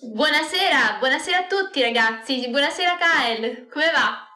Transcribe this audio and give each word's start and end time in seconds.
Buonasera, 0.00 0.98
buonasera 1.00 1.38
a 1.38 1.46
tutti 1.46 1.82
ragazzi, 1.82 2.46
buonasera 2.50 2.96
Kael, 2.96 3.66
come 3.68 3.90
va? 3.90 4.28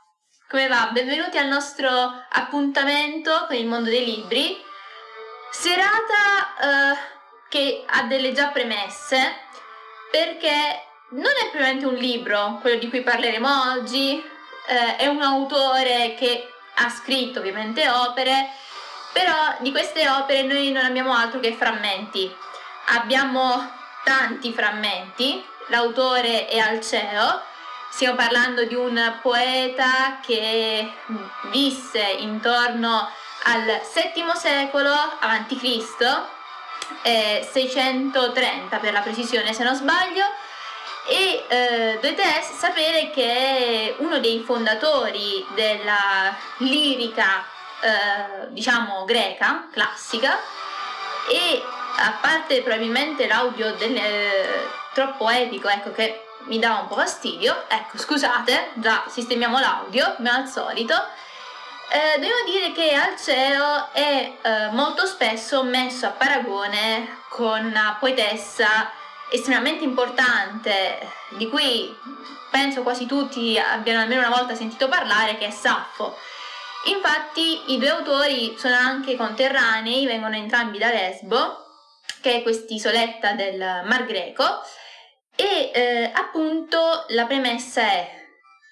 Come 0.48 0.66
va? 0.66 0.90
Benvenuti 0.92 1.38
al 1.38 1.46
nostro 1.46 1.88
appuntamento 2.30 3.44
con 3.46 3.54
il 3.54 3.68
mondo 3.68 3.88
dei 3.88 4.04
libri. 4.04 4.60
Serata 5.52 6.56
eh, 6.60 6.98
che 7.48 7.84
ha 7.86 8.02
delle 8.02 8.32
già 8.32 8.48
premesse 8.48 9.36
perché 10.10 10.82
non 11.10 11.30
è 11.30 11.50
propriamente 11.50 11.86
un 11.86 11.94
libro 11.94 12.58
quello 12.60 12.80
di 12.80 12.88
cui 12.88 13.04
parleremo 13.04 13.70
oggi, 13.70 14.20
eh, 14.66 14.96
è 14.96 15.06
un 15.06 15.22
autore 15.22 16.16
che 16.18 16.44
ha 16.74 16.88
scritto 16.88 17.38
ovviamente 17.38 17.88
opere, 17.88 18.48
però 19.12 19.54
di 19.60 19.70
queste 19.70 20.08
opere 20.08 20.42
noi 20.42 20.72
non 20.72 20.84
abbiamo 20.84 21.14
altro 21.14 21.38
che 21.38 21.52
frammenti. 21.52 22.34
Abbiamo 22.86 23.78
tanti 24.02 24.52
frammenti, 24.52 25.50
l'autore 25.68 26.46
è 26.48 26.58
Alceo, 26.58 27.40
stiamo 27.90 28.16
parlando 28.16 28.64
di 28.64 28.74
un 28.74 29.18
poeta 29.20 30.18
che 30.24 30.92
visse 31.50 32.00
intorno 32.18 33.10
al 33.44 33.64
VII 33.64 34.24
secolo 34.34 34.92
a.C., 34.92 35.84
eh, 37.02 37.48
630 37.50 38.76
per 38.78 38.92
la 38.92 39.00
precisione 39.00 39.52
se 39.52 39.64
non 39.64 39.74
sbaglio, 39.74 40.24
e 41.08 41.44
eh, 41.48 41.98
dovete 42.00 42.22
sapere 42.42 43.10
che 43.10 43.96
uno 43.98 44.18
dei 44.20 44.42
fondatori 44.44 45.44
della 45.54 46.34
lirica 46.58 47.44
eh, 47.80 48.48
diciamo 48.50 49.04
greca, 49.04 49.66
classica 49.72 50.38
e 51.28 51.62
a 51.96 52.18
parte 52.20 52.62
probabilmente 52.62 53.26
l'audio 53.26 53.72
del, 53.74 53.96
eh, 53.96 54.68
troppo 54.92 55.28
epico 55.28 55.68
ecco 55.68 55.92
che 55.92 56.26
mi 56.44 56.58
dava 56.58 56.80
un 56.80 56.88
po' 56.88 56.96
fastidio. 56.96 57.64
Ecco 57.68 57.98
scusate 57.98 58.70
già 58.74 59.04
sistemiamo 59.08 59.58
l'audio 59.58 60.14
come 60.16 60.30
al 60.30 60.48
solito. 60.48 60.94
Eh, 61.90 62.18
devo 62.18 62.42
dire 62.46 62.72
che 62.72 62.94
Alceo 62.94 63.92
è 63.92 64.32
eh, 64.40 64.68
molto 64.70 65.04
spesso 65.04 65.62
messo 65.62 66.06
a 66.06 66.10
paragone 66.10 67.18
con 67.28 67.64
una 67.64 67.96
poetessa 68.00 68.90
estremamente 69.30 69.84
importante 69.84 70.98
di 71.36 71.48
cui 71.48 71.94
penso 72.50 72.82
quasi 72.82 73.06
tutti 73.06 73.58
abbiano 73.58 74.00
almeno 74.00 74.26
una 74.26 74.34
volta 74.34 74.54
sentito 74.54 74.88
parlare 74.88 75.36
che 75.38 75.46
è 75.46 75.50
Saffo 75.50 76.18
infatti 76.84 77.72
i 77.72 77.78
due 77.78 77.88
autori 77.88 78.54
sono 78.58 78.74
anche 78.74 79.16
conterranei 79.16 80.06
vengono 80.06 80.36
entrambi 80.36 80.76
da 80.76 80.88
Lesbo 80.88 81.66
che 82.20 82.36
è 82.36 82.42
quest'isoletta 82.42 83.32
del 83.32 83.58
Mar 83.84 84.04
Greco 84.04 84.60
e 85.42 85.70
eh, 85.74 86.10
appunto 86.14 87.04
la 87.08 87.26
premessa 87.26 87.80
è 87.80 88.08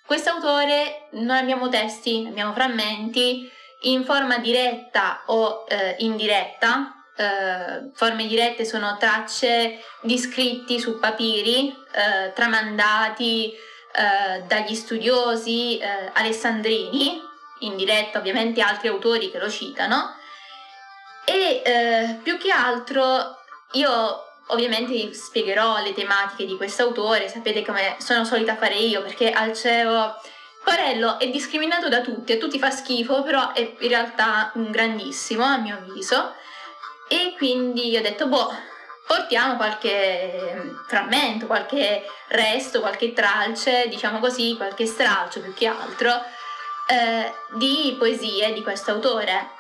quest'autore 0.06 1.08
non 1.12 1.36
abbiamo 1.36 1.68
testi, 1.68 2.26
abbiamo 2.28 2.52
frammenti 2.52 3.50
in 3.82 4.04
forma 4.04 4.38
diretta 4.38 5.22
o 5.26 5.64
eh, 5.68 5.96
indiretta 5.98 6.94
eh, 7.16 7.90
forme 7.94 8.26
dirette 8.26 8.64
sono 8.64 8.96
tracce 8.96 9.80
di 10.02 10.16
scritti 10.16 10.78
su 10.78 10.98
papiri 11.00 11.68
eh, 11.68 12.32
tramandati 12.32 13.52
eh, 13.52 14.42
dagli 14.46 14.74
studiosi 14.74 15.78
eh, 15.78 16.10
alessandrini, 16.14 17.20
in 17.60 17.76
diretta 17.76 18.18
ovviamente 18.18 18.62
altri 18.62 18.88
autori 18.88 19.30
che 19.30 19.38
lo 19.38 19.50
citano, 19.50 20.14
e 21.26 22.18
più 22.22 22.38
che 22.38 22.50
altro 22.50 23.36
io 23.72 24.29
ovviamente 24.52 25.12
spiegherò 25.14 25.82
le 25.82 25.92
tematiche 25.92 26.46
di 26.46 26.56
quest'autore, 26.56 27.28
sapete 27.28 27.64
come 27.64 27.96
sono 27.98 28.24
solita 28.24 28.56
fare 28.56 28.74
io 28.74 29.02
perché 29.02 29.30
Alceo 29.30 30.20
Corello 30.62 31.18
è 31.18 31.28
discriminato 31.28 31.88
da 31.88 32.00
tutti, 32.00 32.32
a 32.32 32.36
tutti 32.36 32.58
fa 32.58 32.70
schifo, 32.70 33.22
però 33.22 33.52
è 33.52 33.74
in 33.78 33.88
realtà 33.88 34.52
un 34.54 34.70
grandissimo 34.70 35.44
a 35.44 35.56
mio 35.56 35.76
avviso 35.76 36.34
e 37.08 37.34
quindi 37.36 37.96
ho 37.96 38.02
detto, 38.02 38.28
boh, 38.28 38.54
portiamo 39.06 39.56
qualche 39.56 40.76
frammento, 40.86 41.46
qualche 41.46 42.04
resto, 42.28 42.80
qualche 42.80 43.12
tralce, 43.12 43.88
diciamo 43.88 44.20
così, 44.20 44.54
qualche 44.56 44.86
stralcio 44.86 45.40
più 45.40 45.52
che 45.52 45.66
altro, 45.66 46.22
eh, 46.86 47.32
di 47.54 47.96
poesie 47.98 48.52
di 48.52 48.62
questo 48.62 48.92
autore. 48.92 49.50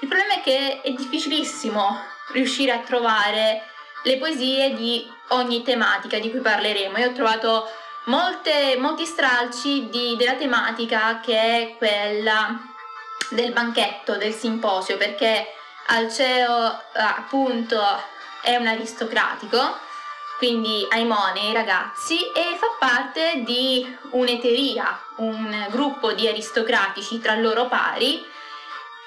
Il 0.00 0.08
problema 0.08 0.34
è 0.34 0.40
che 0.40 0.80
è 0.80 0.90
difficilissimo 0.90 2.00
riuscire 2.32 2.72
a 2.72 2.78
trovare 2.80 3.62
le 4.02 4.16
poesie 4.18 4.74
di 4.74 5.10
ogni 5.28 5.62
tematica 5.62 6.18
di 6.18 6.30
cui 6.30 6.40
parleremo. 6.40 6.98
Io 6.98 7.10
ho 7.10 7.12
trovato 7.12 7.70
molte, 8.04 8.76
molti 8.78 9.04
stralci 9.04 9.88
di, 9.88 10.16
della 10.16 10.34
tematica 10.34 11.20
che 11.20 11.38
è 11.38 11.74
quella 11.76 12.58
del 13.30 13.52
banchetto, 13.52 14.16
del 14.16 14.32
simposio, 14.32 14.96
perché 14.96 15.54
Alceo 15.86 16.82
appunto 16.94 17.80
è 18.42 18.56
un 18.56 18.66
aristocratico, 18.66 19.78
quindi 20.38 20.86
Aimone, 20.90 21.48
i 21.48 21.52
ragazzi, 21.52 22.18
e 22.30 22.56
fa 22.58 22.68
parte 22.78 23.42
di 23.44 23.96
un'eteria, 24.10 24.98
un 25.16 25.66
gruppo 25.70 26.12
di 26.12 26.28
aristocratici 26.28 27.18
tra 27.18 27.34
loro 27.34 27.66
pari 27.66 28.24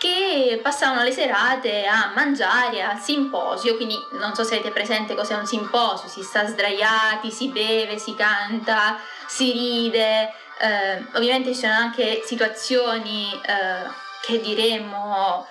che 0.01 0.59
passavano 0.63 1.03
le 1.03 1.11
serate 1.11 1.85
a 1.85 2.11
mangiare 2.15 2.81
al 2.81 2.97
simposio, 2.97 3.75
quindi 3.75 3.95
non 4.13 4.33
so 4.33 4.43
se 4.43 4.55
avete 4.55 4.71
presente 4.71 5.13
cos'è 5.13 5.35
un 5.35 5.45
simposio, 5.45 6.09
si 6.09 6.23
sta 6.23 6.47
sdraiati, 6.47 7.29
si 7.29 7.49
beve, 7.49 7.99
si 7.99 8.15
canta, 8.15 8.97
si 9.27 9.51
ride, 9.51 10.33
eh, 10.59 11.05
ovviamente 11.13 11.53
ci 11.53 11.59
sono 11.59 11.73
anche 11.73 12.23
situazioni 12.25 13.29
eh, 13.45 13.87
che 14.23 14.41
diremmo 14.41 15.45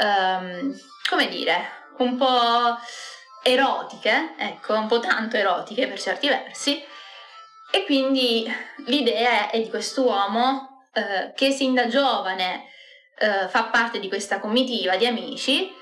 um, 0.00 0.80
come 1.08 1.28
dire, 1.28 1.70
un 1.98 2.16
po' 2.16 2.76
erotiche, 3.44 4.34
ecco, 4.36 4.74
un 4.74 4.88
po' 4.88 4.98
tanto 4.98 5.36
erotiche 5.36 5.86
per 5.86 6.00
certi 6.00 6.26
versi. 6.26 6.84
E 7.70 7.84
quindi 7.84 8.52
l'idea 8.86 9.48
è 9.48 9.60
di 9.60 9.70
quest'uomo 9.70 10.88
eh, 10.92 11.32
che 11.36 11.52
sin 11.52 11.72
da 11.72 11.86
giovane 11.86 12.70
eh, 13.22 13.48
fa 13.48 13.64
parte 13.64 14.00
di 14.00 14.08
questa 14.08 14.40
comitiva 14.40 14.96
di 14.96 15.06
amici 15.06 15.72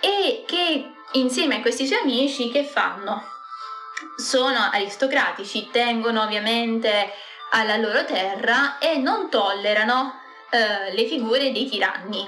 e 0.00 0.44
che 0.46 0.92
insieme 1.12 1.56
a 1.56 1.60
questi 1.60 1.86
suoi 1.86 2.00
amici 2.00 2.50
che 2.50 2.64
fanno? 2.64 3.22
Sono 4.16 4.70
aristocratici, 4.72 5.68
tengono 5.70 6.22
ovviamente 6.22 7.12
alla 7.50 7.76
loro 7.76 8.04
terra 8.04 8.78
e 8.78 8.96
non 8.96 9.28
tollerano 9.28 10.18
eh, 10.50 10.94
le 10.94 11.06
figure 11.06 11.52
dei 11.52 11.68
tiranni. 11.68 12.26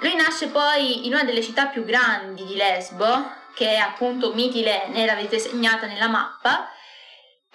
Lui 0.00 0.14
nasce 0.14 0.46
poi 0.48 1.06
in 1.06 1.14
una 1.14 1.24
delle 1.24 1.42
città 1.42 1.66
più 1.66 1.84
grandi 1.84 2.44
di 2.44 2.54
Lesbo, 2.54 3.32
che 3.54 3.70
è 3.70 3.76
appunto 3.76 4.32
Mitilene, 4.34 5.06
l'avete 5.06 5.38
segnata 5.38 5.86
nella 5.86 6.08
mappa, 6.08 6.70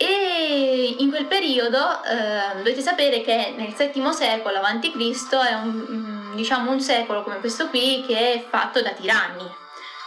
e 0.02 0.96
in 0.98 1.10
quel 1.10 1.26
periodo 1.26 2.04
eh, 2.04 2.56
dovete 2.58 2.82
sapere 2.82 3.22
che 3.22 3.54
nel 3.56 3.74
VII 3.74 4.14
secolo 4.14 4.60
a.C. 4.60 5.36
è 5.36 5.54
un, 5.54 5.86
mm, 5.90 6.36
diciamo, 6.36 6.72
un 6.72 6.80
secolo 6.80 7.24
come 7.24 7.40
questo 7.40 7.68
qui 7.68 8.04
che 8.08 8.34
è 8.34 8.46
fatto 8.50 8.82
da 8.82 8.92
tiranni. 8.92 9.48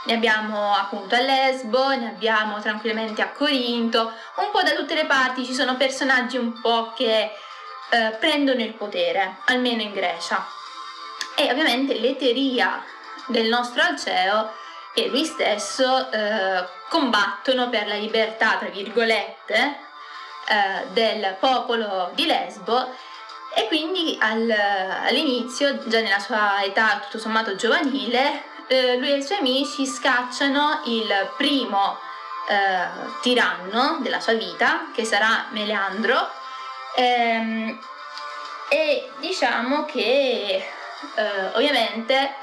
Ne 0.07 0.13
abbiamo 0.13 0.75
appunto 0.75 1.15
a 1.15 1.21
Lesbo, 1.21 1.89
ne 1.91 2.09
abbiamo 2.09 2.61
tranquillamente 2.61 3.23
a 3.23 3.31
Corinto, 3.31 4.13
un 4.37 4.51
po' 4.51 4.63
da 4.63 4.73
tutte 4.73 4.95
le 4.95 5.07
parti 5.07 5.45
ci 5.45 5.55
sono 5.55 5.77
personaggi 5.77 6.37
un 6.37 6.61
po' 6.61 6.93
che 6.95 7.31
eh, 7.91 8.17
prendono 8.19 8.61
il 8.61 8.75
potere, 8.75 9.37
almeno 9.47 9.81
in 9.81 9.93
Grecia 9.93 10.45
e 11.37 11.51
ovviamente 11.51 11.99
l'eteria 11.99 12.83
del 13.27 13.49
nostro 13.49 13.83
Alceo 13.83 14.53
e 14.95 15.09
lui 15.09 15.25
stesso 15.25 16.11
eh, 16.11 16.65
combattono 16.89 17.69
per 17.69 17.89
la 17.89 17.97
libertà, 17.97 18.57
tra 18.59 18.69
virgolette, 18.69 19.84
eh, 20.49 20.87
del 20.93 21.37
popolo 21.39 22.11
di 22.15 22.27
Lesbo. 22.27 22.89
E 23.57 23.67
quindi 23.69 24.19
al, 24.21 24.51
all'inizio, 24.51 25.87
già 25.87 26.01
nella 26.01 26.19
sua 26.19 26.63
età 26.65 27.01
tutto 27.03 27.19
sommato 27.19 27.55
giovanile, 27.55 28.43
eh, 28.67 28.97
lui 28.97 29.13
e 29.13 29.17
i 29.19 29.23
suoi 29.23 29.39
amici 29.39 29.87
scacciano 29.87 30.83
il 30.87 31.31
primo 31.37 31.97
eh, 32.49 32.87
tiranno 33.21 33.99
della 34.01 34.21
sua 34.21 34.33
vita, 34.33 34.91
che 34.93 35.05
sarà 35.05 35.47
Meleandro, 35.51 36.31
ehm, 36.97 37.79
e 38.69 39.11
diciamo 39.21 39.85
che 39.85 40.67
eh, 41.15 41.47
ovviamente 41.55 42.35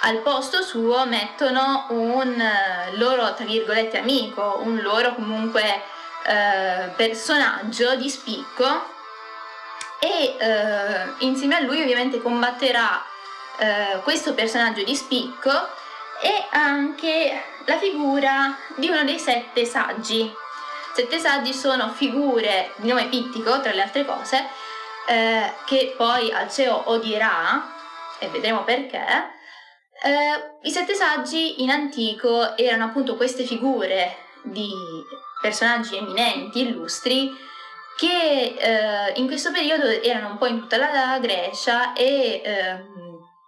al 0.00 0.18
posto 0.18 0.62
suo 0.62 1.06
mettono 1.06 1.86
un 1.90 2.40
eh, 2.40 2.96
loro, 2.96 3.32
tra 3.34 3.44
virgolette, 3.44 3.98
amico, 3.98 4.60
un 4.62 4.80
loro 4.80 5.14
comunque 5.14 5.82
eh, 6.26 6.90
personaggio 6.96 7.94
di 7.94 8.10
spicco 8.10 8.94
e 10.00 10.36
eh, 10.38 11.14
insieme 11.18 11.56
a 11.56 11.60
lui 11.60 11.80
ovviamente 11.80 12.20
combatterà 12.20 13.02
eh, 13.58 14.00
questo 14.02 14.34
personaggio 14.34 14.82
di 14.82 14.94
spicco 14.94 15.50
e 16.20 16.46
anche 16.50 17.42
la 17.64 17.78
figura 17.78 18.56
di 18.76 18.88
uno 18.88 19.04
dei 19.04 19.18
sette 19.18 19.64
saggi. 19.64 20.32
Sette 20.94 21.18
saggi 21.18 21.52
sono 21.52 21.90
figure 21.90 22.72
di 22.76 22.88
nome 22.88 23.06
pittico, 23.08 23.60
tra 23.60 23.72
le 23.72 23.82
altre 23.82 24.04
cose, 24.04 24.46
eh, 25.06 25.52
che 25.66 25.94
poi 25.96 26.32
Alceo 26.32 26.90
odierà, 26.90 27.74
e 28.18 28.28
vedremo 28.28 28.64
perché. 28.64 29.04
Eh, 30.02 30.58
I 30.62 30.70
sette 30.70 30.94
saggi 30.94 31.62
in 31.62 31.70
antico 31.70 32.56
erano 32.56 32.84
appunto 32.84 33.16
queste 33.16 33.44
figure 33.44 34.16
di 34.42 34.70
personaggi 35.46 35.96
eminenti, 35.96 36.62
illustri, 36.62 37.32
che 37.96 38.56
eh, 38.58 39.12
in 39.20 39.26
questo 39.26 39.52
periodo 39.52 39.86
erano 39.86 40.30
un 40.30 40.38
po' 40.38 40.46
in 40.46 40.58
tutta 40.58 40.76
la 40.76 41.18
Grecia 41.20 41.92
e 41.92 42.42
eh, 42.44 42.84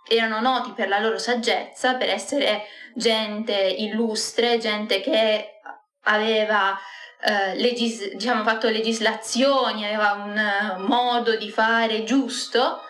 erano 0.08 0.40
noti 0.40 0.70
per 0.70 0.88
la 0.88 1.00
loro 1.00 1.18
saggezza, 1.18 1.94
per 1.94 2.08
essere 2.08 2.66
gente 2.94 3.54
illustre, 3.54 4.58
gente 4.58 5.00
che 5.00 5.60
aveva 6.04 6.78
eh, 7.20 7.56
legis- 7.56 8.14
diciamo, 8.14 8.44
fatto 8.44 8.68
legislazioni, 8.68 9.84
aveva 9.84 10.12
un 10.12 10.78
uh, 10.78 10.86
modo 10.86 11.36
di 11.36 11.50
fare 11.50 12.04
giusto, 12.04 12.82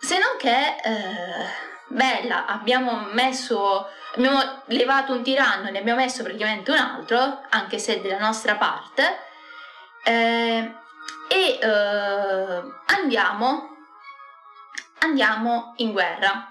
se 0.00 0.18
non 0.18 0.36
che, 0.38 0.76
eh, 0.82 1.46
bella, 1.88 2.46
abbiamo 2.46 3.06
messo, 3.12 3.86
abbiamo 4.16 4.62
levato 4.66 5.12
un 5.12 5.22
tiranno, 5.22 5.70
ne 5.70 5.78
abbiamo 5.78 6.00
messo 6.00 6.22
praticamente 6.22 6.70
un 6.70 6.78
altro, 6.78 7.42
anche 7.50 7.78
se 7.78 8.00
della 8.00 8.18
nostra 8.18 8.54
parte, 8.56 9.18
eh, 10.04 10.72
e 11.28 11.58
eh, 11.60 12.62
andiamo, 12.86 13.76
andiamo 15.00 15.74
in 15.78 15.92
guerra. 15.92 16.50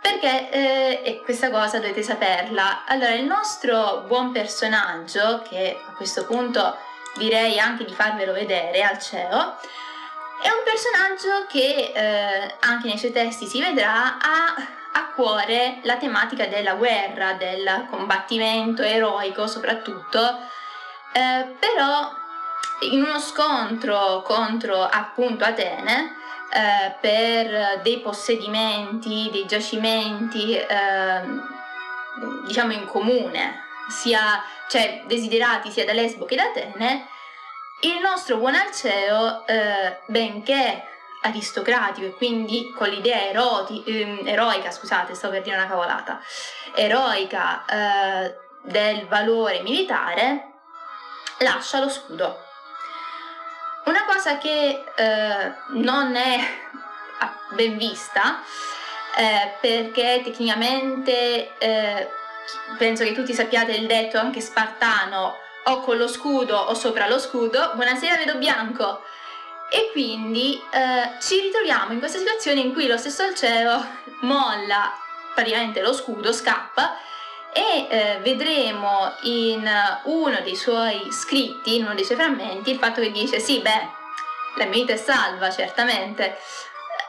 Perché, 0.00 0.50
eh, 0.50 1.02
e 1.04 1.22
questa 1.22 1.50
cosa 1.50 1.78
dovete 1.78 2.02
saperla, 2.02 2.84
allora 2.86 3.10
il 3.10 3.24
nostro 3.24 4.04
buon 4.06 4.32
personaggio, 4.32 5.42
che 5.42 5.78
a 5.86 5.92
questo 5.92 6.24
punto 6.24 6.76
direi 7.16 7.58
anche 7.58 7.84
di 7.84 7.92
farvelo 7.92 8.32
vedere 8.32 8.82
al 8.82 8.98
CEO, 8.98 9.56
è 10.40 10.48
un 10.50 10.62
personaggio 10.64 11.46
che 11.48 11.92
eh, 11.92 12.54
anche 12.60 12.86
nei 12.86 12.96
suoi 12.96 13.10
testi 13.10 13.46
si 13.46 13.60
vedrà 13.60 14.18
ha 14.18 14.54
a 14.98 15.12
cuore 15.14 15.78
la 15.82 15.96
tematica 15.96 16.46
della 16.46 16.74
guerra, 16.74 17.34
del 17.34 17.86
combattimento 17.88 18.82
eroico 18.82 19.46
soprattutto, 19.46 20.18
eh, 21.12 21.54
però 21.58 22.12
in 22.90 23.02
uno 23.02 23.20
scontro 23.20 24.22
contro 24.24 24.82
appunto 24.82 25.44
Atene 25.44 26.16
eh, 26.50 26.94
per 27.00 27.80
dei 27.82 28.00
possedimenti, 28.00 29.28
dei 29.30 29.46
giacimenti 29.46 30.56
eh, 30.56 31.22
diciamo 32.44 32.72
in 32.72 32.86
comune, 32.86 33.62
sia 33.88 34.42
cioè 34.68 35.04
desiderati 35.06 35.70
sia 35.70 35.84
da 35.84 35.92
Lesbo 35.92 36.24
che 36.24 36.36
da 36.36 36.44
Atene, 36.44 37.06
il 37.82 38.00
nostro 38.02 38.38
buon 38.38 38.56
Alceo, 38.56 39.46
eh, 39.46 40.00
benché 40.06 40.82
aristocratico 41.22 42.06
e 42.06 42.14
quindi 42.14 42.72
con 42.76 42.88
l'idea 42.88 43.28
eroti, 43.28 43.82
ehm, 43.86 44.26
eroica, 44.26 44.70
scusate, 44.70 45.14
sto 45.14 45.30
per 45.30 45.42
dire 45.42 45.56
una 45.56 45.66
cavolata, 45.66 46.20
eroica 46.74 47.64
eh, 47.64 48.36
del 48.62 49.06
valore 49.06 49.60
militare, 49.62 50.52
lascia 51.38 51.80
lo 51.80 51.88
scudo 51.88 52.46
una 53.88 54.04
cosa 54.04 54.38
che 54.38 54.84
eh, 54.94 55.52
non 55.68 56.14
è 56.14 56.38
ben 57.54 57.76
vista, 57.76 58.42
eh, 59.16 59.54
perché 59.60 60.20
tecnicamente 60.22 61.56
eh, 61.58 62.08
penso 62.76 63.04
che 63.04 63.12
tutti 63.12 63.32
sappiate 63.32 63.72
il 63.72 63.86
detto 63.86 64.18
anche 64.18 64.40
spartano 64.40 65.36
o 65.64 65.80
con 65.80 65.96
lo 65.96 66.06
scudo 66.06 66.56
o 66.56 66.74
sopra 66.74 67.08
lo 67.08 67.18
scudo, 67.18 67.72
buonasera 67.74 68.16
vedo 68.16 68.36
bianco. 68.36 69.02
E 69.70 69.90
quindi 69.92 70.60
eh, 70.70 71.20
ci 71.20 71.40
ritroviamo 71.40 71.92
in 71.92 71.98
questa 71.98 72.18
situazione 72.18 72.60
in 72.60 72.72
cui 72.72 72.86
lo 72.86 72.96
stesso 72.96 73.22
Alceo 73.22 73.84
molla 74.22 74.92
praticamente 75.34 75.80
lo 75.82 75.92
scudo, 75.92 76.32
scappa 76.32 76.96
e 77.52 77.86
eh, 77.88 78.18
vedremo 78.22 79.12
in 79.22 79.68
uno 80.04 80.40
dei 80.42 80.56
suoi 80.56 81.08
scritti, 81.10 81.76
in 81.76 81.84
uno 81.84 81.94
dei 81.94 82.04
suoi 82.04 82.16
frammenti, 82.16 82.70
il 82.70 82.78
fatto 82.78 83.00
che 83.00 83.10
dice 83.10 83.38
sì, 83.38 83.60
beh, 83.60 83.88
la 84.56 84.64
mia 84.64 84.80
vita 84.80 84.92
è 84.92 84.96
salva, 84.96 85.50
certamente. 85.50 86.38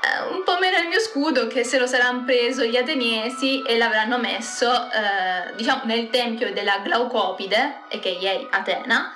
Eh, 0.02 0.32
un 0.32 0.44
po' 0.44 0.58
meno 0.60 0.78
il 0.78 0.88
mio 0.88 1.00
scudo 1.00 1.48
che 1.48 1.64
se 1.64 1.78
lo 1.78 1.88
saranno 1.88 2.24
preso 2.24 2.64
gli 2.64 2.78
ateniesi 2.78 3.62
e 3.64 3.78
l'avranno 3.78 4.18
messo, 4.18 4.72
eh, 4.72 5.54
diciamo, 5.56 5.84
nel 5.86 6.10
tempio 6.10 6.54
della 6.54 6.80
Glaucopide, 6.80 7.82
e 7.88 8.00
che 8.00 8.18
è 8.20 8.48
Atena. 8.50 9.14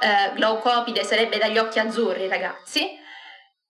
Eh, 0.00 0.34
Glaucopide 0.34 1.04
sarebbe 1.04 1.38
dagli 1.38 1.58
occhi 1.58 1.78
azzurri, 1.78 2.28
ragazzi. 2.28 2.98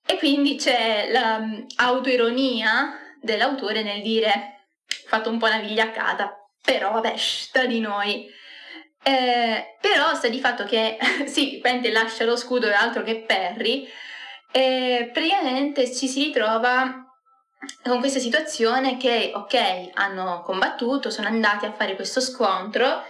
E 0.08 0.18
quindi 0.18 0.56
c'è 0.56 1.10
l'autoironia 1.10 2.98
dell'autore 3.20 3.82
nel 3.82 4.02
dire 4.02 4.68
fatto 5.06 5.30
un 5.30 5.38
po' 5.38 5.46
una 5.46 5.58
vigliaccata 5.58 6.46
però 6.66 6.90
vabbè, 6.90 7.16
sta 7.16 7.64
di 7.64 7.80
noi. 7.80 8.28
Eh, 9.02 9.76
però 9.80 10.14
sta 10.14 10.28
di 10.28 10.40
fatto 10.40 10.64
che 10.64 10.98
sì, 11.26 11.60
Pente 11.62 11.92
lascia 11.92 12.24
lo 12.24 12.36
scudo 12.36 12.66
e 12.66 12.72
altro 12.72 13.04
che 13.04 13.22
Perry, 13.22 13.88
e 14.50 15.10
praticamente 15.12 15.94
ci 15.94 16.08
si 16.08 16.24
ritrova 16.24 17.04
con 17.84 18.00
questa 18.00 18.18
situazione 18.18 18.96
che, 18.96 19.30
ok, 19.32 19.90
hanno 19.94 20.42
combattuto, 20.42 21.10
sono 21.10 21.28
andati 21.28 21.66
a 21.66 21.72
fare 21.72 21.94
questo 21.94 22.20
scontro, 22.20 23.04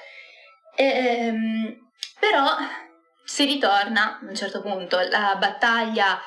ehm, 0.76 1.90
però 2.20 2.44
si 3.26 3.44
ritorna 3.44 4.18
a 4.20 4.24
un 4.24 4.34
certo 4.36 4.62
punto, 4.62 4.98
la 5.00 5.34
battaglia 5.36 6.18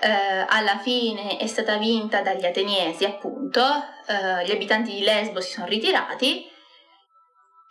eh, 0.00 0.44
alla 0.46 0.78
fine 0.78 1.36
è 1.36 1.46
stata 1.46 1.76
vinta 1.76 2.20
dagli 2.20 2.44
ateniesi, 2.44 3.04
appunto, 3.04 3.62
eh, 4.06 4.44
gli 4.44 4.50
abitanti 4.50 4.92
di 4.92 5.02
Lesbo 5.02 5.40
si 5.40 5.52
sono 5.52 5.66
ritirati 5.66 6.50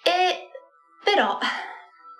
e 0.04 0.50
però 1.04 1.38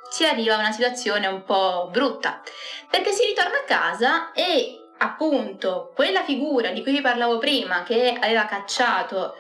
si 0.10 0.26
arriva 0.26 0.56
a 0.56 0.60
una 0.60 0.74
situazione 0.74 1.28
un 1.28 1.44
po' 1.46 1.88
brutta, 1.90 2.42
perché 2.90 3.12
si 3.12 3.26
ritorna 3.26 3.60
a 3.60 3.66
casa 3.66 4.32
e 4.34 4.92
appunto 4.98 5.94
quella 5.96 6.24
figura 6.24 6.72
di 6.72 6.82
cui 6.84 6.92
vi 6.92 7.02
parlavo 7.02 7.38
prima, 7.38 7.84
che 7.84 8.18
aveva 8.20 8.46
cacciato 8.46 9.36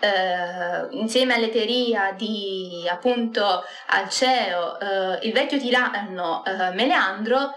eh, 0.00 0.86
insieme 0.90 1.34
all'eteria 1.34 2.12
di 2.16 2.86
appunto 2.90 3.62
Alceo, 3.88 4.78
eh, 4.78 5.26
il 5.26 5.32
vecchio 5.32 5.58
tiranno 5.58 6.44
eh, 6.44 6.72
Meleandro, 6.74 7.54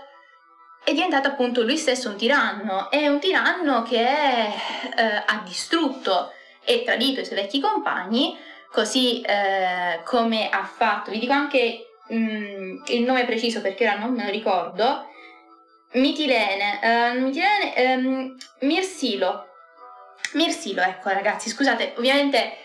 è 0.83 0.93
diventato 0.93 1.27
appunto 1.27 1.63
lui 1.63 1.77
stesso 1.77 2.09
un 2.09 2.15
tiranno, 2.15 2.89
è 2.89 3.07
un 3.07 3.19
tiranno 3.19 3.83
che 3.83 3.99
eh, 3.99 5.23
ha 5.25 5.41
distrutto 5.45 6.31
e 6.63 6.83
tradito 6.83 7.21
i 7.21 7.25
suoi 7.25 7.41
vecchi 7.41 7.59
compagni 7.59 8.37
così 8.71 9.21
eh, 9.21 10.01
come 10.03 10.49
ha 10.49 10.63
fatto, 10.63 11.11
vi 11.11 11.19
dico 11.19 11.33
anche 11.33 11.87
mh, 12.07 12.15
mm, 12.15 12.77
il 12.87 13.01
nome 13.03 13.25
preciso 13.25 13.61
perché 13.61 13.87
ora 13.87 13.97
non 13.97 14.13
me 14.13 14.25
lo 14.25 14.31
ricordo, 14.31 15.07
Mitilene, 15.93 16.79
uh, 16.83 17.19
Mitilene 17.19 17.95
um, 17.95 18.35
Mirsilo, 18.61 19.46
Mirsilo, 20.33 20.81
ecco 20.81 21.09
ragazzi, 21.09 21.49
scusate, 21.49 21.93
ovviamente 21.97 22.57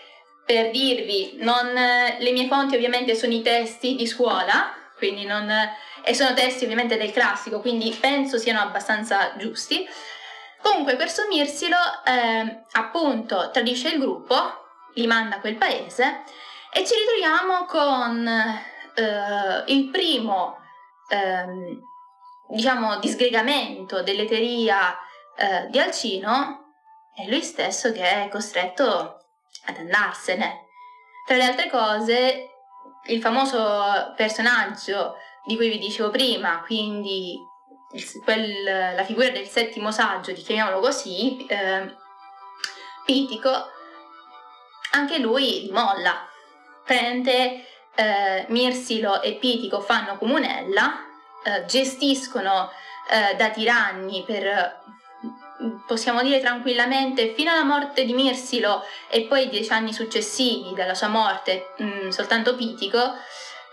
per 0.45 0.71
dirvi, 0.71 1.37
non, 1.37 1.73
le 1.73 2.31
mie 2.31 2.47
fonti 2.47 2.75
ovviamente 2.75 3.15
sono 3.15 3.33
i 3.33 3.41
testi 3.41 3.95
di 3.95 4.05
scuola, 4.05 4.73
quindi 4.97 5.25
non, 5.25 5.49
e 6.03 6.13
sono 6.13 6.33
testi 6.33 6.63
ovviamente 6.65 6.97
del 6.97 7.11
classico, 7.11 7.59
quindi 7.61 7.95
penso 7.99 8.37
siano 8.37 8.59
abbastanza 8.59 9.35
giusti. 9.37 9.87
Comunque 10.61 10.95
questo 10.95 11.27
Mirsilo 11.27 11.77
eh, 12.05 12.63
appunto 12.71 13.49
tradisce 13.51 13.89
il 13.89 13.99
gruppo 13.99 14.35
li 14.95 15.07
manda 15.07 15.37
a 15.37 15.39
quel 15.39 15.55
paese 15.55 16.23
e 16.71 16.85
ci 16.85 16.93
ritroviamo 16.95 17.65
con 17.65 18.27
eh, 18.27 19.63
il 19.67 19.89
primo 19.89 20.57
ehm, 21.09 21.81
diciamo 22.49 22.99
disgregamento 22.99 24.03
dell'eteria 24.03 24.97
eh, 25.35 25.67
di 25.69 25.79
Alcino 25.79 26.62
è 27.15 27.27
lui 27.27 27.41
stesso 27.41 27.91
che 27.91 28.01
è 28.01 28.29
costretto 28.29 29.21
ad 29.65 29.77
andarsene. 29.77 30.65
Tra 31.25 31.37
le 31.37 31.43
altre 31.43 31.69
cose, 31.69 32.49
il 33.05 33.21
famoso 33.21 34.13
personaggio 34.15 35.15
di 35.45 35.55
cui 35.55 35.69
vi 35.69 35.77
dicevo 35.77 36.09
prima, 36.09 36.61
quindi 36.65 37.37
il, 37.93 38.21
quel, 38.23 38.95
la 38.95 39.03
figura 39.03 39.29
del 39.29 39.47
settimo 39.47 39.91
saggio, 39.91 40.33
chiamiamolo 40.33 40.79
così, 40.79 41.45
eh, 41.45 42.01
Pitico, 43.05 43.49
anche 44.91 45.17
lui 45.19 45.69
molla. 45.71 46.27
Prende 46.85 47.65
eh, 47.95 48.45
Mirsilo 48.49 49.21
e 49.21 49.35
Pitico 49.35 49.79
fanno 49.81 50.17
comunella, 50.17 51.05
eh, 51.43 51.65
gestiscono 51.65 52.71
eh, 53.09 53.35
da 53.35 53.49
tiranni 53.49 54.23
per 54.23 54.81
possiamo 55.85 56.21
dire 56.21 56.39
tranquillamente 56.39 57.33
fino 57.33 57.51
alla 57.51 57.63
morte 57.63 58.05
di 58.05 58.13
Mirsilo 58.13 58.83
e 59.09 59.23
poi 59.23 59.49
dieci 59.49 59.71
anni 59.71 59.93
successivi 59.93 60.73
dalla 60.75 60.93
sua 60.93 61.07
morte 61.07 61.73
mh, 61.77 61.85
mm, 61.85 62.09
soltanto 62.09 62.55
Pitico 62.55 62.99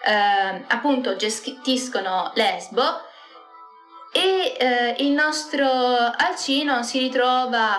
eh, 0.04 0.64
appunto 0.68 1.16
gestiscono 1.16 2.30
Lesbo 2.34 3.08
e 4.12 4.56
eh, 4.58 4.94
il 4.98 5.10
nostro 5.10 5.66
Alcino 5.66 6.82
si 6.82 6.98
ritrova 6.98 7.76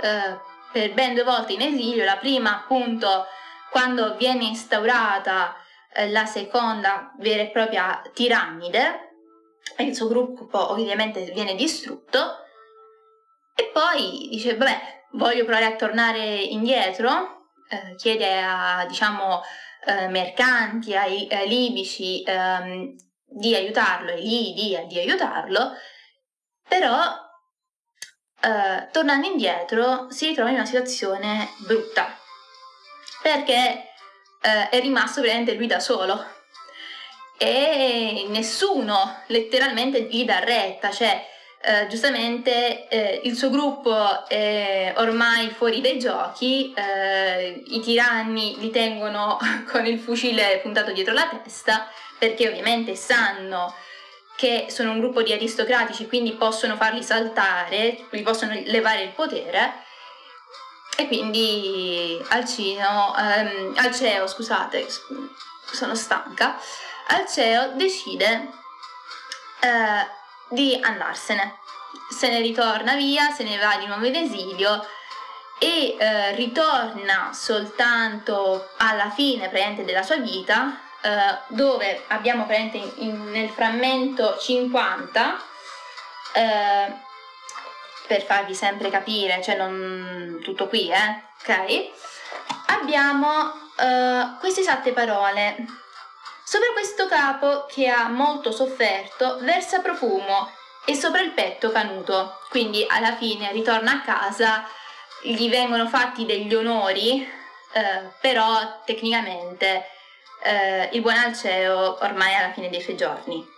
eh, 0.00 0.38
per 0.72 0.92
ben 0.92 1.14
due 1.14 1.24
volte 1.24 1.54
in 1.54 1.62
esilio, 1.62 2.04
la 2.04 2.16
prima 2.16 2.54
appunto 2.54 3.26
quando 3.70 4.14
viene 4.16 4.44
instaurata 4.44 5.56
eh, 5.92 6.10
la 6.10 6.26
seconda 6.26 7.12
vera 7.18 7.42
e 7.42 7.48
propria 7.48 8.02
tirannide. 8.12 9.08
Il 9.78 9.94
suo 9.94 10.08
gruppo 10.08 10.70
ovviamente 10.70 11.22
viene 11.32 11.54
distrutto 11.54 12.44
e 13.54 13.70
poi 13.72 14.28
dice 14.30 14.56
vabbè 14.56 15.04
voglio 15.12 15.44
provare 15.44 15.66
a 15.66 15.76
tornare 15.76 16.36
indietro, 16.36 17.48
eh, 17.68 17.94
chiede 17.96 18.40
a 18.42 18.84
diciamo 18.86 19.42
eh, 19.86 20.08
mercanti, 20.08 20.94
ai, 20.94 21.26
ai 21.30 21.48
libici 21.48 22.22
ehm, 22.22 22.94
di 23.24 23.54
aiutarlo, 23.54 24.12
ai 24.12 24.22
lidi 24.22 24.78
di 24.86 24.98
aiutarlo, 24.98 25.72
però 26.68 27.28
eh, 28.42 28.88
tornando 28.90 29.26
indietro 29.26 30.10
si 30.10 30.26
ritrova 30.26 30.50
in 30.50 30.56
una 30.56 30.64
situazione 30.64 31.48
brutta. 31.58 32.16
Perché 33.22 33.90
eh, 34.42 34.68
è 34.70 34.80
rimasto 34.80 35.20
veramente 35.20 35.54
lui 35.54 35.66
da 35.66 35.80
solo. 35.80 36.38
E 37.36 38.26
nessuno 38.28 39.22
letteralmente 39.26 40.02
gli 40.02 40.24
dà 40.24 40.40
retta, 40.40 40.90
cioè 40.90 41.26
eh, 41.62 41.86
giustamente 41.88 42.88
eh, 42.88 43.20
il 43.24 43.36
suo 43.36 43.50
gruppo 43.50 44.26
è 44.26 44.94
ormai 44.96 45.50
fuori 45.50 45.82
dai 45.82 45.98
giochi, 45.98 46.72
eh, 46.74 47.62
i 47.66 47.80
tiranni 47.80 48.56
li 48.58 48.70
tengono 48.70 49.38
con 49.70 49.84
il 49.84 49.98
fucile 49.98 50.60
puntato 50.62 50.92
dietro 50.92 51.12
la 51.12 51.28
testa 51.28 51.86
perché 52.18 52.48
ovviamente 52.48 52.96
sanno 52.96 53.74
che 54.36 54.66
sono 54.70 54.92
un 54.92 55.00
gruppo 55.00 55.22
di 55.22 55.34
aristocratici, 55.34 56.06
quindi 56.06 56.32
possono 56.32 56.76
farli 56.76 57.02
saltare, 57.02 58.06
gli 58.10 58.22
possono 58.22 58.58
levare 58.64 59.02
il 59.02 59.10
potere. 59.10 59.84
E 60.96 61.06
quindi 61.06 62.18
Alcino, 62.28 63.14
ehm, 63.18 63.74
Alceo, 63.76 64.26
scusate, 64.26 64.86
sono 65.72 65.94
stanca, 65.94 66.58
Alceo 67.08 67.72
decide 67.74 68.48
eh, 69.60 70.18
di 70.50 70.78
andarsene. 70.80 71.58
Se 72.10 72.28
ne 72.28 72.40
ritorna 72.40 72.94
via, 72.94 73.30
se 73.30 73.44
ne 73.44 73.56
va 73.58 73.76
di 73.78 73.86
nuovo 73.86 74.04
in 74.04 74.16
esilio 74.16 74.84
e 75.58 75.96
eh, 75.98 76.34
ritorna 76.34 77.30
soltanto 77.32 78.70
alla 78.78 79.10
fine 79.10 79.48
praticamente 79.48 79.84
della 79.84 80.02
sua 80.02 80.16
vita, 80.16 80.80
eh, 81.02 81.38
dove 81.48 82.04
abbiamo 82.08 82.46
in, 82.50 82.90
in, 82.96 83.30
nel 83.30 83.48
frammento 83.50 84.36
50, 84.38 85.42
eh, 86.32 86.92
per 88.06 88.22
farvi 88.22 88.54
sempre 88.54 88.90
capire, 88.90 89.40
cioè 89.42 89.56
non 89.56 90.40
tutto 90.42 90.66
qui, 90.66 90.90
eh, 90.90 91.22
ok? 91.42 91.90
Abbiamo 92.66 93.52
eh, 93.76 94.38
queste 94.40 94.60
esatte 94.60 94.92
parole. 94.92 95.79
Sopra 96.50 96.72
questo 96.72 97.06
capo 97.06 97.64
che 97.66 97.86
ha 97.86 98.08
molto 98.08 98.50
sofferto 98.50 99.38
versa 99.42 99.78
profumo 99.78 100.50
e 100.84 100.96
sopra 100.96 101.20
il 101.20 101.30
petto 101.30 101.70
canuto. 101.70 102.40
Quindi 102.48 102.84
alla 102.88 103.14
fine 103.14 103.52
ritorna 103.52 103.92
a 103.92 104.00
casa, 104.00 104.68
gli 105.22 105.48
vengono 105.48 105.86
fatti 105.86 106.26
degli 106.26 106.52
onori, 106.52 107.22
eh, 107.22 108.10
però 108.20 108.82
tecnicamente 108.84 109.86
eh, 110.42 110.88
il 110.90 111.02
buon 111.02 111.18
Alceo 111.18 111.96
ormai 112.02 112.32
è 112.32 112.38
alla 112.38 112.52
fine 112.52 112.68
dei 112.68 112.80
suoi 112.80 112.96
giorni. 112.96 113.48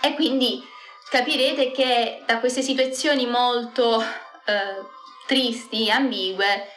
E 0.00 0.14
quindi 0.14 0.66
capirete 1.10 1.70
che 1.70 2.22
da 2.24 2.38
queste 2.38 2.62
situazioni 2.62 3.26
molto 3.26 4.00
eh, 4.00 4.82
tristi, 5.26 5.90
ambigue, 5.90 6.75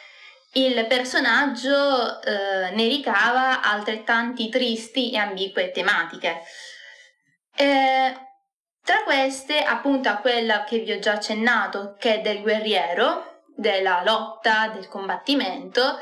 il 0.52 0.86
personaggio 0.86 2.20
eh, 2.22 2.70
ne 2.72 2.88
ricava 2.88 3.62
altrettanti 3.62 4.48
tristi 4.48 5.12
e 5.12 5.18
ambigue 5.18 5.70
tematiche. 5.70 6.42
Eh, 7.54 8.28
tra 8.82 9.02
queste, 9.04 9.62
appunto, 9.62 10.08
a 10.08 10.16
quella 10.16 10.64
che 10.64 10.78
vi 10.78 10.92
ho 10.92 10.98
già 10.98 11.12
accennato, 11.12 11.94
che 11.98 12.16
è 12.16 12.20
del 12.20 12.40
guerriero, 12.40 13.42
della 13.54 14.02
lotta, 14.02 14.68
del 14.68 14.88
combattimento, 14.88 15.98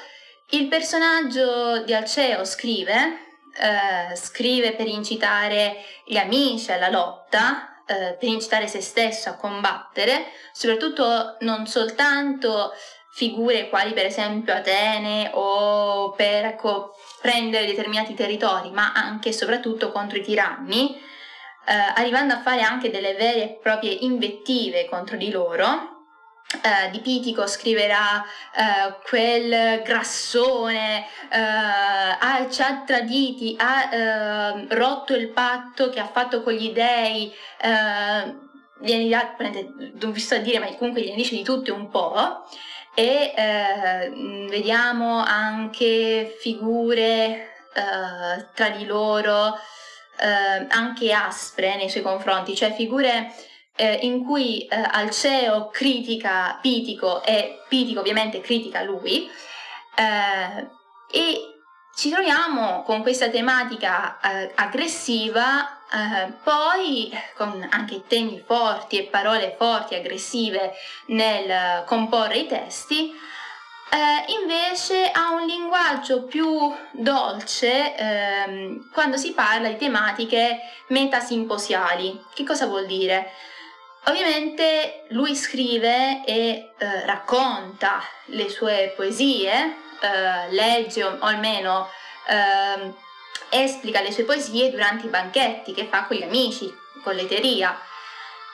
il 0.50 0.68
personaggio 0.68 1.82
di 1.82 1.92
Alceo 1.92 2.44
scrive, 2.44 3.26
eh, 3.60 4.16
scrive 4.16 4.72
per 4.72 4.86
incitare 4.86 5.84
gli 6.06 6.16
amici 6.16 6.72
alla 6.72 6.88
lotta, 6.88 7.82
eh, 7.86 8.16
per 8.18 8.28
incitare 8.28 8.66
se 8.68 8.80
stesso 8.80 9.28
a 9.28 9.34
combattere, 9.34 10.26
soprattutto 10.52 11.36
non 11.40 11.66
soltanto 11.66 12.72
figure 13.18 13.68
quali 13.68 13.92
per 13.94 14.06
esempio 14.06 14.54
Atene 14.54 15.32
o 15.34 16.12
per 16.12 16.44
ecco, 16.44 16.94
prendere 17.20 17.66
determinati 17.66 18.14
territori, 18.14 18.70
ma 18.70 18.92
anche 18.92 19.30
e 19.30 19.32
soprattutto 19.32 19.90
contro 19.90 20.18
i 20.18 20.22
tiranni, 20.22 20.94
eh, 20.94 21.92
arrivando 21.96 22.34
a 22.34 22.40
fare 22.40 22.62
anche 22.62 22.92
delle 22.92 23.14
vere 23.14 23.42
e 23.42 23.58
proprie 23.60 23.90
invettive 23.90 24.86
contro 24.88 25.16
di 25.16 25.32
loro. 25.32 25.96
Eh, 26.62 26.90
di 26.90 27.00
Pitico 27.00 27.46
scriverà 27.46 28.24
eh, 28.24 28.94
quel 29.06 29.82
grassone 29.82 31.04
eh, 31.30 31.38
ah, 31.38 32.46
ci 32.48 32.62
ha 32.62 32.84
traditi, 32.86 33.54
ha 33.58 33.94
eh, 33.94 34.66
rotto 34.76 35.14
il 35.14 35.28
patto 35.28 35.90
che 35.90 35.98
ha 35.98 36.06
fatto 36.06 36.42
con 36.42 36.52
gli 36.52 36.70
dei, 36.70 37.30
eh, 37.60 38.34
viene, 38.80 39.36
non 40.00 40.12
vi 40.12 40.20
sto 40.20 40.36
a 40.36 40.38
dire, 40.38 40.58
ma 40.60 40.74
comunque 40.76 41.02
gliene 41.02 41.16
dice 41.16 41.34
di 41.34 41.42
tutti 41.42 41.70
un 41.70 41.90
po' 41.90 42.46
e 42.98 43.32
eh, 43.32 44.46
vediamo 44.50 45.22
anche 45.22 46.36
figure 46.40 46.96
eh, 47.72 48.46
tra 48.52 48.70
di 48.70 48.86
loro 48.86 49.54
eh, 50.18 50.66
anche 50.68 51.12
aspre 51.12 51.76
nei 51.76 51.88
suoi 51.88 52.02
confronti, 52.02 52.56
cioè 52.56 52.72
figure 52.72 53.32
eh, 53.76 54.00
in 54.02 54.24
cui 54.24 54.66
eh, 54.66 54.82
Alceo 54.90 55.68
critica 55.68 56.58
Pitico 56.60 57.22
e 57.22 57.62
Pitico 57.68 58.00
ovviamente 58.00 58.40
critica 58.40 58.82
lui 58.82 59.30
eh, 59.94 60.68
e 61.12 61.40
ci 61.94 62.10
troviamo 62.10 62.82
con 62.82 63.02
questa 63.02 63.28
tematica 63.28 64.18
aggressiva 64.56 65.77
Uh, 65.90 66.34
poi 66.42 67.10
con 67.34 67.66
anche 67.70 68.06
temi 68.06 68.42
forti 68.44 68.98
e 68.98 69.04
parole 69.04 69.54
forti, 69.56 69.94
aggressive 69.94 70.74
nel 71.06 71.82
comporre 71.86 72.38
i 72.38 72.46
testi, 72.46 73.10
uh, 73.90 74.30
invece 74.38 75.10
ha 75.10 75.30
un 75.30 75.46
linguaggio 75.46 76.24
più 76.24 76.70
dolce 76.90 77.94
uh, 77.98 78.90
quando 78.92 79.16
si 79.16 79.32
parla 79.32 79.68
di 79.68 79.78
tematiche 79.78 80.60
metasimposiali. 80.88 82.22
Che 82.34 82.44
cosa 82.44 82.66
vuol 82.66 82.84
dire? 82.84 83.32
Ovviamente 84.04 85.04
lui 85.08 85.34
scrive 85.34 86.24
e 86.24 86.72
eh, 86.78 87.04
racconta 87.04 88.02
le 88.26 88.48
sue 88.48 88.94
poesie, 88.96 89.74
legge 90.48 91.04
o, 91.04 91.18
o 91.20 91.26
almeno 91.26 91.90
ehm, 92.26 92.94
esplica 93.50 94.00
le 94.00 94.12
sue 94.12 94.24
poesie 94.24 94.70
durante 94.70 95.06
i 95.06 95.10
banchetti 95.10 95.72
che 95.72 95.86
fa 95.86 96.04
con 96.04 96.16
gli 96.16 96.22
amici, 96.22 96.72
con 97.02 97.14
l'eteria. 97.14 97.78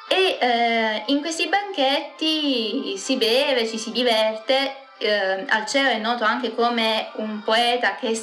E 0.07 0.39
eh, 0.41 1.03
in 1.07 1.21
questi 1.21 1.49
banchetti 1.49 2.97
si 2.97 3.17
beve, 3.17 3.67
ci 3.67 3.79
si 3.79 3.91
diverte. 3.91 4.77
Eh, 4.99 5.45
Alceo 5.49 5.89
è 5.89 5.99
noto 5.99 6.25
anche 6.25 6.55
come 6.55 7.11
un 7.15 7.43
poeta 7.43 7.97
che 7.97 8.19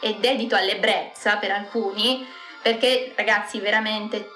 è 0.00 0.14
dedito 0.14 0.56
all'ebbrezza 0.56 1.36
per 1.36 1.52
alcuni, 1.52 2.26
perché 2.60 3.12
ragazzi 3.16 3.60
veramente 3.60 4.30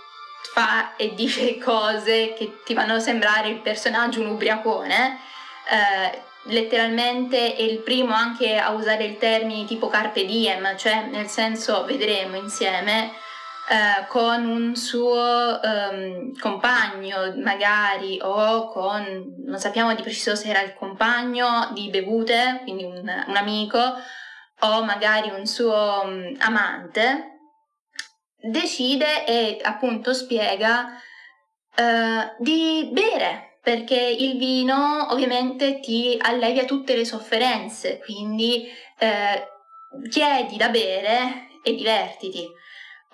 fa 0.52 0.97
e 0.97 1.14
dice 1.14 1.59
cose 1.62 2.35
che 2.35 2.61
ti 2.64 2.75
fanno 2.75 2.99
sembrare 3.00 3.49
il 3.49 3.61
personaggio 3.61 4.20
un 4.20 4.28
ubriacone. 4.28 5.20
Eh, 5.68 6.28
letteralmente 6.44 7.54
è 7.54 7.62
il 7.62 7.78
primo 7.78 8.14
anche 8.14 8.56
a 8.56 8.70
usare 8.70 9.04
il 9.04 9.18
termine 9.18 9.66
tipo 9.66 9.88
carpe 9.88 10.25
diem, 10.25 10.76
cioè 10.76 11.06
nel 11.06 11.26
senso 11.26 11.85
vedremo 11.85 12.37
insieme 12.37 13.12
eh, 13.68 14.06
con 14.09 14.47
un 14.47 14.75
suo 14.75 15.61
um, 15.62 16.37
compagno 16.38 17.35
magari 17.37 18.18
o 18.23 18.68
con, 18.68 19.35
non 19.44 19.59
sappiamo 19.59 19.94
di 19.94 20.02
preciso 20.02 20.35
se 20.35 20.49
era 20.49 20.62
il 20.62 20.75
compagno 20.75 21.70
di 21.73 21.88
bevute, 21.90 22.61
quindi 22.62 22.85
un, 22.85 23.25
un 23.26 23.37
amico 23.37 23.78
o 24.62 24.85
magari 24.85 25.30
un 25.30 25.47
suo 25.47 26.02
um, 26.04 26.35
amante, 26.40 27.38
decide 28.42 29.26
e 29.26 29.61
appunto 29.62 30.14
spiega 30.14 31.00
uh, 31.76 32.42
di 32.42 32.88
bere 32.92 33.50
perché 33.62 33.98
il 33.98 34.38
vino 34.38 35.08
ovviamente 35.10 35.80
ti 35.80 36.16
allevia 36.20 36.64
tutte 36.64 36.96
le 36.96 37.04
sofferenze, 37.04 37.98
quindi 37.98 38.66
eh, 38.98 39.46
chiedi 40.08 40.56
da 40.56 40.68
bere 40.68 41.48
e 41.62 41.74
divertiti. 41.74 42.46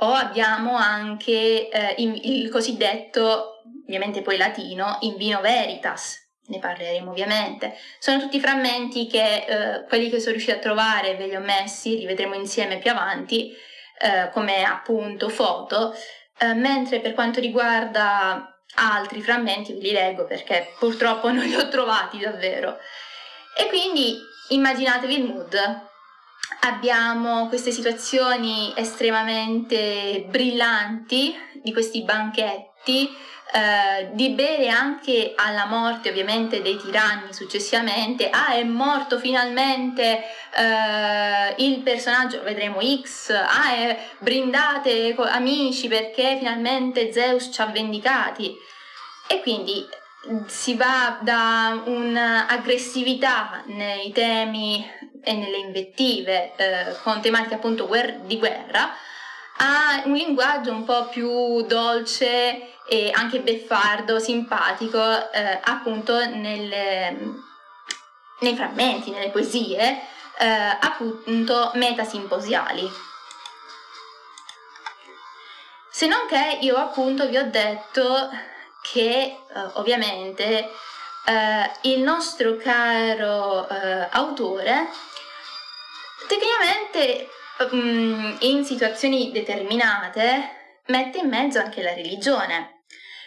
O 0.01 0.13
abbiamo 0.13 0.77
anche 0.77 1.69
eh, 1.71 1.95
il 1.99 2.51
cosiddetto, 2.51 3.63
ovviamente 3.87 4.21
poi 4.21 4.37
latino, 4.37 4.99
in 5.01 5.17
vino 5.17 5.41
veritas, 5.41 6.19
ne 6.49 6.59
parleremo 6.59 7.11
ovviamente. 7.11 7.75
Sono 7.99 8.21
tutti 8.21 8.39
frammenti 8.39 9.07
che 9.07 9.45
eh, 9.47 9.85
quelli 9.89 10.11
che 10.11 10.21
sono 10.21 10.33
riusciti 10.33 10.55
a 10.55 10.61
trovare 10.61 11.17
ve 11.17 11.27
li 11.27 11.35
ho 11.35 11.41
messi, 11.41 11.97
li 11.97 12.07
vedremo 12.07 12.35
insieme 12.35 12.79
più 12.79 12.91
avanti, 12.91 13.51
eh, 13.99 14.31
come 14.33 14.63
appunto 14.65 15.31
foto, 15.31 15.95
eh, 16.39 16.53
mentre 16.53 17.01
per 17.01 17.15
quanto 17.15 17.41
riguarda 17.41 18.56
altri 18.77 19.23
frammenti 19.23 19.73
ve 19.73 19.81
li 19.81 19.93
leggo 19.93 20.25
perché 20.25 20.73
purtroppo 20.79 21.31
non 21.31 21.45
li 21.45 21.55
ho 21.55 21.69
trovati 21.69 22.19
davvero. 22.19 22.79
E 23.57 23.67
quindi 23.69 24.17
immaginatevi 24.49 25.15
il 25.15 25.25
mood. 25.25 25.55
Abbiamo 26.61 27.49
queste 27.49 27.71
situazioni 27.71 28.73
estremamente 28.77 30.27
brillanti 30.29 31.35
di 31.63 31.73
questi 31.73 32.03
banchetti 32.03 33.09
eh, 33.53 34.09
di 34.13 34.31
bere 34.31 34.69
anche 34.69 35.33
alla 35.37 35.67
morte 35.67 36.09
ovviamente 36.09 36.63
dei 36.63 36.77
tiranni 36.77 37.33
successivamente, 37.33 38.29
ah 38.29 38.55
è 38.55 38.65
morto 38.65 39.19
finalmente 39.19 40.23
eh, 40.55 41.55
il 41.59 41.81
personaggio, 41.81 42.43
vedremo 42.43 42.81
X, 42.83 43.31
ah 43.31 43.73
è, 43.73 43.99
brindate 44.19 45.15
amici 45.17 45.87
perché 45.89 46.37
finalmente 46.39 47.13
Zeus 47.13 47.51
ci 47.53 47.61
ha 47.61 47.67
vendicati. 47.67 48.55
E 49.29 49.41
quindi 49.41 49.87
si 50.47 50.75
va 50.75 51.19
da 51.21 51.83
un'aggressività 51.85 53.63
nei 53.67 54.11
temi 54.13 54.85
e 55.23 55.33
nelle 55.33 55.59
invettive 55.59 56.53
eh, 56.57 56.97
con 57.03 57.21
tematiche 57.21 57.55
appunto 57.55 57.87
guer- 57.87 58.21
di 58.23 58.39
guerra 58.39 58.93
a 59.59 60.03
un 60.05 60.15
linguaggio 60.15 60.71
un 60.71 60.85
po' 60.85 61.07
più 61.07 61.63
dolce 61.63 62.76
e 62.89 63.11
anche 63.13 63.41
beffardo, 63.41 64.19
simpatico, 64.19 65.01
eh, 65.33 65.61
appunto 65.65 66.25
nelle, 66.27 67.17
nei 68.41 68.55
frammenti, 68.55 69.11
nelle 69.11 69.31
poesie, 69.31 70.01
eh, 70.39 70.77
appunto 70.81 71.71
metasimposiali. 71.75 72.89
Se 75.91 76.07
non 76.07 76.27
che 76.29 76.59
io 76.61 76.77
appunto 76.77 77.27
vi 77.27 77.39
ho 77.39 77.51
detto 77.51 78.31
che 78.83 79.23
eh, 79.23 79.39
ovviamente 79.75 80.71
eh, 81.25 81.71
il 81.83 82.03
nostro 82.03 82.57
caro 82.57 83.69
eh, 83.69 84.07
autore 84.11 84.89
tecnicamente 86.29 87.29
mm, 87.75 88.37
in 88.41 88.65
situazioni 88.65 89.33
determinate 89.33 90.83
mette 90.87 91.19
in 91.19 91.29
mezzo 91.29 91.59
anche 91.59 91.83
la 91.83 91.95
religione 91.95 92.76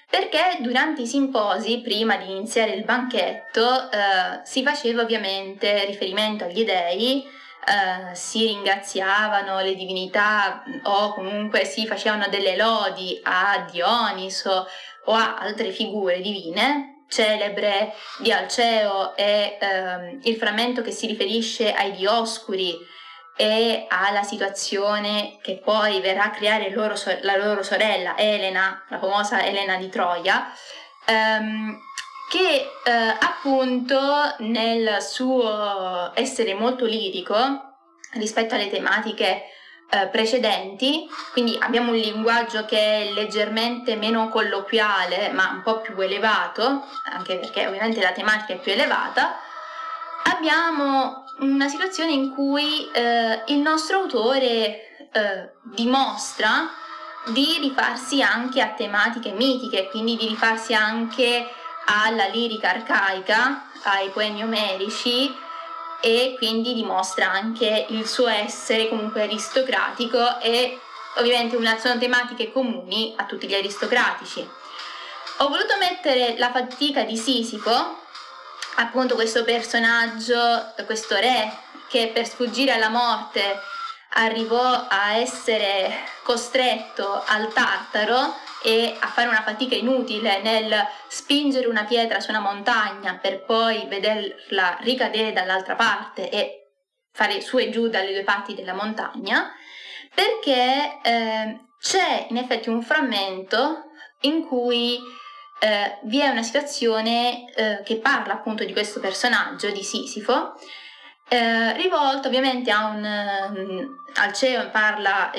perché 0.10 0.58
durante 0.62 1.04
i 1.04 1.08
simposi, 1.08 1.82
prima 1.82 2.18
di 2.18 2.32
iniziare 2.32 2.72
il 2.72 2.84
banchetto, 2.84 3.92
eh, 3.92 4.42
si 4.44 4.64
faceva 4.64 5.04
ovviamente 5.04 5.86
riferimento 5.86 6.46
agli 6.46 6.66
dei, 6.66 7.24
eh, 7.24 8.16
si 8.16 8.48
ringraziavano 8.48 9.60
le 9.60 9.76
divinità 9.76 10.64
o 10.84 11.14
comunque 11.14 11.66
si 11.66 11.86
facevano 11.86 12.28
delle 12.28 12.56
lodi 12.56 13.20
a 13.22 13.68
Dioniso 13.70 14.66
o 15.06 15.14
a 15.14 15.38
altre 15.38 15.72
figure 15.72 16.22
divine, 16.22 17.04
celebre 17.08 17.94
di 18.20 18.32
Alceo 18.32 19.16
e 19.16 19.58
ehm, 19.60 20.20
il 20.24 20.36
frammento 20.38 20.82
che 20.82 20.92
si 20.92 21.06
riferisce 21.06 21.72
ai 21.72 21.92
Dioscuri 21.92 22.78
e 23.42 23.86
alla 23.88 24.24
situazione 24.24 25.38
che 25.42 25.62
poi 25.64 26.02
verrà 26.02 26.26
a 26.26 26.30
creare 26.30 26.72
loro, 26.72 26.96
la 27.22 27.38
loro 27.38 27.64
sorella 27.64 28.18
Elena, 28.18 28.84
la 28.90 29.00
famosa 29.00 29.42
Elena 29.42 29.78
di 29.78 29.88
Troia, 29.88 30.52
ehm, 31.06 31.80
che 32.30 32.70
eh, 32.84 32.92
appunto 32.92 34.36
nel 34.40 35.02
suo 35.02 36.12
essere 36.16 36.54
molto 36.54 36.84
lirico 36.84 37.38
rispetto 38.16 38.56
alle 38.56 38.70
tematiche 38.70 39.44
eh, 39.90 40.08
precedenti, 40.08 41.08
quindi 41.32 41.58
abbiamo 41.62 41.92
un 41.92 41.98
linguaggio 41.98 42.66
che 42.66 42.78
è 42.78 43.12
leggermente 43.14 43.96
meno 43.96 44.28
colloquiale 44.28 45.30
ma 45.30 45.50
un 45.54 45.62
po' 45.62 45.80
più 45.80 45.98
elevato, 45.98 46.84
anche 47.06 47.38
perché 47.38 47.66
ovviamente 47.66 48.02
la 48.02 48.12
tematica 48.12 48.52
è 48.52 48.60
più 48.60 48.74
elevata, 48.74 49.40
abbiamo 50.26 51.19
una 51.40 51.68
situazione 51.68 52.12
in 52.12 52.34
cui 52.34 52.90
eh, 52.92 53.44
il 53.48 53.58
nostro 53.58 54.00
autore 54.00 55.10
eh, 55.12 55.50
dimostra 55.64 56.70
di 57.28 57.58
rifarsi 57.60 58.22
anche 58.22 58.62
a 58.62 58.70
tematiche 58.70 59.32
mitiche, 59.32 59.90
quindi 59.90 60.16
di 60.16 60.28
rifarsi 60.28 60.74
anche 60.74 61.48
alla 61.86 62.28
lirica 62.28 62.70
arcaica, 62.70 63.70
ai 63.84 64.10
poemi 64.10 64.44
omerici 64.44 65.34
e 66.02 66.36
quindi 66.38 66.74
dimostra 66.74 67.30
anche 67.30 67.88
il 67.90 68.08
suo 68.08 68.28
essere 68.28 68.88
comunque 68.88 69.24
aristocratico 69.24 70.40
e 70.40 70.80
ovviamente 71.18 71.56
una, 71.56 71.78
sono 71.78 72.00
tematiche 72.00 72.52
comuni 72.52 73.14
a 73.18 73.26
tutti 73.26 73.48
gli 73.48 73.56
aristocratici. 73.56 74.48
Ho 75.38 75.48
voluto 75.48 75.78
mettere 75.78 76.36
la 76.38 76.52
fatica 76.52 77.04
di 77.04 77.18
Sisifo 77.18 78.08
appunto 78.76 79.16
questo 79.16 79.44
personaggio, 79.44 80.74
questo 80.86 81.16
re 81.16 81.52
che 81.90 82.12
per 82.14 82.28
sfuggire 82.28 82.72
alla 82.72 82.90
morte 82.90 83.60
arrivò 84.14 84.88
a 84.88 85.14
essere 85.14 86.04
costretto 86.24 87.24
al 87.26 87.52
Tartaro 87.54 88.36
e 88.64 88.96
a 89.00 89.08
fare 89.08 89.28
una 89.28 89.42
fatica 89.42 89.76
inutile 89.76 90.42
nel 90.42 90.76
spingere 91.08 91.68
una 91.68 91.86
pietra 91.86 92.20
su 92.20 92.30
una 92.30 92.40
montagna 92.40 93.18
per 93.22 93.44
poi 93.46 93.86
vederla 93.88 94.78
ricadere 94.82 95.32
dall'altra 95.32 95.76
parte 95.76 96.30
e 96.30 96.60
fare 97.12 97.42
su 97.42 97.58
e 97.58 97.70
giù 97.70 97.88
dalle 97.88 98.14
due 98.14 98.24
parti 98.24 98.56
della 98.56 98.74
montagna, 98.74 99.52
perché 100.14 101.00
eh, 101.04 101.60
c'è 101.80 102.28
in 102.30 102.38
effetti 102.38 102.70
un 102.70 102.82
frammento 102.82 103.84
in 104.22 104.46
cui 104.46 105.00
eh, 105.60 105.98
vi 106.04 106.20
è 106.20 106.30
una 106.30 106.44
situazione 106.44 107.54
eh, 107.54 107.82
che 107.84 107.98
parla 107.98 108.34
appunto 108.34 108.64
di 108.64 108.72
questo 108.72 109.00
personaggio 109.00 109.70
di 109.70 109.84
Sisifo, 109.84 110.56
eh, 111.28 111.74
rivolto 111.74 112.28
ovviamente 112.28 112.72
a 112.72 112.86
un, 112.88 113.06
um, 113.56 113.96
al 114.16 114.34
CEO, 114.34 114.70
parla, 114.72 115.32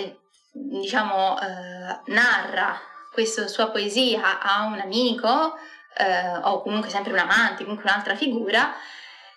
diciamo, 0.53 1.41
eh, 1.41 2.13
narra 2.13 2.81
questa 3.13 3.49
sua 3.49 3.71
poesia 3.71 4.41
a 4.41 4.67
un 4.67 4.79
amico 4.79 5.57
eh, 5.97 6.39
o 6.45 6.63
comunque 6.63 6.91
sempre 6.91 7.13
un 7.13 7.19
amante, 7.19 7.65
comunque 7.65 7.91
un'altra 7.91 8.15
figura, 8.15 8.73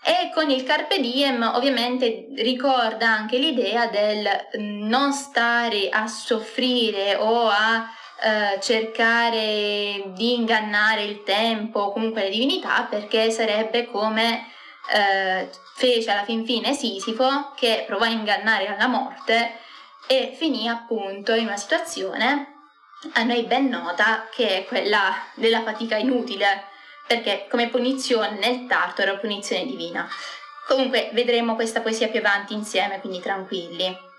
e 0.06 0.32
con 0.34 0.50
il 0.50 0.64
Carpe 0.64 1.00
Diem 1.00 1.42
ovviamente 1.56 2.28
ricorda 2.36 3.08
anche 3.08 3.38
l'idea 3.38 3.88
del 3.88 4.28
non 4.60 5.14
stare 5.14 5.88
a 5.90 6.08
soffrire 6.08 7.16
o 7.16 7.48
a 7.48 7.90
eh, 8.22 8.60
cercare 8.62 10.04
di 10.14 10.36
ingannare 10.36 11.04
il 11.04 11.24
tempo 11.24 11.80
o 11.80 11.92
comunque 11.92 12.24
le 12.24 12.30
divinità 12.30 12.88
perché 12.90 13.32
sarebbe 13.32 13.86
come 13.86 14.48
eh, 14.94 15.50
fece 15.76 16.12
alla 16.12 16.24
fin 16.24 16.46
fine 16.46 16.74
Sisifo 16.74 17.54
che 17.56 17.84
provò 17.88 18.06
a 18.06 18.10
ingannare 18.10 18.76
la 18.78 18.88
morte 18.88 19.60
e 20.08 20.34
finì 20.38 20.68
appunto 20.68 21.34
in 21.34 21.46
una 21.46 21.58
situazione 21.58 22.54
a 23.14 23.24
noi 23.24 23.44
ben 23.44 23.68
nota 23.68 24.28
che 24.32 24.60
è 24.60 24.66
quella 24.66 25.14
della 25.36 25.62
fatica 25.62 25.98
inutile 25.98 26.72
perché 27.06 27.48
come 27.50 27.70
punizione 27.70 28.38
nel 28.40 28.66
Tartaro 28.66 29.20
punizione 29.20 29.66
divina. 29.66 30.08
Comunque 30.68 31.10
vedremo 31.12 31.56
questa 31.56 31.82
poesia 31.82 32.08
più 32.08 32.20
avanti 32.20 32.54
insieme, 32.54 33.02
quindi 33.02 33.20
tranquilli. 33.20 34.12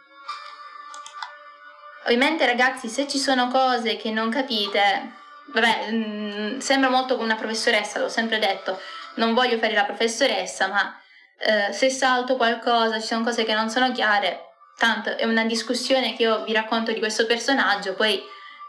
Ovviamente 2.04 2.44
ragazzi, 2.44 2.88
se 2.88 3.08
ci 3.08 3.18
sono 3.18 3.48
cose 3.48 3.96
che 3.96 4.10
non 4.10 4.28
capite, 4.30 5.12
vabbè, 5.52 5.90
mh, 5.90 5.96
mm, 5.96 6.58
sembra 6.58 6.90
molto 6.90 7.14
come 7.14 7.26
una 7.26 7.36
professoressa, 7.36 7.98
l'ho 7.98 8.08
sempre 8.08 8.38
detto, 8.38 8.78
non 9.16 9.32
voglio 9.32 9.58
fare 9.58 9.72
la 9.72 9.84
professoressa, 9.84 10.68
ma 10.68 11.00
eh, 11.38 11.72
se 11.72 11.88
salto 11.90 12.36
qualcosa, 12.36 13.00
ci 13.00 13.06
sono 13.06 13.24
cose 13.24 13.44
che 13.44 13.54
non 13.54 13.70
sono 13.70 13.90
chiare, 13.92 14.50
tanto 14.76 15.16
è 15.16 15.24
una 15.24 15.44
discussione 15.44 16.14
che 16.14 16.24
io 16.24 16.44
vi 16.44 16.52
racconto 16.52 16.92
di 16.92 16.98
questo 16.98 17.24
personaggio, 17.24 17.94
poi 17.94 18.22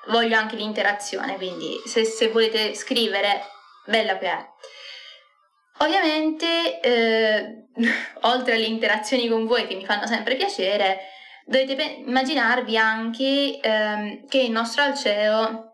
voglio 0.07 0.37
anche 0.37 0.55
l'interazione, 0.55 1.35
quindi 1.35 1.81
se, 1.85 2.05
se 2.05 2.29
volete 2.29 2.73
scrivere, 2.73 3.43
bella 3.85 4.17
che 4.17 4.27
è. 4.27 4.45
Ovviamente, 5.79 6.79
eh, 6.79 7.67
oltre 8.21 8.55
alle 8.55 8.65
interazioni 8.65 9.27
con 9.27 9.45
voi 9.45 9.67
che 9.67 9.75
mi 9.75 9.85
fanno 9.85 10.07
sempre 10.07 10.35
piacere, 10.35 11.09
dovete 11.45 11.81
immaginarvi 12.05 12.77
anche 12.77 13.59
ehm, 13.61 14.27
che 14.27 14.39
il 14.39 14.51
nostro 14.51 14.81
Alceo 14.81 15.73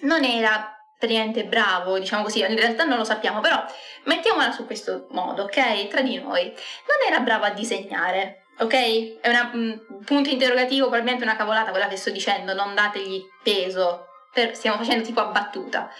non 0.00 0.24
era 0.24 0.74
per 0.98 1.08
niente 1.08 1.44
bravo, 1.44 1.98
diciamo 1.98 2.22
così, 2.22 2.40
in 2.40 2.56
realtà 2.56 2.84
non 2.84 2.98
lo 2.98 3.04
sappiamo, 3.04 3.40
però 3.40 3.62
mettiamola 4.04 4.50
su 4.52 4.64
questo 4.64 5.06
modo, 5.10 5.44
ok? 5.44 5.88
Tra 5.88 6.00
di 6.00 6.18
noi. 6.18 6.44
Non 6.44 7.06
era 7.06 7.20
bravo 7.20 7.44
a 7.44 7.50
disegnare, 7.50 8.46
ok? 8.58 9.20
È 9.20 9.28
un 9.52 9.78
punto 10.04 10.30
interrogativo, 10.30 10.86
probabilmente 10.86 11.24
una 11.24 11.36
cavolata 11.36 11.70
quella 11.70 11.88
che 11.88 11.96
sto 11.96 12.10
dicendo, 12.10 12.54
non 12.54 12.74
dategli 12.74 13.22
peso, 13.42 14.06
per, 14.32 14.56
stiamo 14.56 14.78
facendo 14.78 15.04
tipo 15.04 15.20
a 15.20 15.26
battuta. 15.26 15.90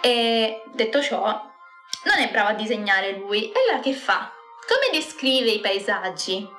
E 0.00 0.62
detto 0.72 1.00
ciò, 1.00 1.22
non 2.04 2.18
è 2.18 2.28
bravo 2.30 2.48
a 2.48 2.54
disegnare 2.54 3.12
lui, 3.12 3.52
e 3.52 3.52
allora 3.66 3.82
che 3.82 3.92
fa? 3.92 4.32
Come 4.66 4.98
descrive 4.98 5.50
i 5.50 5.60
paesaggi? 5.60 6.56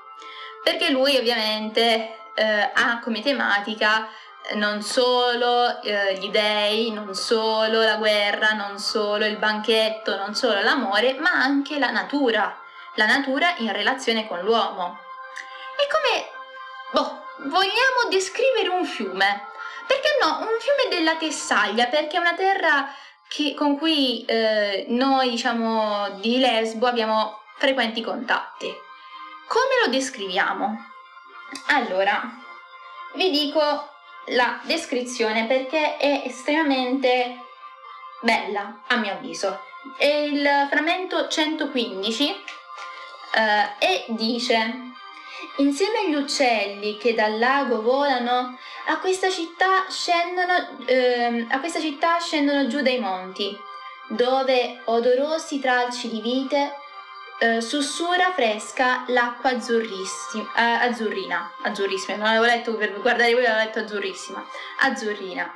Perché 0.63 0.89
lui 0.89 1.15
ovviamente 1.17 2.17
eh, 2.35 2.71
ha 2.73 2.99
come 2.99 3.21
tematica 3.21 4.09
non 4.53 4.81
solo 4.81 5.81
eh, 5.81 6.15
gli 6.15 6.29
dei, 6.29 6.91
non 6.91 7.13
solo 7.13 7.81
la 7.81 7.97
guerra, 7.97 8.51
non 8.53 8.79
solo 8.79 9.25
il 9.25 9.37
banchetto, 9.37 10.15
non 10.15 10.33
solo 10.33 10.61
l'amore, 10.61 11.13
ma 11.19 11.31
anche 11.31 11.77
la 11.77 11.91
natura, 11.91 12.57
la 12.95 13.05
natura 13.05 13.53
in 13.57 13.71
relazione 13.71 14.27
con 14.27 14.39
l'uomo. 14.39 14.97
E 15.77 15.87
come, 15.87 16.29
boh, 16.91 17.23
vogliamo 17.49 18.09
descrivere 18.09 18.69
un 18.69 18.85
fiume? 18.85 19.47
Perché 19.85 20.17
no, 20.21 20.39
un 20.39 20.57
fiume 20.59 20.95
della 20.95 21.15
Tessaglia, 21.15 21.85
perché 21.87 22.17
è 22.17 22.19
una 22.19 22.35
terra 22.35 22.93
che, 23.27 23.53
con 23.53 23.77
cui 23.77 24.25
eh, 24.25 24.85
noi, 24.89 25.29
diciamo, 25.29 26.09
di 26.19 26.39
Lesbo 26.39 26.87
abbiamo 26.87 27.41
frequenti 27.57 28.01
contatti. 28.01 28.87
Come 29.49 29.83
lo 29.83 29.89
descriviamo? 29.89 30.77
Allora, 31.69 32.21
vi 33.15 33.31
dico 33.31 33.89
la 34.27 34.59
descrizione 34.61 35.47
perché 35.47 35.97
è 35.97 36.21
estremamente 36.23 37.35
bella 38.21 38.83
a 38.85 38.97
mio 38.97 39.13
avviso. 39.13 39.59
È 39.97 40.05
il 40.05 40.67
frammento 40.69 41.27
115 41.27 42.29
eh, 42.29 43.73
e 43.79 44.05
dice 44.09 44.91
Insieme 45.57 46.01
agli 46.05 46.13
uccelli 46.13 46.97
che 46.97 47.15
dal 47.15 47.39
lago 47.39 47.81
volano, 47.81 48.55
a 48.85 48.99
questa 48.99 49.31
città 49.31 49.89
scendono, 49.89 50.77
eh, 50.85 51.47
a 51.49 51.59
questa 51.59 51.79
città 51.79 52.19
scendono 52.19 52.67
giù 52.67 52.81
dai 52.81 52.99
monti, 52.99 53.57
dove 54.09 54.83
odorosi 54.85 55.59
tralci 55.59 56.07
di 56.07 56.21
vite 56.21 56.87
eh, 57.39 57.61
sussurra 57.61 58.31
fresca 58.33 59.05
l'acqua 59.07 59.51
azzurrissima, 59.51 60.51
eh, 60.55 60.87
azzurrina, 60.87 61.51
azzurrissima, 61.63 62.17
non 62.17 62.25
l'avevo 62.25 62.45
letto 62.45 62.75
per 62.75 62.99
guardare 62.99 63.33
voi, 63.33 63.43
l'avevo 63.43 63.63
letto 63.63 63.79
azzurrissima, 63.79 64.45
azzurrina. 64.81 65.53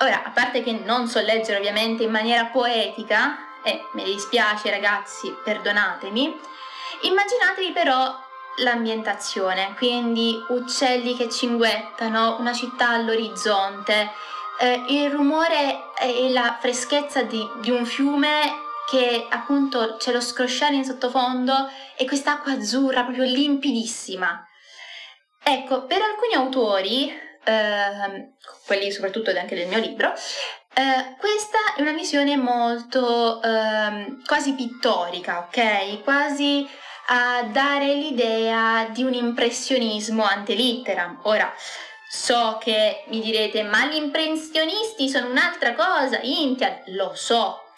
Ora, 0.00 0.22
a 0.22 0.30
parte 0.30 0.62
che 0.62 0.72
non 0.72 1.08
so 1.08 1.20
leggere 1.20 1.58
ovviamente 1.58 2.04
in 2.04 2.10
maniera 2.10 2.46
poetica, 2.46 3.48
e 3.62 3.70
eh, 3.70 3.84
mi 3.92 4.04
dispiace 4.04 4.70
ragazzi, 4.70 5.36
perdonatemi, 5.44 6.40
immaginatevi 7.02 7.72
però 7.72 8.16
l'ambientazione, 8.58 9.74
quindi 9.76 10.42
uccelli 10.48 11.16
che 11.16 11.28
cinguettano, 11.28 12.36
una 12.38 12.52
città 12.52 12.90
all'orizzonte, 12.90 14.10
eh, 14.58 14.84
il 14.88 15.10
rumore 15.10 15.92
e 15.98 16.30
la 16.30 16.56
freschezza 16.60 17.22
di, 17.22 17.46
di 17.60 17.70
un 17.70 17.84
fiume 17.84 18.68
che 18.90 19.26
appunto 19.30 19.96
c'è 19.98 20.10
lo 20.10 20.20
scrosciare 20.20 20.74
in 20.74 20.84
sottofondo 20.84 21.70
e 21.96 22.04
quest'acqua 22.06 22.52
azzurra 22.52 23.04
proprio 23.04 23.22
limpidissima. 23.24 24.44
Ecco, 25.42 25.86
per 25.86 26.02
alcuni 26.02 26.34
autori, 26.34 27.08
eh, 27.08 28.34
quelli 28.66 28.90
soprattutto 28.90 29.30
anche 29.30 29.54
del 29.54 29.68
mio 29.68 29.78
libro, 29.78 30.12
eh, 30.74 31.16
questa 31.18 31.74
è 31.76 31.80
una 31.82 31.92
visione 31.92 32.36
molto 32.36 33.40
eh, 33.40 34.16
quasi 34.26 34.54
pittorica, 34.54 35.46
ok? 35.48 36.02
Quasi 36.02 36.68
a 37.12 37.44
dare 37.44 37.94
l'idea 37.94 38.88
di 38.90 39.04
un 39.04 39.14
impressionismo 39.14 40.24
ante 40.24 40.54
litteram. 40.54 41.20
Ora, 41.24 41.52
so 42.08 42.58
che 42.60 43.04
mi 43.06 43.20
direte, 43.20 43.62
ma 43.62 43.86
gli 43.86 43.96
impressionisti 43.96 45.08
sono 45.08 45.28
un'altra 45.28 45.74
cosa, 45.74 46.18
Intial, 46.22 46.82
lo 46.86 47.12
so, 47.14 47.69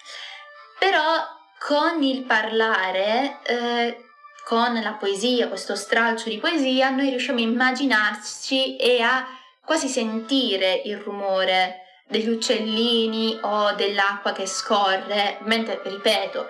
però 0.82 1.24
con 1.60 2.02
il 2.02 2.24
parlare, 2.24 3.38
eh, 3.44 4.04
con 4.44 4.74
la 4.82 4.94
poesia, 4.94 5.46
questo 5.46 5.76
stralcio 5.76 6.28
di 6.28 6.38
poesia, 6.38 6.90
noi 6.90 7.08
riusciamo 7.10 7.38
a 7.38 7.42
immaginarci 7.42 8.74
e 8.74 9.00
a 9.00 9.24
quasi 9.64 9.86
sentire 9.86 10.82
il 10.84 10.96
rumore 10.96 11.82
degli 12.08 12.28
uccellini 12.28 13.38
o 13.42 13.74
dell'acqua 13.74 14.32
che 14.32 14.44
scorre, 14.48 15.38
mentre, 15.42 15.80
ripeto, 15.84 16.48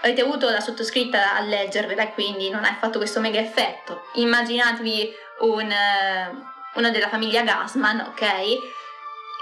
avete 0.00 0.22
avuto 0.22 0.48
la 0.48 0.60
sottoscritta 0.60 1.34
a 1.34 1.40
leggervela, 1.40 2.08
quindi 2.08 2.48
non 2.48 2.64
ha 2.64 2.74
fatto 2.80 2.96
questo 2.96 3.20
mega 3.20 3.40
effetto. 3.40 4.04
Immaginatevi 4.14 5.14
un, 5.40 5.74
uno 6.72 6.90
della 6.90 7.08
famiglia 7.08 7.42
Gassman, 7.42 8.00
ok? 8.00 8.22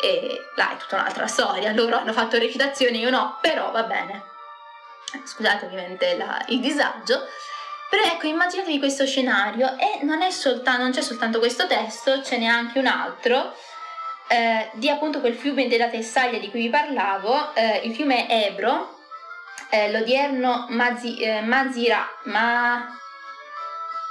E 0.02 0.40
là 0.57 0.72
è 0.72 0.76
tutta 0.78 0.96
un'altra 0.96 1.28
storia, 1.28 1.72
loro 1.72 1.96
hanno 1.96 2.12
fatto 2.12 2.38
recitazione, 2.38 2.98
io 2.98 3.11
no, 3.11 3.38
però 3.40 3.70
va 3.70 3.85
bene 3.85 4.31
scusate 5.25 5.66
ovviamente 5.66 6.16
la, 6.16 6.42
il 6.48 6.61
disagio, 6.61 7.27
però 7.88 8.03
ecco 8.05 8.27
immaginatevi 8.27 8.79
questo 8.79 9.07
scenario 9.07 9.77
e 9.79 10.03
non, 10.03 10.20
soltanto, 10.31 10.83
non 10.83 10.92
c'è 10.92 11.03
soltanto 11.03 11.38
questo 11.38 11.66
testo, 11.66 12.22
ce 12.22 12.38
n'è 12.38 12.46
anche 12.46 12.79
un 12.79 12.87
altro 12.87 13.55
eh, 14.29 14.70
di 14.75 14.88
appunto 14.88 15.20
quel 15.20 15.35
fiume 15.35 15.68
della 15.68 15.88
Tessaglia 15.88 16.38
di 16.38 16.51
cui 16.51 16.62
vi 16.62 16.70
parlavo, 16.70 17.55
eh, 17.55 17.83
il 17.85 17.94
fiume 17.94 18.46
Ebro, 18.46 18.98
eh, 19.68 19.90
l'odierno 19.92 20.66
Mazi, 20.70 21.18
eh, 21.18 21.42
Mazira, 21.42 22.09
Ma, 22.25 22.88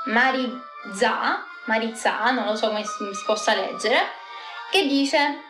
Marizza, 0.05 1.45
Marizza, 1.65 2.29
non 2.31 2.45
lo 2.45 2.55
so 2.55 2.67
come 2.67 2.83
si, 2.83 3.13
si 3.13 3.23
possa 3.25 3.55
leggere, 3.55 3.97
che 4.69 4.85
dice 4.85 5.41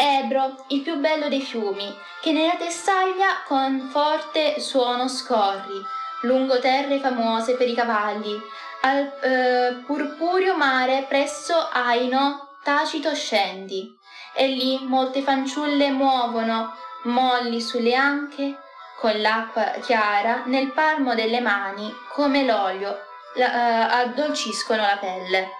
Ebro, 0.00 0.64
il 0.68 0.82
più 0.82 0.96
bello 0.98 1.28
dei 1.28 1.42
fiumi, 1.42 1.92
che 2.20 2.30
nella 2.30 2.54
tessaglia 2.54 3.42
con 3.44 3.88
forte 3.90 4.60
suono 4.60 5.08
scorri, 5.08 5.84
lungo 6.22 6.60
terre 6.60 7.00
famose 7.00 7.56
per 7.56 7.68
i 7.68 7.74
cavalli, 7.74 8.40
al 8.82 9.12
eh, 9.20 9.82
purpureo 9.84 10.56
mare 10.56 11.06
presso 11.08 11.68
Aino 11.72 12.58
tacito 12.62 13.12
scendi, 13.12 13.92
e 14.34 14.46
lì 14.46 14.78
molte 14.86 15.22
fanciulle 15.22 15.90
muovono, 15.90 16.76
molli 17.04 17.60
sulle 17.60 17.96
anche, 17.96 18.56
con 19.00 19.20
l'acqua 19.20 19.64
chiara 19.80 20.42
nel 20.44 20.70
palmo 20.72 21.16
delle 21.16 21.40
mani, 21.40 21.92
come 22.12 22.44
l'olio, 22.44 22.96
la, 23.34 23.52
eh, 23.52 24.02
addolciscono 24.02 24.82
la 24.82 24.96
pelle. 24.96 25.50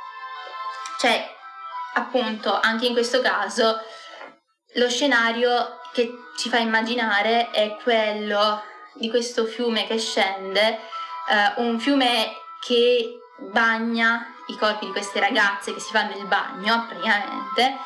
Cioè, 1.01 1.29
appunto, 1.95 2.57
anche 2.61 2.87
in 2.87 2.93
questo 2.93 3.21
caso 3.21 3.81
lo 4.75 4.89
scenario 4.89 5.81
che 5.93 6.13
ci 6.37 6.49
fa 6.49 6.59
immaginare 6.59 7.51
è 7.51 7.77
quello 7.83 8.63
di 8.95 9.09
questo 9.09 9.45
fiume 9.47 9.87
che 9.87 9.99
scende, 9.99 10.79
eh, 11.29 11.63
un 11.63 11.79
fiume 11.79 12.33
che 12.61 13.19
bagna 13.51 14.35
i 14.49 14.57
corpi 14.57 14.87
di 14.87 14.93
queste 14.93 15.21
ragazze 15.21 15.73
che 15.73 15.81
si 15.81 15.91
fanno 15.91 16.17
il 16.17 16.27
bagno 16.27 16.87
praticamente. 16.87 17.77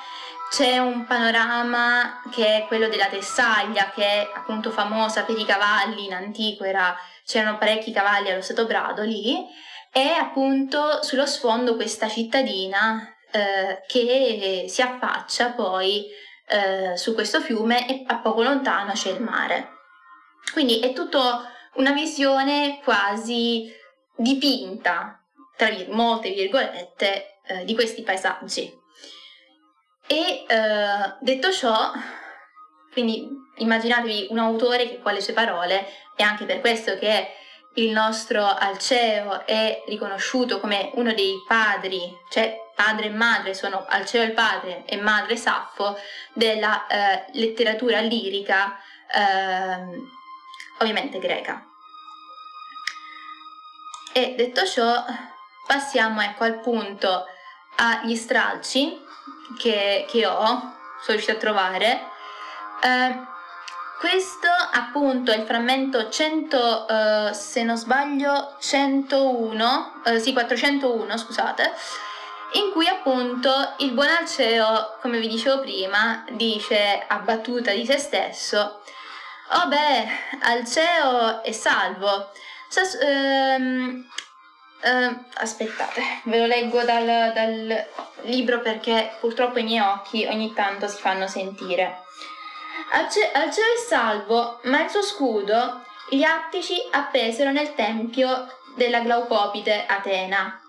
C'è 0.50 0.78
un 0.78 1.06
panorama 1.06 2.20
che 2.30 2.58
è 2.58 2.66
quello 2.66 2.88
della 2.88 3.06
Tessaglia, 3.06 3.90
che 3.94 4.04
è 4.04 4.30
appunto 4.34 4.70
famosa 4.70 5.22
per 5.22 5.38
i 5.38 5.46
cavalli, 5.46 6.04
in 6.04 6.12
antico 6.12 6.64
era, 6.64 6.94
c'erano 7.24 7.56
parecchi 7.56 7.90
cavalli 7.90 8.30
allo 8.30 8.42
Stato 8.42 8.66
Brado 8.66 9.02
lì, 9.02 9.34
e 9.90 10.10
appunto 10.10 11.02
sullo 11.02 11.24
sfondo 11.24 11.74
questa 11.74 12.06
cittadina 12.08 13.16
eh, 13.30 13.82
che 13.86 14.66
si 14.68 14.82
affaccia 14.82 15.52
poi 15.52 16.06
eh, 16.52 16.96
su 16.96 17.14
questo 17.14 17.40
fiume 17.40 17.88
e 17.88 18.04
a 18.06 18.18
poco 18.18 18.42
lontano 18.42 18.92
c'è 18.92 19.10
il 19.10 19.22
mare. 19.22 19.70
Quindi 20.52 20.80
è 20.80 20.92
tutta 20.92 21.50
una 21.74 21.92
visione 21.92 22.80
quasi 22.84 23.72
dipinta, 24.14 25.18
tra 25.56 25.70
vir- 25.70 25.88
molte 25.88 26.30
virgolette, 26.30 27.38
eh, 27.46 27.64
di 27.64 27.74
questi 27.74 28.02
paesaggi. 28.02 28.70
E 30.06 30.44
eh, 30.46 31.14
detto 31.20 31.50
ciò, 31.50 31.90
quindi 32.92 33.26
immaginatevi 33.56 34.26
un 34.30 34.38
autore 34.38 34.88
che 34.88 35.00
con 35.00 35.14
le 35.14 35.22
sue 35.22 35.32
parole, 35.32 35.86
e 36.16 36.22
anche 36.22 36.44
per 36.44 36.60
questo 36.60 36.98
che 36.98 37.28
il 37.74 37.90
nostro 37.90 38.44
Alceo 38.44 39.46
è 39.46 39.82
riconosciuto 39.86 40.60
come 40.60 40.90
uno 40.94 41.12
dei 41.14 41.42
padri, 41.46 42.14
cioè 42.28 42.58
padre 42.74 43.06
e 43.06 43.10
madre 43.10 43.54
sono 43.54 43.86
Alceo 43.88 44.22
il 44.22 44.32
padre 44.32 44.84
e 44.86 44.96
madre 44.96 45.36
Saffo 45.36 45.96
della 46.32 46.86
eh, 46.86 47.24
letteratura 47.32 48.00
lirica 48.00 48.76
eh, 49.10 50.00
ovviamente 50.78 51.18
greca. 51.18 51.66
E 54.12 54.34
detto 54.36 54.66
ciò 54.66 55.04
passiamo 55.66 56.20
ecco 56.20 56.44
al 56.44 56.60
punto 56.60 57.24
agli 57.76 58.16
stralci 58.16 59.00
che, 59.58 60.06
che 60.10 60.26
ho, 60.26 60.44
sono 60.44 61.16
riuscita 61.16 61.32
a 61.32 61.36
trovare. 61.36 62.00
Eh, 62.82 63.30
questo 64.02 64.48
appunto 64.48 65.30
è 65.30 65.36
il 65.36 65.44
frammento 65.44 66.08
100, 66.08 66.86
uh, 66.88 67.32
se 67.32 67.62
non 67.62 67.76
sbaglio, 67.76 68.56
101, 68.58 69.92
uh, 70.04 70.18
sì 70.18 70.32
401 70.32 71.16
scusate, 71.16 71.72
in 72.54 72.72
cui 72.72 72.88
appunto 72.88 73.74
il 73.78 73.92
buon 73.92 74.08
Alceo, 74.08 74.98
come 75.00 75.20
vi 75.20 75.28
dicevo 75.28 75.60
prima, 75.60 76.24
dice 76.32 77.04
a 77.06 77.18
battuta 77.18 77.70
di 77.70 77.86
se 77.86 77.96
stesso, 77.98 78.80
oh 79.52 79.68
beh, 79.68 80.08
Alceo 80.40 81.40
è 81.44 81.52
salvo, 81.52 82.32
Sas- 82.68 82.98
ehm, 83.00 84.04
ehm, 84.80 85.24
aspettate, 85.34 86.02
ve 86.24 86.38
lo 86.40 86.46
leggo 86.46 86.82
dal, 86.82 87.30
dal 87.32 87.86
libro 88.22 88.58
perché 88.58 89.14
purtroppo 89.20 89.60
i 89.60 89.62
miei 89.62 89.78
occhi 89.78 90.26
ogni 90.26 90.52
tanto 90.54 90.88
si 90.88 90.98
fanno 90.98 91.28
sentire. 91.28 92.01
Alceo 92.94 93.30
è 93.32 93.78
salvo, 93.86 94.60
ma 94.64 94.82
il 94.82 94.90
suo 94.90 95.02
scudo 95.02 95.82
gli 96.10 96.22
attici 96.22 96.74
appesero 96.90 97.50
nel 97.50 97.74
tempio 97.74 98.46
della 98.76 99.00
Glaucopide 99.00 99.86
Atena. 99.86 100.60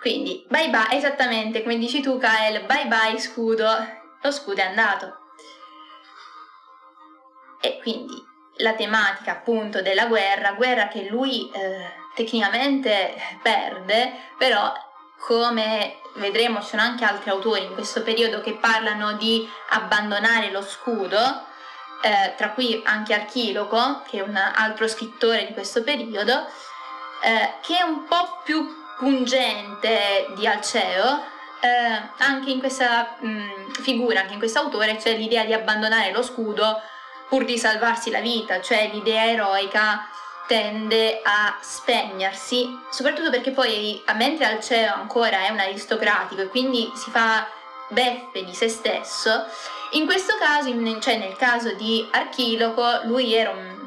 Quindi, 0.00 0.46
bye 0.48 0.70
bye, 0.70 0.96
esattamente 0.96 1.62
come 1.62 1.76
dici 1.76 2.00
tu, 2.00 2.16
Kael, 2.16 2.64
bye 2.64 2.86
bye 2.86 3.18
scudo, 3.18 3.66
lo 4.22 4.30
scudo 4.30 4.62
è 4.62 4.64
andato. 4.64 5.18
E 7.60 7.78
quindi 7.82 8.14
la 8.56 8.72
tematica 8.72 9.32
appunto 9.32 9.82
della 9.82 10.06
guerra, 10.06 10.52
guerra 10.52 10.88
che 10.88 11.08
lui 11.10 11.50
eh, 11.50 11.92
tecnicamente 12.14 13.14
perde, 13.42 14.14
però 14.38 14.72
come 15.20 16.00
vedremo 16.14 16.60
ci 16.60 16.68
sono 16.68 16.82
anche 16.82 17.04
altri 17.04 17.30
autori 17.30 17.64
in 17.64 17.74
questo 17.74 18.02
periodo 18.02 18.40
che 18.40 18.54
parlano 18.54 19.12
di 19.12 19.48
abbandonare 19.70 20.50
lo 20.50 20.62
scudo, 20.62 21.46
eh, 22.02 22.34
tra 22.36 22.50
cui 22.50 22.82
anche 22.84 23.14
Archiloco, 23.14 24.02
che 24.08 24.18
è 24.18 24.22
un 24.22 24.36
altro 24.36 24.88
scrittore 24.88 25.46
di 25.46 25.52
questo 25.52 25.82
periodo, 25.82 26.46
eh, 27.22 27.54
che 27.60 27.78
è 27.78 27.82
un 27.82 28.04
po' 28.04 28.40
più 28.42 28.66
pungente 28.98 30.32
di 30.34 30.46
Alceo, 30.46 31.22
eh, 31.60 32.00
anche 32.18 32.50
in 32.50 32.58
questa 32.58 33.16
mh, 33.18 33.72
figura, 33.82 34.20
anche 34.20 34.32
in 34.32 34.38
questo 34.38 34.60
autore 34.60 34.96
c'è 34.96 35.14
l'idea 35.16 35.44
di 35.44 35.52
abbandonare 35.52 36.10
lo 36.10 36.22
scudo 36.22 36.80
pur 37.28 37.44
di 37.44 37.58
salvarsi 37.58 38.10
la 38.10 38.20
vita, 38.20 38.60
cioè 38.60 38.90
l'idea 38.92 39.26
eroica 39.26 40.08
tende 40.50 41.20
a 41.22 41.60
spegnersi, 41.62 42.66
soprattutto 42.90 43.30
perché 43.30 43.52
poi, 43.52 44.02
mentre 44.16 44.46
Alceo 44.46 44.92
ancora 44.94 45.46
è 45.46 45.50
un 45.50 45.60
aristocratico 45.60 46.42
e 46.42 46.48
quindi 46.48 46.90
si 46.96 47.08
fa 47.10 47.48
beffe 47.90 48.44
di 48.44 48.52
se 48.52 48.68
stesso, 48.68 49.44
in 49.92 50.06
questo 50.06 50.36
caso, 50.40 50.70
cioè 51.00 51.18
nel 51.18 51.36
caso 51.36 51.72
di 51.74 52.04
Archiloco, 52.10 53.02
lui 53.04 53.32
era 53.32 53.50
un 53.50 53.78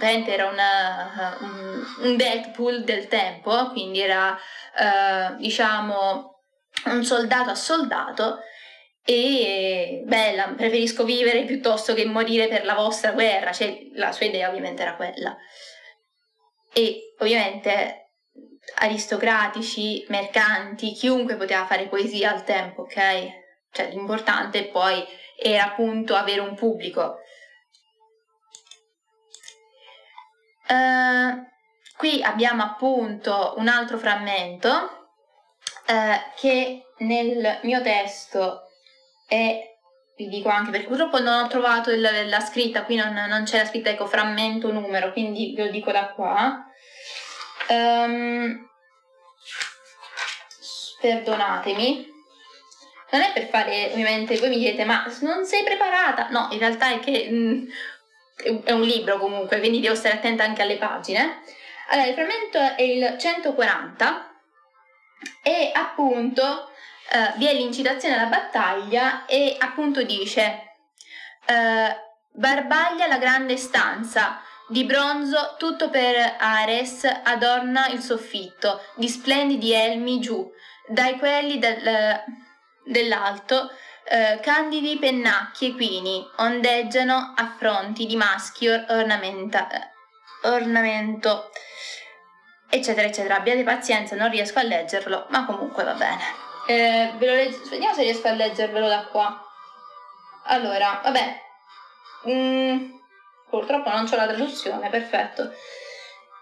era 0.00 0.46
una, 0.46 1.36
un, 1.40 1.84
un 2.02 2.16
Deadpool 2.16 2.82
del 2.82 3.06
tempo, 3.06 3.70
quindi 3.70 4.00
era 4.00 4.36
eh, 4.76 5.36
diciamo 5.36 6.42
un 6.86 7.04
soldato 7.04 7.50
a 7.50 7.54
soldato 7.54 8.40
e 9.04 10.02
bella, 10.04 10.52
preferisco 10.56 11.04
vivere 11.04 11.44
piuttosto 11.44 11.94
che 11.94 12.04
morire 12.06 12.48
per 12.48 12.64
la 12.64 12.74
vostra 12.74 13.12
guerra, 13.12 13.52
cioè 13.52 13.76
la 13.94 14.10
sua 14.10 14.26
idea 14.26 14.48
ovviamente 14.48 14.82
era 14.82 14.94
quella 14.96 15.36
e 16.72 17.14
ovviamente 17.18 18.12
aristocratici, 18.76 20.04
mercanti, 20.08 20.92
chiunque 20.92 21.36
poteva 21.36 21.66
fare 21.66 21.88
poesia 21.88 22.32
al 22.32 22.44
tempo, 22.44 22.82
ok? 22.82 23.46
Cioè 23.70 23.90
l'importante 23.90 24.66
poi 24.66 25.04
era 25.36 25.64
appunto 25.64 26.14
avere 26.14 26.40
un 26.40 26.54
pubblico. 26.54 27.18
Uh, 30.68 31.46
qui 31.96 32.22
abbiamo 32.22 32.62
appunto 32.62 33.54
un 33.56 33.68
altro 33.68 33.96
frammento 33.96 34.68
uh, 35.86 36.34
che 36.36 36.88
nel 36.98 37.60
mio 37.62 37.80
testo 37.80 38.64
è 39.26 39.67
vi 40.18 40.28
dico 40.28 40.48
anche 40.48 40.72
perché 40.72 40.88
purtroppo 40.88 41.20
non 41.20 41.44
ho 41.44 41.46
trovato 41.46 41.92
il, 41.92 42.00
la 42.00 42.40
scritta, 42.40 42.82
qui 42.82 42.96
non, 42.96 43.12
non, 43.12 43.44
c'è 43.44 43.58
la 43.58 43.66
scritta 43.66 43.90
ecco 43.90 44.06
frammento 44.06 44.72
numero, 44.72 45.12
quindi 45.12 45.54
ve 45.56 45.66
lo 45.66 45.70
dico 45.70 45.92
da 45.92 46.08
qua. 46.08 46.66
Um, 47.68 48.68
perdonatemi. 51.00 52.16
Non 53.10 53.22
è 53.22 53.32
per 53.32 53.46
fare, 53.46 53.90
ovviamente, 53.92 54.36
voi 54.38 54.48
mi 54.48 54.58
direte, 54.58 54.84
ma 54.84 55.06
non 55.20 55.46
sei 55.46 55.62
preparata? 55.62 56.28
No, 56.30 56.48
in 56.50 56.58
realtà 56.58 56.92
è 56.92 56.98
che 56.98 57.28
mh, 57.30 57.72
mm, 58.50 58.58
è 58.64 58.72
un 58.72 58.82
libro 58.82 59.18
comunque, 59.18 59.60
quindi 59.60 59.78
devo 59.80 59.94
stare 59.94 60.16
attenta 60.16 60.42
anche 60.42 60.62
alle 60.62 60.78
pagine. 60.78 61.42
Allora, 61.90 62.08
il 62.08 62.14
frammento 62.14 62.58
è 62.58 62.82
il 62.82 63.16
140 63.18 64.34
e 65.42 65.70
appunto 65.72 66.70
uh, 67.12 67.38
vi 67.38 67.46
è 67.46 67.54
l'incitazione 67.54 68.16
alla 68.16 68.28
battaglia 68.28 69.26
e 69.26 69.56
appunto 69.58 70.02
dice 70.02 70.74
uh, 71.46 72.06
Barbaglia 72.32 73.06
la 73.06 73.18
grande 73.18 73.56
stanza, 73.56 74.40
di 74.68 74.84
bronzo 74.84 75.56
tutto 75.58 75.90
per 75.90 76.36
Ares 76.38 77.04
adorna 77.24 77.88
il 77.88 78.00
soffitto, 78.00 78.82
di 78.94 79.08
splendidi 79.08 79.72
elmi 79.72 80.20
giù, 80.20 80.48
dai 80.86 81.18
quelli 81.18 81.58
del, 81.58 82.22
dell'alto 82.84 83.70
eh, 84.04 84.38
candidi 84.40 84.98
pennacchi 84.98 85.66
equini 85.66 86.24
ondeggiano 86.36 87.34
a 87.36 87.54
fronti 87.58 88.06
di 88.06 88.16
maschi 88.16 88.68
or- 88.68 88.86
ornamenta- 88.88 89.68
ornamento, 90.44 91.50
eccetera, 92.70 93.06
eccetera. 93.06 93.36
Abbiate 93.36 93.64
pazienza, 93.64 94.16
non 94.16 94.30
riesco 94.30 94.58
a 94.60 94.62
leggerlo, 94.62 95.26
ma 95.30 95.44
comunque 95.44 95.84
va 95.84 95.92
bene. 95.92 96.47
Eh, 96.70 97.14
ve 97.16 97.26
lo 97.26 97.32
leggo, 97.32 97.66
vediamo 97.70 97.94
se 97.94 98.02
riesco 98.02 98.28
a 98.28 98.32
leggervelo 98.32 98.88
da 98.88 99.06
qua. 99.06 99.42
Allora, 100.48 101.00
vabbè, 101.02 101.40
mm, 102.28 102.90
purtroppo 103.48 103.88
non 103.88 104.06
c'ho 104.06 104.16
la 104.16 104.26
traduzione, 104.26 104.90
perfetto. 104.90 105.50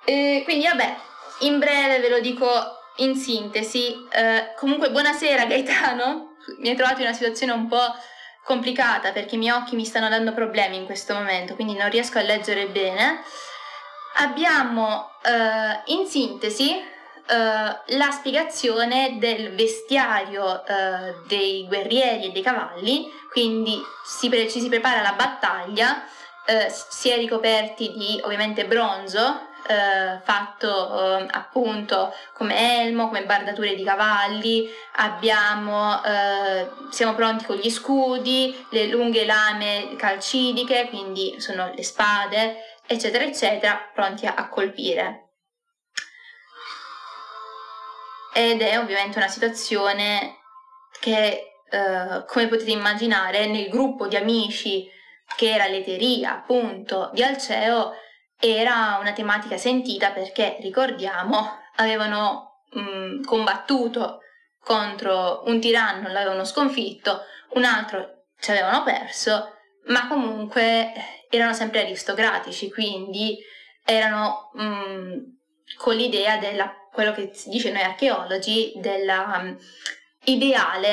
Eh, 0.05 0.43
quindi 0.43 0.67
vabbè, 0.67 0.97
in 1.43 1.61
breve 1.61 2.01
ve 2.01 2.09
lo 2.09 2.19
dico 2.19 2.49
in 2.97 3.15
sintesi. 3.15 3.95
Eh, 4.11 4.53
comunque, 4.57 4.91
buonasera 4.91 5.45
Gaetano, 5.45 6.35
mi 6.59 6.71
hai 6.71 6.75
trovato 6.75 7.03
in 7.03 7.07
una 7.07 7.15
situazione 7.15 7.53
un 7.53 7.69
po' 7.69 7.95
complicata 8.43 9.13
perché 9.13 9.37
i 9.37 9.39
miei 9.39 9.55
occhi 9.55 9.77
mi 9.77 9.85
stanno 9.85 10.09
dando 10.09 10.33
problemi 10.33 10.75
in 10.75 10.87
questo 10.87 11.15
momento, 11.15 11.55
quindi 11.55 11.77
non 11.77 11.89
riesco 11.89 12.19
a 12.19 12.23
leggere 12.23 12.67
bene. 12.67 13.23
Abbiamo 14.17 15.09
eh, 15.23 15.83
in 15.93 16.05
sintesi 16.09 16.95
uh, 17.29 17.97
la 17.97 18.11
spiegazione 18.11 19.17
del 19.19 19.55
vestiario 19.55 20.63
uh, 20.67 21.27
dei 21.27 21.67
guerrieri 21.67 22.27
e 22.27 22.33
dei 22.33 22.43
cavalli, 22.43 23.07
quindi 23.31 23.81
si 24.05 24.29
pre- 24.29 24.49
ci 24.49 24.61
si 24.61 24.69
prepara 24.69 25.01
alla 25.01 25.13
battaglia, 25.13 26.03
uh, 26.47 26.67
si 26.69 27.11
è 27.11 27.17
ricoperti 27.17 27.93
di 27.97 28.21
ovviamente 28.23 28.67
bronzo, 28.67 29.55
fatto 30.23 30.93
appunto 31.29 32.15
come 32.35 32.83
elmo, 32.83 33.09
come 33.09 33.25
bardature 33.25 33.75
di 33.75 33.83
cavalli, 33.83 34.71
abbiamo, 34.99 36.01
siamo 36.91 37.17
pronti 37.17 37.47
con 37.47 37.57
gli 37.57 37.69
scudi, 37.69 38.65
le 38.71 38.87
lunghe 38.87 39.25
lame 39.25 39.97
calcidiche, 39.97 40.87
quindi 40.89 41.41
sono 41.41 41.73
le 41.75 41.83
spade, 41.83 42.59
eccetera, 42.87 43.25
eccetera, 43.25 43.91
pronti 43.93 44.27
a, 44.27 44.35
a 44.37 44.49
colpire. 44.49 45.26
Ed 48.37 48.61
è 48.61 48.79
ovviamente 48.79 49.17
una 49.17 49.29
situazione 49.29 50.41
che, 51.01 51.53
eh, 51.71 52.25
come 52.27 52.49
potete 52.49 52.71
immaginare, 52.71 53.47
nel 53.47 53.71
gruppo 53.71 54.09
di 54.09 54.17
amici 54.17 54.87
che 55.37 55.55
era 55.55 55.67
l'eteria 55.67 56.35
appunto 56.35 57.11
di 57.15 57.23
Alceo 57.23 57.95
era 58.39 58.99
una 59.01 59.13
tematica 59.13 59.57
sentita 59.57 60.11
perché, 60.11 60.59
ricordiamo, 60.61 61.61
avevano 61.77 62.61
mh, 62.73 62.81
mm, 62.81 63.23
combattuto 63.25 64.21
contro 64.63 65.45
un 65.47 65.59
tiranno, 65.59 66.09
l'avevano 66.09 66.45
sconfitto, 66.45 67.23
un 67.55 67.65
altro 67.65 68.25
ci 68.39 68.51
avevano 68.51 68.83
perso, 68.83 69.55
ma 69.87 70.09
comunque 70.09 70.93
erano 71.31 71.55
sempre 71.55 71.81
aristocratici, 71.81 72.71
quindi 72.71 73.39
erano 73.83 74.51
mh, 74.53 74.63
mm, 74.63 75.19
con 75.77 75.97
l'idea 75.97 76.39
della 76.39 76.73
quello 76.97 77.13
che 77.13 77.31
si 77.35 77.51
dice 77.51 77.71
noi 77.71 77.83
archeologi 77.83 78.73
dell'ideale 78.77 79.59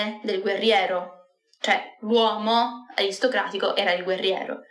um, 0.01 0.19
del 0.21 0.41
guerriero, 0.41 1.29
cioè 1.61 1.95
l'uomo 2.01 2.87
aristocratico 2.93 3.73
era 3.73 3.93
il 3.93 4.03
guerriero. 4.03 4.63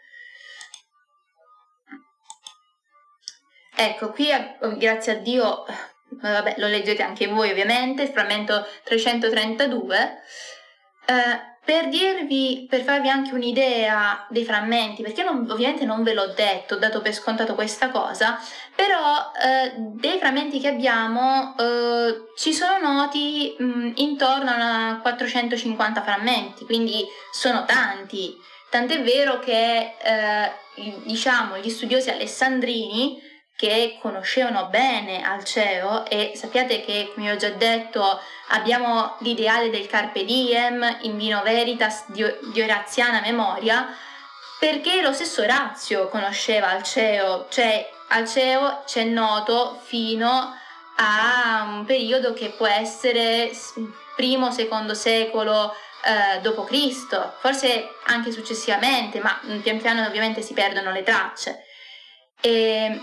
Ecco, 3.74 4.10
qui 4.10 4.28
grazie 4.76 5.12
a 5.12 5.16
Dio, 5.16 5.64
vabbè, 6.20 6.56
lo 6.58 6.66
leggete 6.66 7.02
anche 7.02 7.26
voi 7.28 7.50
ovviamente, 7.50 8.06
frammento 8.12 8.66
332, 8.84 10.20
Eh, 11.06 11.50
per 11.64 11.88
dirvi, 11.88 12.66
per 12.68 12.82
farvi 12.82 13.08
anche 13.08 13.34
un'idea 13.34 14.26
dei 14.30 14.44
frammenti, 14.44 15.02
perché 15.02 15.22
non, 15.22 15.48
ovviamente 15.48 15.84
non 15.84 16.02
ve 16.02 16.12
l'ho 16.12 16.32
detto, 16.34 16.74
ho 16.74 16.78
dato 16.78 17.00
per 17.00 17.12
scontato 17.12 17.54
questa 17.54 17.90
cosa, 17.90 18.36
però 18.74 19.30
eh, 19.40 19.72
dei 19.76 20.18
frammenti 20.18 20.60
che 20.60 20.68
abbiamo 20.68 21.54
eh, 21.58 22.32
ci 22.36 22.52
sono 22.52 22.92
noti 22.92 23.54
mh, 23.58 23.92
intorno 23.96 24.50
a 24.50 24.98
450 25.00 26.02
frammenti, 26.02 26.64
quindi 26.64 27.04
sono 27.30 27.64
tanti. 27.64 28.34
Tant'è 28.70 29.02
vero 29.02 29.38
che 29.38 29.96
eh, 30.02 30.52
diciamo 31.04 31.58
gli 31.58 31.68
studiosi 31.68 32.10
alessandrini 32.10 33.30
che 33.54 33.98
conoscevano 34.00 34.66
bene 34.66 35.22
Alceo 35.22 36.06
e 36.06 36.32
sappiate 36.34 36.84
che, 36.84 37.12
come 37.14 37.30
ho 37.30 37.36
già 37.36 37.50
detto, 37.50 38.18
abbiamo 38.48 39.16
l'ideale 39.20 39.70
del 39.70 39.86
Carpe 39.86 40.24
Diem, 40.24 40.98
in 41.02 41.16
vino 41.16 41.42
veritas 41.42 42.10
di, 42.10 42.24
di 42.52 42.60
Oraziana 42.60 43.20
memoria, 43.20 43.94
perché 44.58 45.00
lo 45.00 45.12
stesso 45.12 45.42
Orazio 45.42 46.08
conosceva 46.08 46.70
Alceo, 46.70 47.46
cioè 47.50 47.88
Alceo 48.12 48.82
c'è 48.84 49.04
noto 49.04 49.80
fino 49.82 50.54
a 50.96 51.64
un 51.68 51.84
periodo 51.84 52.32
che 52.32 52.50
può 52.50 52.66
essere 52.66 53.50
primo, 54.16 54.50
secondo 54.50 54.94
secolo 54.94 55.74
eh, 56.04 56.40
d.C., 56.40 57.38
forse 57.38 57.88
anche 58.06 58.30
successivamente, 58.30 59.20
ma 59.20 59.40
pian 59.62 59.80
piano 59.80 60.06
ovviamente 60.06 60.42
si 60.42 60.52
perdono 60.52 60.92
le 60.92 61.02
tracce. 61.02 61.64
E 62.40 63.00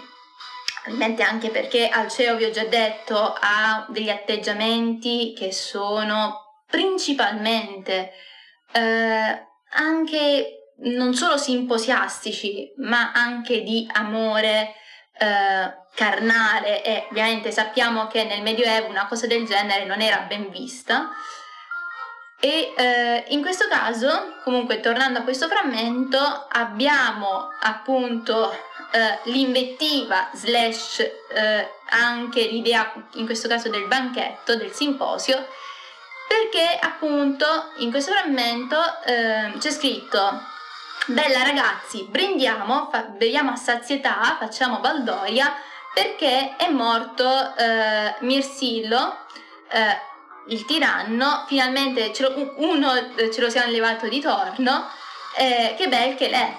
Ovviamente 0.85 1.23
anche 1.23 1.49
perché 1.49 1.87
Alceo, 1.87 2.35
vi 2.35 2.45
ho 2.45 2.51
già 2.51 2.65
detto, 2.65 3.35
ha 3.39 3.85
degli 3.89 4.09
atteggiamenti 4.09 5.33
che 5.37 5.51
sono 5.51 6.63
principalmente 6.65 8.11
eh, 8.71 9.47
anche 9.71 10.73
non 10.77 11.13
solo 11.13 11.37
simposiastici, 11.37 12.73
ma 12.77 13.11
anche 13.11 13.61
di 13.61 13.87
amore 13.91 14.75
eh, 15.19 15.73
carnale 15.93 16.83
e 16.83 17.07
ovviamente 17.09 17.51
sappiamo 17.51 18.07
che 18.07 18.23
nel 18.23 18.41
Medioevo 18.41 18.87
una 18.87 19.07
cosa 19.07 19.27
del 19.27 19.45
genere 19.45 19.85
non 19.85 20.01
era 20.01 20.19
ben 20.19 20.49
vista. 20.49 21.11
E 22.41 22.73
eh, 22.77 23.25
in 23.29 23.41
questo 23.41 23.67
caso, 23.67 24.35
comunque 24.45 24.79
tornando 24.79 25.19
a 25.19 25.23
questo 25.23 25.49
frammento, 25.49 26.17
abbiamo 26.49 27.49
appunto 27.59 28.49
eh, 28.91 29.19
l'invettiva 29.23 30.29
slash 30.33 30.99
eh, 30.99 31.69
anche 31.89 32.43
l'idea 32.43 32.93
in 33.15 33.25
questo 33.25 33.49
caso 33.49 33.69
del 33.69 33.87
banchetto, 33.87 34.55
del 34.55 34.71
simposio, 34.71 35.47
perché 36.29 36.79
appunto 36.79 37.45
in 37.79 37.91
questo 37.91 38.13
frammento 38.13 38.77
eh, 39.03 39.51
c'è 39.57 39.71
scritto 39.71 40.48
Bella 41.09 41.41
ragazzi, 41.41 42.03
brindiamo, 42.07 42.87
fa, 42.91 43.01
beviamo 43.01 43.49
a 43.49 43.55
sazietà, 43.55 44.37
facciamo 44.39 44.79
baldoria 44.79 45.51
perché 45.91 46.55
è 46.55 46.69
morto 46.69 47.55
eh, 47.55 48.13
Mirsillo, 48.19 49.17
eh, 49.71 49.99
il 50.49 50.65
tiranno, 50.65 51.45
finalmente 51.47 52.13
ce 52.13 52.21
lo, 52.21 52.53
uno 52.57 52.93
eh, 52.93 53.31
ce 53.31 53.41
lo 53.41 53.49
siamo 53.49 53.71
levato 53.71 54.07
di 54.07 54.19
torno, 54.19 54.87
eh, 55.35 55.73
che 55.75 55.87
bel 55.87 56.13
che 56.13 56.29
l'è. 56.29 56.55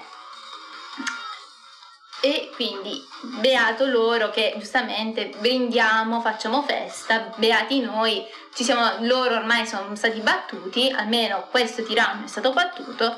E 2.19 2.51
quindi 2.53 3.01
beato 3.39 3.85
loro 3.85 4.31
che 4.31 4.53
giustamente 4.57 5.31
brindiamo, 5.39 6.19
facciamo 6.19 6.61
festa, 6.63 7.31
beati 7.37 7.79
noi, 7.79 8.25
ci 8.53 8.65
siamo, 8.65 8.95
loro 8.99 9.35
ormai 9.35 9.65
sono 9.65 9.95
stati 9.95 10.19
battuti, 10.19 10.93
almeno 10.93 11.47
questo 11.49 11.83
tiranno 11.83 12.25
è 12.25 12.27
stato 12.27 12.51
battuto, 12.51 13.17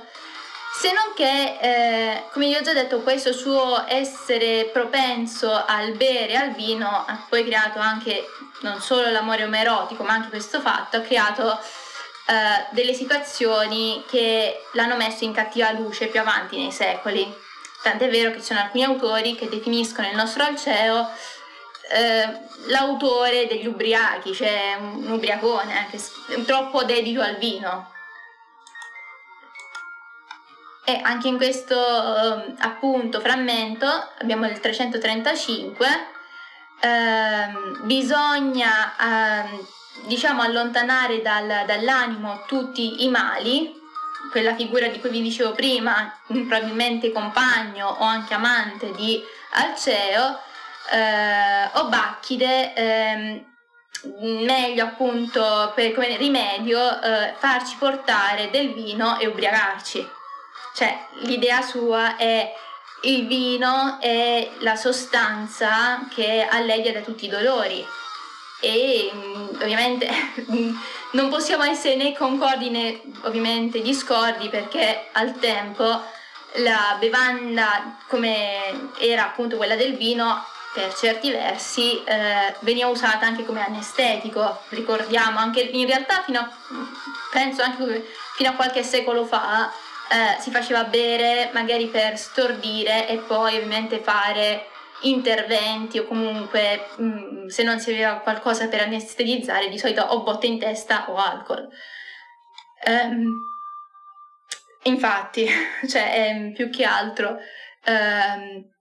se 0.76 0.92
non 0.92 1.14
che, 1.16 1.58
eh, 1.62 2.24
come 2.32 2.48
vi 2.48 2.56
ho 2.56 2.62
già 2.62 2.74
detto, 2.74 3.02
questo 3.02 3.32
suo 3.32 3.86
essere 3.88 4.70
propenso 4.74 5.52
al 5.66 5.94
bere 5.94 6.36
al 6.36 6.52
vino 6.52 6.88
ha 6.88 7.26
poi 7.30 7.46
creato 7.46 7.80
anche 7.80 8.26
non 8.62 8.82
solo 8.82 9.10
l'amore 9.10 9.44
omerotico, 9.44 10.04
ma 10.04 10.14
anche 10.14 10.30
questo 10.30 10.60
fatto, 10.60 10.98
ha 10.98 11.02
creato 11.02 11.60
eh, 12.26 12.66
delle 12.72 12.94
situazioni 12.94 14.04
che 14.10 14.64
l'hanno 14.74 14.96
messo 14.96 15.24
in 15.24 15.34
cattiva 15.34 15.72
luce 15.72 16.08
più 16.08 16.20
avanti 16.20 16.58
nei 16.58 16.72
secoli. 16.72 17.32
Tant'è 17.82 18.10
vero 18.10 18.32
che 18.32 18.38
ci 18.38 18.46
sono 18.46 18.62
alcuni 18.62 18.84
autori 18.84 19.36
che 19.36 19.50
definiscono 19.50 20.08
il 20.10 20.16
nostro 20.16 20.44
Alceo 20.44 21.10
eh, 21.92 22.40
l'autore 22.68 23.46
degli 23.46 23.68
ubriachi, 23.68 24.34
cioè 24.34 24.78
un, 24.80 25.12
ubriacone, 25.12 25.78
anche 25.78 26.00
troppo 26.46 26.84
dedito 26.84 27.22
al 27.22 27.36
vino. 27.36 27.92
E 30.86 31.00
anche 31.02 31.30
in 31.30 31.38
questo 31.38 31.76
eh, 31.76 32.54
appunto 32.60 33.20
frammento 33.22 33.88
abbiamo 34.20 34.48
il 34.48 34.60
335, 34.60 35.88
eh, 36.82 37.82
bisogna 37.84 38.94
ehm, 39.00 39.68
diciamo 40.08 40.42
allontanare 40.42 41.22
dal, 41.22 41.64
dall'animo 41.66 42.44
tutti 42.48 43.04
i 43.06 43.10
mali 43.10 43.82
quella 44.32 44.56
figura 44.56 44.88
di 44.88 45.00
cui 45.00 45.10
vi 45.10 45.22
dicevo 45.22 45.52
prima, 45.52 46.12
probabilmente 46.26 47.12
compagno 47.12 47.88
o 47.88 48.04
anche 48.04 48.34
amante 48.34 48.92
di 48.92 49.22
Alceo, 49.52 50.40
eh, 50.92 51.70
o 51.74 51.88
Bacchide, 51.88 52.74
eh, 52.74 53.46
meglio 54.20 54.84
appunto 54.84 55.72
per 55.76 55.94
come 55.94 56.18
rimedio 56.18 57.02
eh, 57.02 57.34
farci 57.38 57.76
portare 57.78 58.50
del 58.50 58.74
vino 58.74 59.20
e 59.20 59.28
ubriacarci. 59.28 60.22
Cioè 60.74 61.08
l'idea 61.22 61.62
sua 61.62 62.16
è 62.18 62.54
il 63.04 63.28
vino 63.28 64.00
è 64.00 64.50
la 64.60 64.76
sostanza 64.76 66.08
che 66.14 66.48
alleggia 66.50 66.92
da 66.92 67.02
tutti 67.02 67.26
i 67.26 67.30
dolori. 67.30 67.86
E 68.60 69.12
mm, 69.14 69.48
ovviamente 69.62 70.08
non 71.12 71.30
possiamo 71.30 71.64
essere 71.64 71.96
né 71.96 72.14
concordi 72.14 72.70
né 72.70 73.02
ovviamente 73.24 73.82
discordi 73.82 74.48
perché 74.48 75.10
al 75.12 75.38
tempo 75.38 76.02
la 76.58 76.96
bevanda 77.00 77.98
come 78.08 78.92
era 79.00 79.26
appunto 79.26 79.58
quella 79.58 79.76
del 79.76 79.96
vino 79.96 80.46
per 80.74 80.94
certi 80.96 81.30
versi 81.30 82.04
eh, 82.04 82.56
veniva 82.62 82.88
usata 82.88 83.26
anche 83.26 83.46
come 83.46 83.64
anestetico. 83.64 84.62
Ricordiamo 84.70 85.40
anche 85.40 85.60
in 85.60 85.86
realtà 85.86 86.22
fino 86.24 86.40
a 86.40 86.50
penso 87.32 87.62
anche 87.64 88.12
fino 88.36 88.50
a 88.50 88.54
qualche 88.54 88.84
secolo 88.84 89.26
fa 89.26 89.72
eh, 90.10 90.40
si 90.40 90.52
faceva 90.52 90.84
bere 90.84 91.50
magari 91.54 91.88
per 91.88 92.18
stordire 92.18 93.08
e 93.08 93.18
poi 93.18 93.56
ovviamente 93.56 94.00
fare 94.00 94.68
interventi 95.02 96.00
o 96.00 96.06
comunque 96.06 96.88
mh, 96.98 97.04
mm, 97.06 97.48
se 97.48 97.64
non 97.64 97.80
si 97.80 97.92
aveva 97.92 98.20
qualcosa 98.20 98.68
per 98.68 98.82
anestetizzare 98.82 99.70
di 99.70 99.78
solito 99.78 100.02
o 100.02 100.24
botte 100.24 100.48
in 100.48 100.60
testa 100.60 101.10
o 101.10 101.16
alcol. 101.16 101.68
Um, 102.86 103.32
infatti, 104.84 105.48
cioè 105.88 106.32
um, 106.34 106.54
più 106.54 106.70
che 106.70 106.84
altro 106.84 107.38
um, 107.86 108.72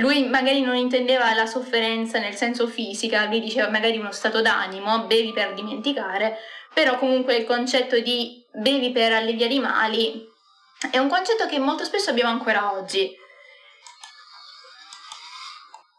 lui 0.00 0.26
magari 0.28 0.60
non 0.60 0.76
intendeva 0.76 1.32
la 1.34 1.46
sofferenza 1.46 2.18
nel 2.18 2.34
senso 2.34 2.66
fisica, 2.66 3.26
lui 3.26 3.40
diceva 3.40 3.70
magari 3.70 3.96
uno 3.98 4.10
stato 4.10 4.40
d'animo, 4.40 5.06
bevi 5.06 5.32
per 5.32 5.54
dimenticare, 5.54 6.36
però 6.72 6.98
comunque 6.98 7.36
il 7.36 7.44
concetto 7.44 7.98
di 8.00 8.44
bevi 8.52 8.90
per 8.90 9.12
alleviare 9.12 9.54
i 9.54 9.60
mali 9.60 10.32
è 10.90 10.98
un 10.98 11.08
concetto 11.08 11.46
che 11.46 11.58
molto 11.58 11.84
spesso 11.84 12.10
abbiamo 12.10 12.30
ancora 12.30 12.72
oggi. 12.72 13.16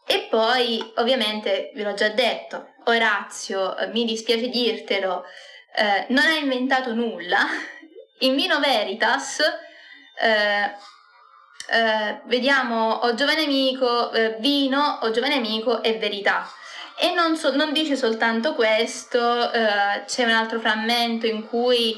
E 0.08 0.26
poi, 0.30 0.92
ovviamente, 0.96 1.72
ve 1.74 1.82
l'ho 1.82 1.94
già 1.94 2.08
detto, 2.08 2.74
Orazio, 2.84 3.76
eh, 3.76 3.88
mi 3.88 4.04
dispiace 4.04 4.48
dirtelo, 4.48 5.24
eh, 5.74 6.06
non 6.10 6.24
ha 6.24 6.34
inventato 6.34 6.94
nulla. 6.94 7.44
In 8.20 8.36
Vino 8.36 8.60
Veritas, 8.60 9.40
eh, 10.18 10.70
eh, 11.68 12.20
vediamo, 12.24 12.92
o 13.02 13.14
giovane 13.14 13.44
amico, 13.44 14.12
eh, 14.12 14.36
vino, 14.38 15.00
o 15.02 15.10
giovane 15.10 15.34
amico 15.34 15.82
e 15.82 15.98
verità. 15.98 16.48
E 16.98 17.12
non, 17.12 17.36
so, 17.36 17.54
non 17.54 17.72
dice 17.72 17.96
soltanto 17.96 18.54
questo, 18.54 19.52
eh, 19.52 20.04
c'è 20.06 20.24
un 20.24 20.30
altro 20.30 20.60
frammento 20.60 21.26
in 21.26 21.46
cui 21.46 21.94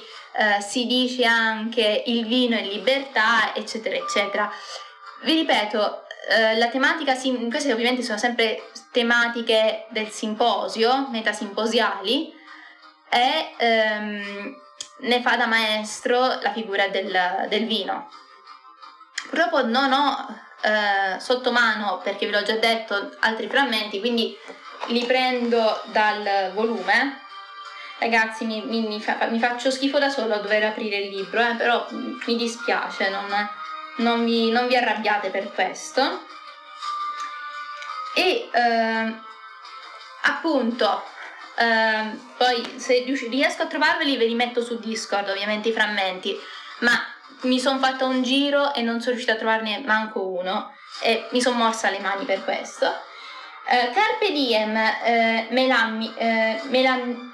si 0.61 0.86
dice 0.86 1.24
anche 1.24 2.05
il 2.07 2.26
vino 2.26 2.57
e 2.57 2.62
libertà, 2.62 3.55
eccetera, 3.55 3.97
eccetera. 3.97 4.51
Vi 5.22 5.34
ripeto, 5.34 6.05
eh, 6.28 6.57
la 6.57 6.68
tematica, 6.68 7.16
queste 7.49 7.72
ovviamente 7.72 8.03
sono 8.03 8.18
sempre 8.18 8.70
tematiche 8.93 9.86
del 9.91 10.09
simposio, 10.09 11.09
metasimposiali, 11.11 12.32
e 13.09 13.55
ehm, 13.57 14.57
ne 15.01 15.22
fa 15.22 15.36
da 15.36 15.47
maestro 15.47 16.39
la 16.41 16.53
figura 16.53 16.89
del, 16.89 17.47
del 17.49 17.66
vino. 17.66 18.11
Purtroppo 19.28 19.64
non 19.66 19.93
ho 19.93 20.26
eh, 20.61 21.18
sotto 21.18 21.53
mano, 21.53 22.01
perché 22.03 22.26
ve 22.26 22.32
l'ho 22.32 22.43
già 22.43 22.57
detto, 22.57 23.16
altri 23.20 23.49
frammenti, 23.49 24.01
quindi 24.01 24.36
li 24.89 25.05
prendo 25.05 25.82
dal 25.86 26.53
volume, 26.55 27.22
ragazzi 27.99 28.45
mi, 28.45 28.63
mi, 28.65 28.87
mi, 28.87 29.01
fa, 29.01 29.27
mi, 29.31 29.39
faccio 29.39 29.71
schifo 29.71 29.99
da 29.99 30.09
solo 30.09 30.35
a 30.35 30.39
dover 30.39 30.65
aprire 30.65 30.97
il 30.99 31.17
libro, 31.17 31.41
eh, 31.41 31.55
però 31.55 31.87
mi 31.91 32.37
dispiace, 32.37 33.11
non, 33.11 33.27
non, 33.97 34.25
vi, 34.25 34.51
non 34.51 34.67
vi 34.67 34.77
arrabbiate 34.77 35.31
per 35.31 35.53
questo. 35.53 36.27
E 38.15 38.49
eh, 38.53 39.15
appunto, 40.23 41.05
eh, 41.57 42.19
poi 42.37 42.75
se 42.77 43.05
riesco 43.29 43.63
a 43.63 43.67
trovarveli 43.67 44.17
ve 44.17 44.27
li 44.27 44.35
metto 44.35 44.63
su 44.63 44.79
Discord, 44.79 45.29
ovviamente 45.29 45.69
i 45.69 45.73
frammenti, 45.73 46.37
ma 46.81 46.93
mi 47.43 47.61
sono 47.61 47.79
fatta 47.79 48.05
un 48.05 48.23
giro 48.23 48.75
e 48.75 48.83
non 48.83 49.01
sono 49.01 49.13
riuscita 49.13 49.35
a 49.35 49.39
trovarne 49.39 49.83
manco 49.85 50.27
uno 50.27 50.73
e 51.01 51.29
mi 51.31 51.41
sono 51.41 51.57
morsa 51.57 51.91
le 51.91 52.01
mani 52.01 52.25
per 52.25 52.43
questo. 52.43 52.87
Uh, 53.71 53.93
Carpe 53.93 54.33
diem, 54.33 54.71
uh, 54.71 55.53
Melan, 55.53 56.01
uh, 56.01 56.69
Melan, 56.71 57.33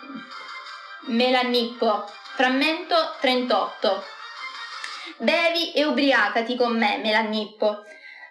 Melannippo, 1.07 2.07
frammento 2.34 2.94
38. 3.20 4.05
Bevi 5.18 5.72
e 5.72 5.84
ubriacati 5.84 6.57
con 6.57 6.78
me, 6.78 6.96
Melannippo. 6.96 7.84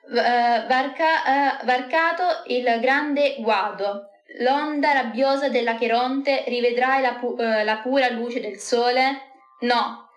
Varca, 0.10 1.60
varcato 1.64 2.44
il 2.48 2.80
grande 2.82 3.36
guado, 3.40 4.10
l'onda 4.40 4.92
rabbiosa 4.92 5.50
della 5.50 5.76
Cheronte, 5.76 6.46
rivedrai 6.48 7.02
la, 7.02 7.14
pu- 7.14 7.36
la 7.38 7.78
pura 7.78 8.10
luce 8.10 8.42
del 8.42 8.58
sole? 8.58 9.22
No, 9.60 10.10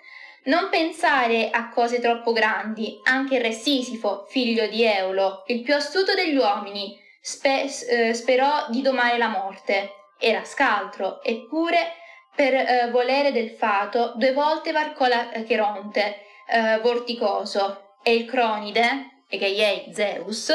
non 0.44 0.68
pensare 0.70 1.50
a 1.50 1.68
cose 1.68 2.00
troppo 2.00 2.32
grandi, 2.32 2.98
anche 3.04 3.36
il 3.36 3.42
re 3.42 3.52
Sisifo, 3.52 4.24
figlio 4.28 4.66
di 4.66 4.82
Eulo, 4.82 5.44
il 5.48 5.60
più 5.60 5.74
astuto 5.74 6.14
degli 6.14 6.36
uomini, 6.36 6.98
spe- 7.20 7.68
eh, 7.88 8.14
sperò 8.14 8.66
di 8.70 8.80
domare 8.80 9.18
la 9.18 9.28
morte. 9.28 9.90
Era 10.18 10.42
scaltro, 10.44 11.22
eppure 11.22 12.04
per 12.36 12.54
eh, 12.54 12.88
volere 12.92 13.32
del 13.32 13.50
fato 13.50 14.12
due 14.14 14.32
volte 14.32 14.70
varcò 14.70 15.08
la 15.08 15.30
Cheronte, 15.44 16.20
eh, 16.48 16.78
vorticoso, 16.80 17.96
e 18.02 18.14
il 18.14 18.26
Cronide, 18.26 19.22
e 19.28 19.38
che 19.38 19.56
è 19.56 19.92
Zeus, 19.92 20.50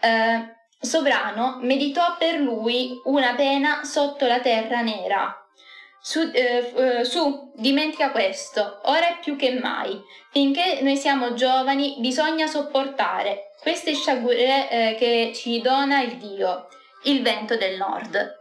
eh, 0.00 0.56
sovrano, 0.78 1.58
meditò 1.62 2.16
per 2.16 2.38
lui 2.38 3.00
una 3.04 3.34
pena 3.34 3.82
sotto 3.82 4.26
la 4.26 4.38
terra 4.38 4.82
nera 4.82 5.38
su, 6.00 6.20
eh, 6.32 6.72
eh, 6.74 7.04
su, 7.04 7.52
dimentica 7.56 8.10
questo, 8.10 8.80
ora 8.84 9.08
è 9.08 9.18
più 9.20 9.36
che 9.36 9.58
mai. 9.58 10.00
Finché 10.30 10.80
noi 10.80 10.96
siamo 10.96 11.34
giovani 11.34 11.96
bisogna 11.98 12.46
sopportare 12.46 13.52
queste 13.60 13.94
sciagure 13.94 14.70
eh, 14.70 14.94
che 14.98 15.32
ci 15.34 15.60
dona 15.60 16.00
il 16.00 16.16
Dio, 16.16 16.68
il 17.04 17.22
vento 17.22 17.56
del 17.56 17.76
nord. 17.76 18.37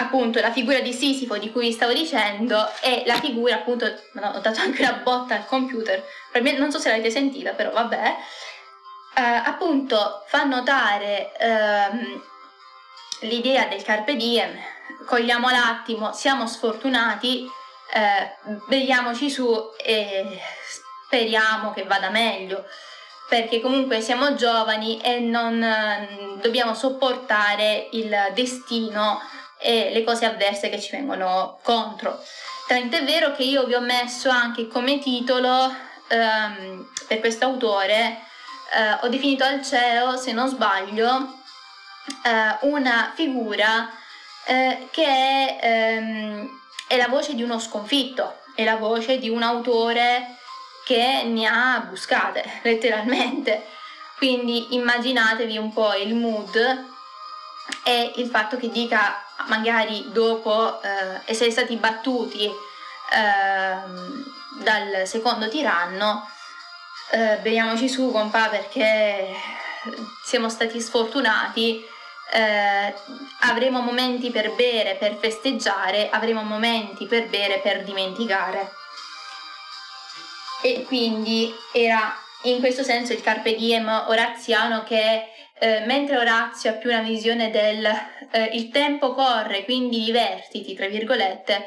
Appunto, 0.00 0.40
la 0.40 0.50
figura 0.50 0.80
di 0.80 0.94
Sisifo 0.94 1.36
di 1.36 1.52
cui 1.52 1.66
vi 1.66 1.72
stavo 1.72 1.92
dicendo 1.92 2.70
è 2.80 3.02
la 3.04 3.20
figura, 3.20 3.56
appunto, 3.56 3.86
no, 4.12 4.32
ho 4.34 4.38
dato 4.38 4.60
anche 4.60 4.80
una 4.80 4.94
botta 4.94 5.34
al 5.34 5.44
computer, 5.44 6.02
non 6.56 6.72
so 6.72 6.78
se 6.78 6.88
l'avete 6.88 7.10
sentita, 7.10 7.52
però 7.52 7.70
vabbè. 7.70 8.16
Eh, 9.14 9.20
appunto, 9.20 10.24
fa 10.26 10.44
notare 10.44 11.36
ehm, 11.36 12.22
l'idea 13.20 13.66
del 13.66 13.82
carpe 13.82 14.16
diem, 14.16 14.58
cogliamo 15.04 15.50
l'attimo, 15.50 16.12
siamo 16.12 16.46
sfortunati, 16.46 17.46
eh, 17.92 18.36
beviamoci 18.68 19.28
su 19.28 19.54
e 19.84 20.40
speriamo 21.06 21.72
che 21.72 21.82
vada 21.82 22.08
meglio, 22.08 22.64
perché 23.28 23.60
comunque 23.60 24.00
siamo 24.00 24.34
giovani 24.34 24.98
e 25.02 25.20
non 25.20 25.62
eh, 25.62 26.38
dobbiamo 26.40 26.72
sopportare 26.72 27.88
il 27.92 28.16
destino 28.32 29.20
e 29.60 29.90
le 29.92 30.04
cose 30.04 30.24
avverse 30.24 30.68
che 30.68 30.80
ci 30.80 30.90
vengono 30.90 31.58
contro. 31.62 32.22
Tant'è 32.66 33.04
vero 33.04 33.32
che 33.32 33.42
io 33.42 33.64
vi 33.64 33.74
ho 33.74 33.80
messo 33.80 34.28
anche 34.28 34.68
come 34.68 34.98
titolo 34.98 35.74
ehm, 36.08 36.88
per 37.06 37.20
questo 37.20 37.44
autore, 37.44 38.20
eh, 38.72 38.98
ho 39.00 39.08
definito 39.08 39.44
al 39.44 39.64
cielo, 39.64 40.16
se 40.16 40.32
non 40.32 40.48
sbaglio, 40.48 41.38
eh, 42.24 42.56
una 42.66 43.12
figura 43.14 43.90
eh, 44.44 44.88
che 44.90 45.04
è, 45.04 45.58
ehm, 45.60 46.48
è 46.86 46.96
la 46.96 47.08
voce 47.08 47.34
di 47.34 47.42
uno 47.42 47.58
sconfitto, 47.58 48.38
è 48.54 48.64
la 48.64 48.76
voce 48.76 49.18
di 49.18 49.28
un 49.28 49.42
autore 49.42 50.36
che 50.84 51.22
ne 51.24 51.46
ha 51.46 51.84
buscate, 51.88 52.60
letteralmente. 52.62 53.66
Quindi 54.16 54.74
immaginatevi 54.74 55.56
un 55.56 55.72
po' 55.72 55.94
il 55.94 56.14
mood 56.14 56.88
e 57.90 58.12
il 58.16 58.28
fatto 58.28 58.56
che 58.56 58.70
dica 58.70 59.20
magari 59.48 60.12
dopo 60.12 60.80
eh, 60.80 61.20
essere 61.24 61.50
stati 61.50 61.74
battuti 61.74 62.44
eh, 62.44 62.52
dal 64.62 65.06
secondo 65.06 65.48
tiranno, 65.48 66.28
eh, 67.10 67.38
beviamoci 67.42 67.88
su 67.88 68.12
compa 68.12 68.48
perché 68.48 69.34
siamo 70.24 70.48
stati 70.48 70.80
sfortunati 70.80 71.84
eh, 72.32 72.94
avremo 73.40 73.80
momenti 73.80 74.30
per 74.30 74.52
bere, 74.54 74.94
per 74.94 75.16
festeggiare, 75.16 76.10
avremo 76.10 76.42
momenti 76.42 77.06
per 77.06 77.26
bere, 77.26 77.58
per 77.58 77.82
dimenticare. 77.82 78.70
E 80.62 80.84
quindi 80.86 81.52
era 81.72 82.16
in 82.44 82.60
questo 82.60 82.82
senso 82.82 83.12
il 83.12 83.22
carpe 83.22 83.54
diem 83.54 83.88
oraziano 84.08 84.82
che 84.84 85.28
eh, 85.58 85.84
mentre 85.84 86.16
Orazio 86.16 86.70
ha 86.70 86.74
più 86.74 86.88
una 86.88 87.02
visione 87.02 87.50
del 87.50 87.84
eh, 88.30 88.44
il 88.54 88.70
tempo 88.70 89.12
corre, 89.12 89.64
quindi 89.64 90.04
divertiti, 90.04 90.74
tra 90.74 90.86
virgolette, 90.86 91.66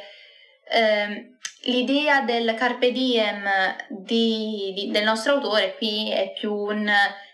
eh, 0.70 1.36
l'idea 1.66 2.22
del 2.22 2.56
carpe 2.56 2.92
diem 2.92 3.48
di, 3.90 4.74
di, 4.76 4.92
del 4.92 5.04
nostro 5.04 5.34
autore 5.34 5.76
qui 5.78 6.12
è 6.12 6.34
più 6.34 6.54
un 6.54 6.92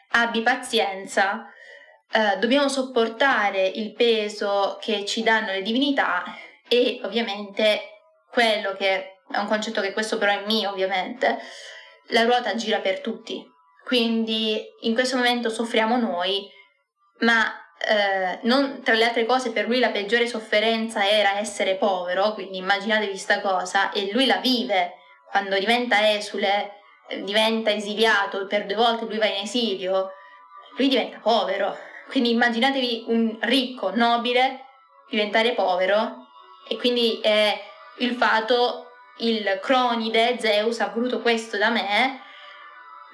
abbi 0.09 0.41
pazienza, 0.41 1.45
eh, 2.11 2.37
dobbiamo 2.39 2.67
sopportare 2.67 3.65
il 3.65 3.93
peso 3.93 4.77
che 4.81 5.05
ci 5.05 5.23
danno 5.23 5.51
le 5.51 5.61
divinità 5.61 6.23
e 6.67 6.99
ovviamente 7.03 7.81
quello 8.29 8.75
che 8.75 9.19
è 9.31 9.37
un 9.37 9.47
concetto 9.47 9.79
che 9.79 9.93
questo 9.93 10.17
però 10.17 10.31
è 10.31 10.43
mio 10.45 10.71
ovviamente, 10.71 11.39
la 12.09 12.23
ruota 12.23 12.55
gira 12.55 12.79
per 12.79 13.01
tutti. 13.01 13.43
Quindi 13.83 14.61
in 14.81 14.93
questo 14.93 15.17
momento 15.17 15.49
soffriamo 15.49 15.97
noi, 15.97 16.47
ma 17.19 17.51
eh, 17.79 18.39
non, 18.43 18.81
tra 18.83 18.93
le 18.93 19.05
altre 19.05 19.25
cose 19.25 19.51
per 19.51 19.65
lui 19.67 19.79
la 19.79 19.89
peggiore 19.89 20.27
sofferenza 20.27 21.07
era 21.07 21.39
essere 21.39 21.75
povero, 21.75 22.33
quindi 22.33 22.57
immaginatevi 22.57 23.09
questa 23.09 23.41
cosa, 23.41 23.91
e 23.91 24.11
lui 24.11 24.25
la 24.25 24.37
vive 24.37 24.93
quando 25.29 25.57
diventa 25.57 26.13
esule, 26.13 26.81
diventa 27.23 27.71
esiliato, 27.71 28.45
per 28.47 28.65
due 28.65 28.75
volte 28.75 29.05
lui 29.05 29.17
va 29.17 29.25
in 29.25 29.43
esilio, 29.43 30.11
lui 30.77 30.87
diventa 30.87 31.19
povero, 31.19 31.77
quindi 32.09 32.31
immaginatevi 32.31 33.05
un 33.07 33.37
ricco, 33.41 33.95
nobile, 33.95 34.65
diventare 35.09 35.53
povero 35.53 36.27
e 36.67 36.77
quindi 36.77 37.19
è 37.21 37.59
il 37.99 38.15
fatto, 38.15 38.88
il 39.19 39.59
cronide, 39.61 40.37
Zeus 40.39 40.79
ha 40.79 40.87
voluto 40.87 41.21
questo 41.21 41.57
da 41.57 41.69
me, 41.69 42.21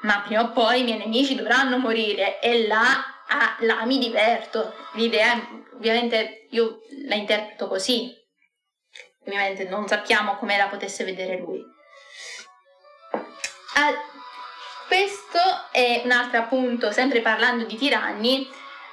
ma 0.01 0.21
prima 0.21 0.41
o 0.41 0.51
poi 0.51 0.81
i 0.81 0.83
miei 0.83 0.97
nemici 0.97 1.35
dovranno 1.35 1.77
morire 1.77 2.39
e 2.39 2.67
là, 2.67 3.23
ah, 3.27 3.55
là 3.59 3.85
mi 3.85 3.97
diverto. 3.97 4.73
L'idea, 4.93 5.33
ovviamente 5.73 6.47
io 6.51 6.81
la 7.07 7.15
interpreto 7.15 7.67
così, 7.67 8.13
ovviamente 9.25 9.67
non 9.67 9.87
sappiamo 9.87 10.35
come 10.35 10.57
la 10.57 10.67
potesse 10.67 11.03
vedere 11.03 11.37
lui. 11.37 11.63
Ah, 13.77 13.93
questo 14.87 15.39
è 15.71 16.01
un 16.03 16.11
altro 16.11 16.39
appunto, 16.39 16.91
sempre 16.91 17.21
parlando 17.21 17.65
di 17.65 17.75
tiranni, 17.75 18.47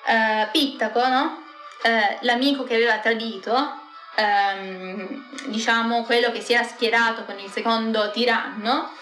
uh, 0.06 0.50
Pittaco, 0.50 1.06
no? 1.06 1.42
uh, 1.84 2.16
l'amico 2.20 2.64
che 2.64 2.74
aveva 2.74 2.98
tradito, 2.98 3.81
um, 4.16 5.24
diciamo 5.46 6.02
quello 6.02 6.30
che 6.30 6.40
si 6.40 6.52
era 6.52 6.62
schierato 6.62 7.24
con 7.24 7.38
il 7.38 7.50
secondo 7.50 8.10
tiranno, 8.10 8.92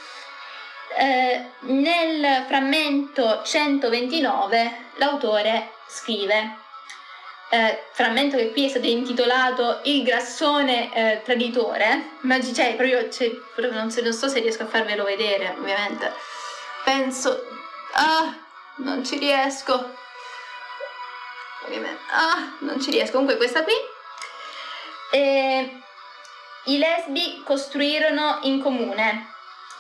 uh, 0.99 1.73
nel 1.73 2.45
frammento 2.47 3.43
129 3.45 4.77
l'autore 4.97 5.73
scrive, 5.89 6.57
frammento 7.93 8.37
che 8.37 8.53
qui 8.53 8.67
è 8.67 8.69
stato 8.69 8.87
intitolato 8.87 9.81
Il 9.83 10.05
grassone 10.05 11.21
traditore, 11.25 12.11
ma 12.21 12.41
cioè, 12.41 12.77
proprio, 12.77 13.11
cioè, 13.11 13.29
proprio 13.55 13.73
non, 13.73 13.91
so, 13.91 14.01
non 14.03 14.13
so 14.13 14.29
se 14.29 14.39
riesco 14.39 14.63
a 14.63 14.67
farvelo 14.67 15.03
vedere, 15.03 15.57
ovviamente. 15.59 16.13
Penso... 16.85 17.45
Ah, 17.95 18.33
non 18.77 19.05
ci 19.05 19.19
riesco. 19.19 19.95
Ah, 22.11 22.57
non 22.61 22.81
ci 22.81 22.91
riesco. 22.91 23.13
Comunque 23.13 23.37
questa 23.37 23.63
qui. 23.63 23.75
E 25.11 25.71
I 26.65 26.79
lesbi 26.79 27.43
costruirono 27.45 28.39
in 28.43 28.63
comune 28.63 29.31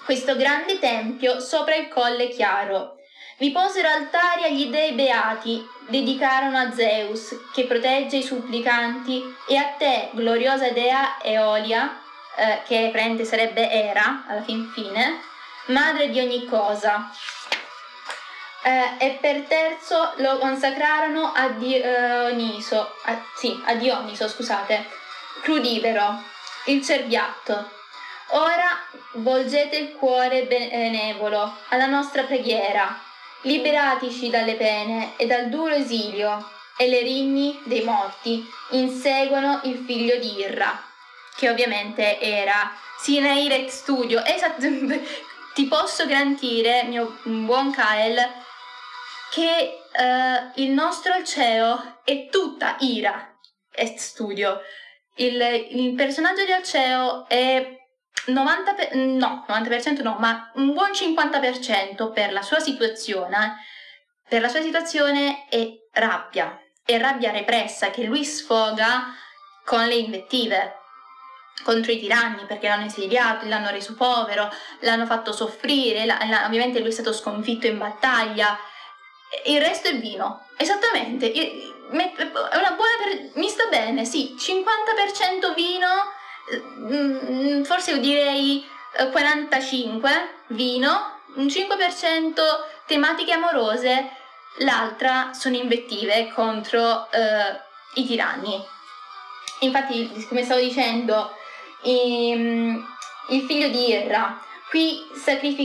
questo 0.04 0.34
grande 0.34 0.78
tempio 0.78 1.38
sopra 1.40 1.76
il 1.76 1.88
colle 1.88 2.28
chiaro, 2.30 2.96
Vi 3.38 3.52
posero 3.52 3.88
altari 3.88 4.42
agli 4.42 4.66
dei 4.66 4.92
beati, 4.92 5.64
dedicarono 5.86 6.58
a 6.58 6.72
Zeus, 6.72 7.34
che 7.54 7.64
protegge 7.64 8.16
i 8.16 8.22
supplicanti, 8.22 9.22
e 9.46 9.56
a 9.56 9.74
te, 9.78 10.10
gloriosa 10.12 10.70
dea 10.70 11.22
Eolia, 11.22 12.00
eh, 12.36 12.62
che 12.66 12.88
prende 12.90 13.24
sarebbe 13.24 13.70
Era 13.70 14.24
alla 14.26 14.42
fin 14.42 14.68
fine, 14.72 15.20
madre 15.66 16.10
di 16.10 16.18
ogni 16.18 16.44
cosa. 16.44 17.10
Eh, 18.62 19.06
e 19.06 19.18
per 19.20 19.42
terzo 19.42 20.12
lo 20.16 20.38
consacrarono 20.38 21.32
a 21.32 21.48
Dioniso, 21.50 22.94
a, 23.04 23.24
sì, 23.36 23.62
a 23.64 23.74
Dioniso, 23.74 24.28
scusate, 24.28 24.86
crudivero, 25.40 26.22
il 26.66 26.84
cerbiatto. 26.84 27.70
Ora 28.32 28.78
volgete 29.14 29.76
il 29.76 29.92
cuore 29.92 30.44
benevolo 30.44 31.56
alla 31.68 31.86
nostra 31.86 32.22
preghiera 32.22 33.08
liberatici 33.42 34.28
dalle 34.28 34.54
pene 34.54 35.16
e 35.16 35.26
dal 35.26 35.48
duro 35.48 35.74
esilio, 35.74 36.58
e 36.76 36.88
le 36.88 37.02
rigni 37.02 37.60
dei 37.64 37.82
morti 37.82 38.42
inseguono 38.70 39.60
il 39.64 39.84
figlio 39.84 40.16
di 40.16 40.38
Irra, 40.38 40.82
che 41.36 41.50
ovviamente 41.50 42.18
era 42.18 42.72
Sineiret 42.98 43.68
Studio. 43.68 44.24
Esatto, 44.24 44.66
ti 45.52 45.66
posso 45.66 46.06
garantire, 46.06 46.84
mio 46.84 47.18
buon 47.22 47.70
Kael, 47.70 48.16
che 49.30 49.82
uh, 49.92 50.60
il 50.60 50.70
nostro 50.70 51.12
Alceo 51.12 52.00
è 52.02 52.28
tutta 52.30 52.76
Ira 52.80 53.36
et 53.72 53.98
Studio. 53.98 54.60
Il, 55.20 55.40
il 55.70 55.94
personaggio 55.94 56.44
di 56.46 56.52
Alceo 56.52 57.28
è 57.28 57.78
90 58.26 58.74
per, 58.74 58.94
no, 58.94 59.44
90% 59.46 60.02
no, 60.02 60.16
ma 60.18 60.50
un 60.54 60.72
buon 60.72 60.92
50% 60.92 62.12
per 62.12 62.32
la 62.32 62.40
sua 62.40 62.58
situazione, 62.58 63.56
per 64.26 64.40
la 64.40 64.48
sua 64.48 64.62
situazione 64.62 65.46
è 65.48 65.68
rabbia, 65.92 66.58
è 66.84 66.98
rabbia 66.98 67.32
repressa 67.32 67.90
che 67.90 68.04
lui 68.04 68.24
sfoga 68.24 69.14
con 69.64 69.86
le 69.86 69.96
invettive 69.96 70.76
contro 71.62 71.92
i 71.92 71.98
tiranni 71.98 72.46
perché 72.46 72.68
l'hanno 72.68 72.86
esiliato, 72.86 73.46
l'hanno 73.46 73.70
reso 73.70 73.94
povero, 73.94 74.50
l'hanno 74.80 75.04
fatto 75.04 75.32
soffrire, 75.32 76.06
la, 76.06 76.18
la, 76.24 76.46
ovviamente 76.46 76.78
lui 76.78 76.88
è 76.88 76.92
stato 76.92 77.12
sconfitto 77.12 77.66
in 77.66 77.76
battaglia. 77.76 78.58
Il 79.44 79.60
resto 79.60 79.88
è 79.88 79.98
vino, 79.98 80.46
esattamente. 80.56 81.30
È 81.90 82.56
una 82.56 82.76
buona 82.76 82.94
per, 83.02 83.30
mi 83.34 83.48
sta 83.48 83.66
bene, 83.66 84.04
sì, 84.04 84.36
50% 84.38 85.54
vino 85.54 85.88
Mm, 86.52 87.62
forse 87.62 87.92
io 87.92 87.98
direi 87.98 88.66
45 89.12 90.10
eh, 90.10 90.28
vino, 90.48 91.20
un 91.36 91.46
5% 91.46 92.40
tematiche 92.86 93.32
amorose, 93.32 94.10
l'altra 94.58 95.32
sono 95.32 95.56
invettive 95.56 96.32
contro 96.34 97.08
eh, 97.12 97.60
i 97.94 98.06
tiranni. 98.06 98.60
Infatti, 99.60 100.26
come 100.28 100.42
stavo 100.42 100.60
dicendo, 100.60 101.36
ehm, 101.82 102.84
il 103.28 103.42
figlio 103.42 103.68
di 103.68 103.90
Irra, 103.90 104.42
qui, 104.70 105.04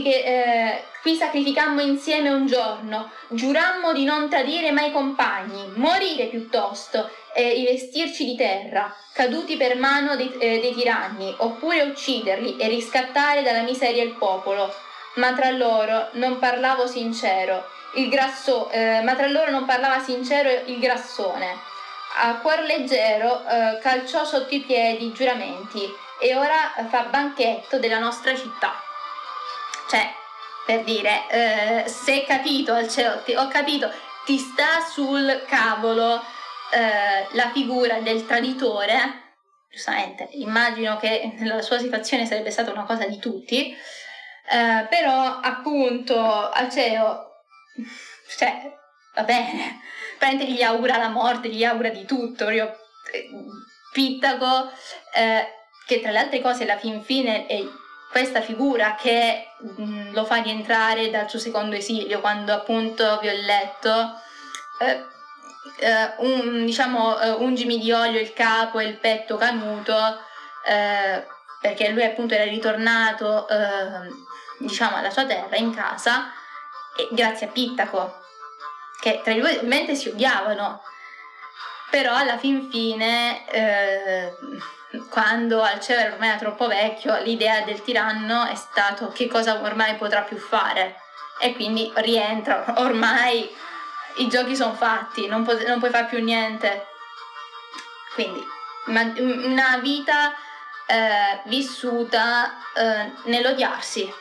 eh, 0.04 0.82
qui 1.00 1.14
sacrificammo 1.14 1.80
insieme 1.80 2.28
un 2.28 2.46
giorno, 2.46 3.12
giurammo 3.28 3.92
di 3.92 4.04
non 4.04 4.28
tradire 4.28 4.72
mai 4.72 4.90
compagni, 4.90 5.72
morire 5.76 6.26
piuttosto 6.26 7.08
e 7.32 7.54
rivestirci 7.54 8.24
di 8.24 8.36
terra, 8.36 8.92
caduti 9.12 9.56
per 9.56 9.76
mano 9.76 10.16
dei, 10.16 10.36
eh, 10.38 10.58
dei 10.60 10.74
tiranni, 10.74 11.32
oppure 11.38 11.82
ucciderli 11.82 12.56
e 12.56 12.66
riscattare 12.66 13.42
dalla 13.42 13.62
miseria 13.62 14.02
il 14.02 14.14
popolo. 14.14 14.74
Ma 15.14 15.32
tra 15.32 15.50
loro 15.50 16.08
non 16.14 16.38
parlavo 16.38 16.86
sincero, 16.86 17.64
il 17.94 18.08
grasso, 18.08 18.68
eh, 18.70 19.00
ma 19.02 19.14
tra 19.14 19.28
loro 19.28 19.50
non 19.50 19.64
parlava 19.64 20.00
sincero 20.00 20.50
il 20.66 20.78
grassone. 20.78 21.56
A 22.18 22.38
cuor 22.40 22.60
leggero 22.60 23.42
eh, 23.46 23.78
calciò 23.80 24.24
sotto 24.24 24.54
i 24.54 24.60
piedi 24.60 25.06
i 25.06 25.12
giuramenti 25.12 25.88
e 26.18 26.34
ora 26.34 26.74
fa 26.88 27.04
banchetto 27.04 27.78
della 27.78 27.98
nostra 27.98 28.34
città. 28.34 28.85
Cioè, 29.88 30.12
per 30.66 30.82
dire, 30.82 31.28
eh, 31.30 31.88
se 31.88 32.24
capito, 32.24 32.72
Alceotti, 32.72 33.34
ho 33.34 33.46
capito, 33.48 33.90
ti 34.24 34.38
sta 34.38 34.80
sul 34.80 35.44
cavolo 35.46 36.20
eh, 36.72 37.26
la 37.32 37.50
figura 37.52 38.00
del 38.00 38.26
traditore, 38.26 39.34
giustamente, 39.70 40.28
immagino 40.32 40.96
che 40.96 41.34
nella 41.38 41.62
sua 41.62 41.78
situazione 41.78 42.26
sarebbe 42.26 42.50
stata 42.50 42.72
una 42.72 42.84
cosa 42.84 43.06
di 43.06 43.18
tutti, 43.18 43.70
eh, 43.72 44.86
però 44.88 45.38
appunto 45.40 46.18
Aceo, 46.18 47.42
cioè, 48.36 48.76
va 49.14 49.22
bene, 49.22 49.80
praticamente 50.18 50.52
gli 50.52 50.62
augura 50.62 50.96
la 50.96 51.08
morte, 51.08 51.48
gli 51.48 51.64
augura 51.64 51.90
di 51.90 52.04
tutto, 52.04 52.50
io, 52.50 52.76
eh, 53.12 53.28
Pittago, 53.92 54.70
eh, 55.14 55.46
che 55.86 56.00
tra 56.00 56.10
le 56.10 56.18
altre 56.18 56.40
cose 56.40 56.64
alla 56.64 56.76
fin 56.76 57.02
fine 57.02 57.46
è 57.46 57.62
questa 58.10 58.40
figura 58.40 58.94
che 58.94 59.48
mh, 59.58 59.82
mm, 59.82 60.12
lo 60.12 60.24
fa 60.24 60.36
rientrare 60.36 61.10
dal 61.10 61.28
suo 61.28 61.38
secondo 61.38 61.76
esilio, 61.76 62.20
quando 62.20 62.52
appunto 62.52 63.18
vi 63.20 63.28
ho 63.28 63.34
letto, 63.34 64.14
eh, 64.78 65.04
eh, 65.78 66.14
un, 66.18 66.64
diciamo, 66.64 67.18
eh, 67.20 67.30
ungimi 67.30 67.78
di 67.78 67.92
olio 67.92 68.20
il 68.20 68.32
capo 68.32 68.78
e 68.78 68.86
il 68.86 68.98
petto 68.98 69.36
canuto, 69.36 69.94
eh, 70.64 71.26
perché 71.60 71.90
lui 71.90 72.04
appunto 72.04 72.34
era 72.34 72.44
ritornato 72.44 73.48
eh, 73.48 74.08
diciamo, 74.58 74.96
alla 74.96 75.10
sua 75.10 75.26
terra, 75.26 75.56
in 75.56 75.74
casa, 75.74 76.32
e 76.96 77.08
grazie 77.10 77.46
a 77.46 77.50
Pittaco, 77.50 78.20
che 79.00 79.20
tra 79.22 79.32
i 79.32 79.40
due 79.40 79.56
ovviamente 79.56 79.94
si 79.94 80.08
odiavano, 80.08 80.82
però 81.90 82.14
alla 82.14 82.38
fin 82.38 82.70
fine, 82.70 83.44
quando 85.08 85.62
Alceo 85.62 85.98
era 85.98 86.12
ormai 86.12 86.36
troppo 86.38 86.66
vecchio, 86.66 87.18
l'idea 87.22 87.62
del 87.62 87.82
tiranno 87.82 88.44
è 88.44 88.54
stato 88.54 89.08
che 89.08 89.26
cosa 89.28 89.60
ormai 89.62 89.94
potrà 89.96 90.22
più 90.22 90.38
fare 90.38 91.00
e 91.40 91.54
quindi 91.54 91.90
rientra 91.96 92.74
ormai 92.78 93.48
i 94.16 94.28
giochi 94.28 94.56
sono 94.56 94.74
fatti, 94.74 95.26
non, 95.26 95.44
pu- 95.44 95.66
non 95.66 95.78
puoi 95.78 95.90
fare 95.90 96.06
più 96.06 96.22
niente. 96.22 96.86
Quindi, 98.14 98.42
ma- 98.86 99.12
una 99.16 99.78
vita 99.78 100.34
eh, 100.86 101.40
vissuta 101.44 102.54
eh, 102.74 103.12
nell'odiarsi, 103.24 104.12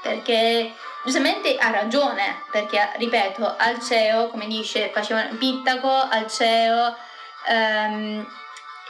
perché 0.00 0.74
giustamente 1.04 1.56
ha 1.58 1.70
ragione, 1.70 2.42
perché 2.50 2.92
ripeto, 2.96 3.56
Alceo, 3.56 4.28
come 4.28 4.46
dice, 4.46 4.90
faceva 4.92 5.22
Pittaco, 5.38 5.90
Alceo, 5.90 6.96
ehm, 7.46 8.26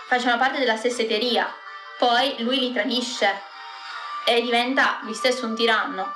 facevano 0.06 0.38
parte 0.38 0.58
della 0.58 0.76
stessa 0.76 1.02
eteria, 1.02 1.52
poi 1.98 2.36
lui 2.42 2.58
li 2.58 2.72
tradisce 2.72 3.42
e 4.24 4.40
diventa 4.42 4.98
lui 5.02 5.14
stesso 5.14 5.46
un 5.46 5.54
tiranno, 5.54 6.12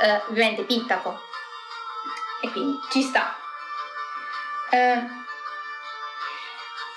eh, 0.00 0.22
ovviamente 0.28 0.62
Pittaco, 0.64 1.20
e 2.40 2.50
quindi 2.50 2.78
ci 2.90 3.02
sta. 3.02 3.36
Eh, 4.70 5.24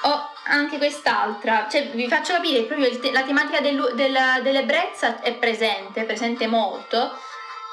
ho 0.01 0.31
anche 0.45 0.77
quest'altra, 0.77 1.67
cioè 1.69 1.89
vi 1.89 2.07
faccio 2.07 2.33
capire 2.33 2.63
proprio 2.63 2.97
te- 2.99 3.11
la 3.11 3.23
tematica 3.23 3.59
del, 3.59 3.91
della, 3.95 4.39
dell'ebbrezza 4.41 5.21
è 5.21 5.33
presente, 5.33 6.03
presente 6.03 6.47
molto. 6.47 7.17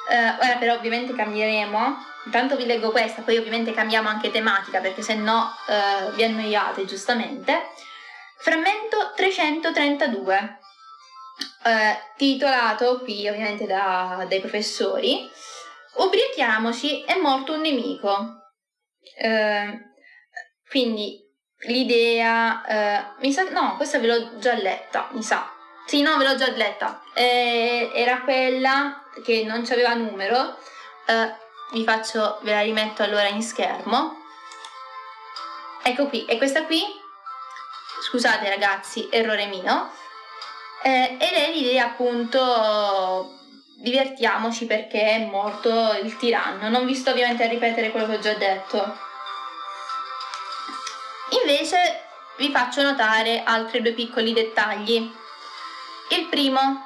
Eh, 0.08 0.28
ora 0.40 0.56
però 0.58 0.74
ovviamente 0.74 1.14
cambieremo. 1.14 2.04
Intanto 2.24 2.56
vi 2.56 2.66
leggo 2.66 2.90
questa, 2.90 3.22
poi 3.22 3.36
ovviamente 3.38 3.72
cambiamo 3.72 4.08
anche 4.08 4.30
tematica 4.30 4.80
perché 4.80 5.02
se 5.02 5.14
no 5.14 5.56
eh, 5.68 6.10
vi 6.12 6.24
annoiate 6.24 6.84
giustamente. 6.84 7.70
Frammento 8.46 9.12
332, 9.16 10.58
eh, 11.64 11.98
titolato 12.16 13.00
qui 13.00 13.28
ovviamente 13.28 13.66
da, 13.66 14.24
dai 14.28 14.38
professori. 14.38 15.28
Ubriachiamoci, 15.94 17.02
è 17.02 17.18
morto 17.18 17.54
un 17.54 17.62
nemico. 17.62 18.52
Eh, 19.18 19.80
quindi 20.68 21.20
l'idea, 21.66 22.64
eh, 22.64 23.04
mi 23.18 23.32
sa, 23.32 23.50
no, 23.50 23.74
questa 23.74 23.98
ve 23.98 24.06
l'ho 24.06 24.38
già 24.38 24.54
letta, 24.54 25.08
mi 25.10 25.24
sa. 25.24 25.52
Sì, 25.84 26.02
no, 26.02 26.16
ve 26.16 26.28
l'ho 26.28 26.36
già 26.36 26.48
letta. 26.52 27.02
Eh, 27.14 27.90
era 27.96 28.20
quella 28.20 29.02
che 29.24 29.42
non 29.42 29.64
aveva 29.68 29.94
numero. 29.94 30.56
Eh, 31.04 31.34
vi 31.72 31.82
faccio, 31.82 32.38
ve 32.42 32.52
la 32.52 32.60
rimetto 32.60 33.02
allora 33.02 33.26
in 33.26 33.42
schermo. 33.42 34.18
Ecco 35.82 36.06
qui, 36.06 36.24
e 36.26 36.36
questa 36.36 36.64
qui, 36.64 37.04
scusate 38.02 38.48
ragazzi, 38.48 39.08
errore 39.10 39.46
mio, 39.46 39.90
eh, 40.82 41.16
ed 41.18 41.32
è 41.32 41.50
l'idea 41.52 41.86
appunto 41.86 43.34
divertiamoci 43.78 44.66
perché 44.66 45.02
è 45.02 45.26
morto 45.26 45.92
il 46.02 46.16
tiranno. 46.16 46.68
Non 46.68 46.86
vi 46.86 46.94
sto 46.94 47.10
ovviamente 47.10 47.44
a 47.44 47.48
ripetere 47.48 47.90
quello 47.90 48.06
che 48.06 48.16
ho 48.16 48.20
già 48.20 48.34
detto. 48.34 48.98
Invece 51.42 52.04
vi 52.38 52.50
faccio 52.50 52.82
notare 52.82 53.42
altri 53.44 53.82
due 53.82 53.92
piccoli 53.92 54.32
dettagli. 54.32 55.12
Il 56.10 56.26
primo, 56.28 56.84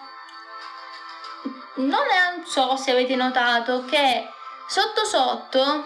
non 1.75 2.45
so 2.47 2.77
se 2.77 2.91
avete 2.91 3.17
notato 3.17 3.85
che 3.85 4.29
Sotto 4.71 5.05
sotto 5.05 5.85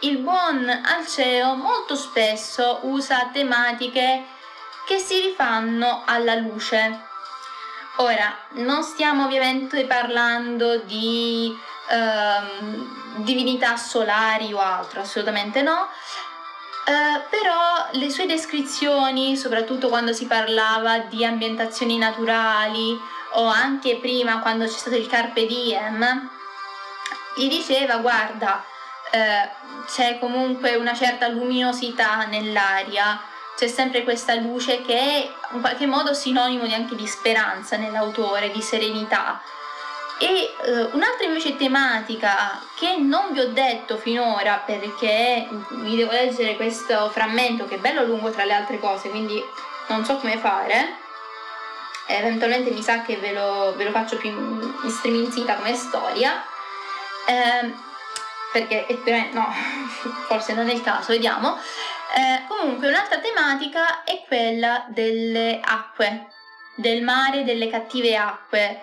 il 0.00 0.16
buon 0.16 0.66
Alceo 0.66 1.54
molto 1.56 1.94
spesso 1.94 2.80
usa 2.84 3.28
tematiche 3.30 4.24
che 4.88 4.98
si 4.98 5.20
rifanno 5.20 6.02
alla 6.06 6.34
luce. 6.34 6.98
Ora, 7.96 8.34
non 8.52 8.82
stiamo 8.82 9.26
ovviamente 9.26 9.84
parlando 9.84 10.78
di 10.78 11.54
ehm, 11.90 13.22
divinità 13.22 13.76
solari 13.76 14.50
o 14.54 14.58
altro, 14.58 15.02
assolutamente 15.02 15.60
no, 15.60 15.88
eh, 16.86 17.20
però 17.28 17.88
le 17.92 18.08
sue 18.08 18.24
descrizioni, 18.24 19.36
soprattutto 19.36 19.88
quando 19.88 20.14
si 20.14 20.24
parlava 20.24 21.00
di 21.00 21.22
ambientazioni 21.22 21.98
naturali 21.98 22.98
o 23.32 23.44
anche 23.44 23.96
prima 23.96 24.38
quando 24.38 24.64
c'è 24.64 24.70
stato 24.70 24.96
il 24.96 25.06
Carpe 25.06 25.44
Diem, 25.44 26.30
gli 27.36 27.48
diceva 27.48 27.98
guarda, 27.98 28.64
eh, 29.10 29.50
c'è 29.86 30.18
comunque 30.18 30.76
una 30.76 30.94
certa 30.94 31.28
luminosità 31.28 32.24
nell'aria, 32.24 33.20
c'è 33.58 33.66
sempre 33.66 34.04
questa 34.04 34.34
luce 34.34 34.82
che 34.82 34.94
è 34.96 35.30
in 35.50 35.60
qualche 35.60 35.84
modo 35.84 36.14
sinonimo 36.14 36.62
anche 36.72 36.94
di 36.94 37.08
speranza 37.08 37.76
nell'autore, 37.76 38.52
di 38.52 38.62
serenità. 38.62 39.42
E 40.20 40.54
uh, 40.62 40.94
un'altra 40.94 41.26
invece 41.26 41.56
tematica 41.56 42.62
che 42.76 42.98
non 42.98 43.32
vi 43.32 43.40
ho 43.40 43.48
detto 43.48 43.96
finora 43.96 44.62
perché 44.64 45.48
vi 45.70 45.96
devo 45.96 46.12
leggere 46.12 46.54
questo 46.54 47.10
frammento 47.10 47.64
che 47.66 47.74
è 47.74 47.78
bello 47.78 48.04
lungo 48.04 48.30
tra 48.30 48.44
le 48.44 48.52
altre 48.52 48.78
cose, 48.78 49.10
quindi 49.10 49.44
non 49.88 50.04
so 50.04 50.18
come 50.18 50.38
fare. 50.38 50.96
Eventualmente 52.06 52.70
mi 52.70 52.80
sa 52.80 53.02
che 53.02 53.16
ve 53.16 53.32
lo, 53.32 53.74
ve 53.76 53.82
lo 53.82 53.90
faccio 53.90 54.18
più 54.18 54.30
in 54.30 54.88
striminzita 54.88 55.56
come 55.56 55.74
storia. 55.74 56.44
Eh, 57.26 57.74
perché 58.52 58.86
eh, 58.86 59.28
no, 59.32 59.52
forse 60.28 60.54
non 60.54 60.68
è 60.68 60.72
il 60.72 60.80
caso, 60.80 61.10
vediamo. 61.10 61.58
Eh, 62.16 62.44
comunque 62.48 62.88
un'altra 62.88 63.18
tematica 63.18 64.04
è 64.04 64.24
quella 64.26 64.86
delle 64.88 65.60
acque, 65.62 66.28
del 66.76 67.02
mare, 67.02 67.44
delle 67.44 67.68
cattive 67.68 68.16
acque 68.16 68.82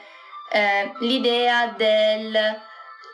eh, 0.52 0.92
l'idea 1.00 1.68
del 1.68 2.62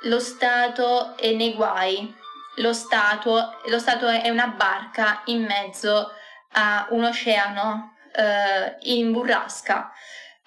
lo 0.03 0.19
Stato 0.19 1.15
è 1.15 1.31
nei 1.31 1.53
guai, 1.53 2.13
lo 2.57 2.73
Stato, 2.73 3.59
lo 3.65 3.79
Stato 3.79 4.07
è 4.07 4.29
una 4.29 4.47
barca 4.47 5.21
in 5.25 5.43
mezzo 5.43 6.11
a 6.53 6.87
un 6.89 7.03
oceano 7.03 7.95
eh, 8.13 8.77
in 8.93 9.11
burrasca. 9.11 9.91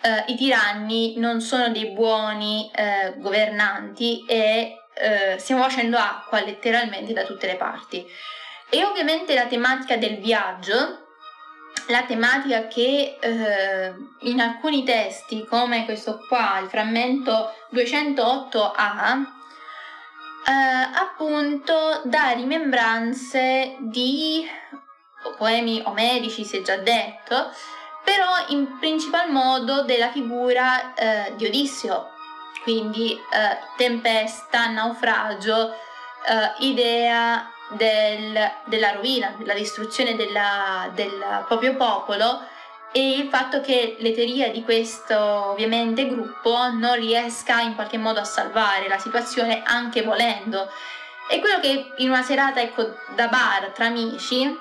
Eh, 0.00 0.24
I 0.32 0.36
tiranni 0.36 1.18
non 1.18 1.40
sono 1.40 1.68
dei 1.68 1.90
buoni 1.92 2.70
eh, 2.74 3.14
governanti 3.16 4.24
e 4.26 4.76
eh, 4.94 5.36
stiamo 5.38 5.62
facendo 5.62 5.96
acqua 5.96 6.40
letteralmente 6.40 7.12
da 7.12 7.24
tutte 7.24 7.46
le 7.46 7.56
parti. 7.56 8.04
E 8.74 8.84
ovviamente 8.84 9.34
la 9.34 9.46
tematica 9.46 9.96
del 9.96 10.18
viaggio 10.18 11.06
la 11.86 12.02
tematica 12.02 12.66
che 12.66 13.18
eh, 13.20 13.94
in 14.22 14.40
alcuni 14.40 14.82
testi, 14.82 15.44
come 15.44 15.84
questo 15.84 16.24
qua, 16.26 16.58
il 16.58 16.68
frammento 16.68 17.54
208a, 17.72 19.18
eh, 20.46 20.90
appunto 20.92 22.00
dà 22.02 22.30
rimembranze 22.30 23.76
di 23.78 24.44
poemi 25.38 25.80
omerici, 25.84 26.44
si 26.44 26.56
è 26.56 26.62
già 26.62 26.76
detto, 26.76 27.52
però 28.02 28.46
in 28.48 28.78
principal 28.80 29.30
modo 29.30 29.82
della 29.82 30.10
figura 30.10 30.94
eh, 30.94 31.32
di 31.36 31.46
Odisseo, 31.46 32.10
quindi 32.64 33.12
eh, 33.12 33.58
tempesta, 33.76 34.66
naufragio, 34.66 35.70
eh, 35.70 36.64
idea 36.64 37.52
del, 37.76 38.50
della 38.64 38.92
rovina, 38.92 39.34
della 39.38 39.54
distruzione 39.54 40.16
della, 40.16 40.90
del 40.94 41.44
proprio 41.46 41.74
popolo 41.76 42.40
e 42.96 43.18
il 43.18 43.28
fatto 43.28 43.60
che 43.60 43.96
l'eteria 43.98 44.50
di 44.50 44.62
questo 44.62 45.18
ovviamente 45.18 46.06
gruppo 46.06 46.70
non 46.70 46.94
riesca 46.94 47.60
in 47.60 47.74
qualche 47.74 47.98
modo 47.98 48.20
a 48.20 48.24
salvare 48.24 48.86
la 48.86 48.98
situazione 48.98 49.62
anche 49.64 50.02
volendo. 50.02 50.70
E 51.28 51.40
quello 51.40 51.58
che 51.58 51.92
in 51.96 52.10
una 52.10 52.22
serata 52.22 52.60
ecco, 52.60 52.94
da 53.16 53.26
bar 53.26 53.72
tra 53.74 53.86
amici 53.86 54.56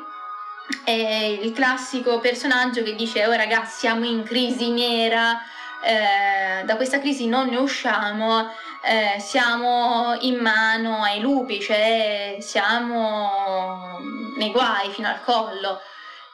è 0.84 0.92
il 0.92 1.52
classico 1.52 2.20
personaggio 2.20 2.82
che 2.82 2.96
dice 2.96 3.24
oh 3.28 3.34
ragazzi 3.34 3.80
siamo 3.80 4.06
in 4.06 4.24
crisi 4.24 4.72
nera, 4.72 5.40
eh, 5.84 6.64
da 6.64 6.76
questa 6.76 7.00
crisi 7.00 7.28
non 7.28 7.50
ne 7.50 7.58
usciamo 7.58 8.50
eh, 8.84 9.20
siamo 9.20 10.18
in 10.22 10.36
mano 10.40 11.02
ai 11.02 11.22
lupi, 11.22 11.62
cioè 11.62 12.38
siamo 12.42 14.00
nei 14.38 14.52
guai 14.52 14.90
fino 14.92 15.08
al 15.08 15.24
collo. 15.24 15.80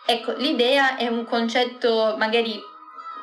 Ecco, 0.06 0.32
l'idea 0.32 0.96
è 0.98 1.08
un 1.08 1.26
concetto 1.26 2.16
magari 2.18 2.60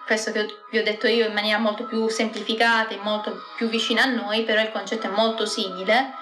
questo 0.07 0.31
che 0.31 0.47
vi 0.71 0.79
ho 0.79 0.85
detto 0.85 1.09
io 1.09 1.27
in 1.27 1.33
maniera 1.33 1.59
molto 1.59 1.85
più 1.85 2.09
semplificata 2.09 2.95
e 2.95 3.01
molto 3.03 3.43
più 3.57 3.69
vicina 3.69 4.05
a 4.05 4.07
noi, 4.07 4.45
però 4.45 4.61
il 4.61 4.71
concetto 4.71 5.09
è 5.09 5.11
molto 5.11 5.47
simile 5.47 6.15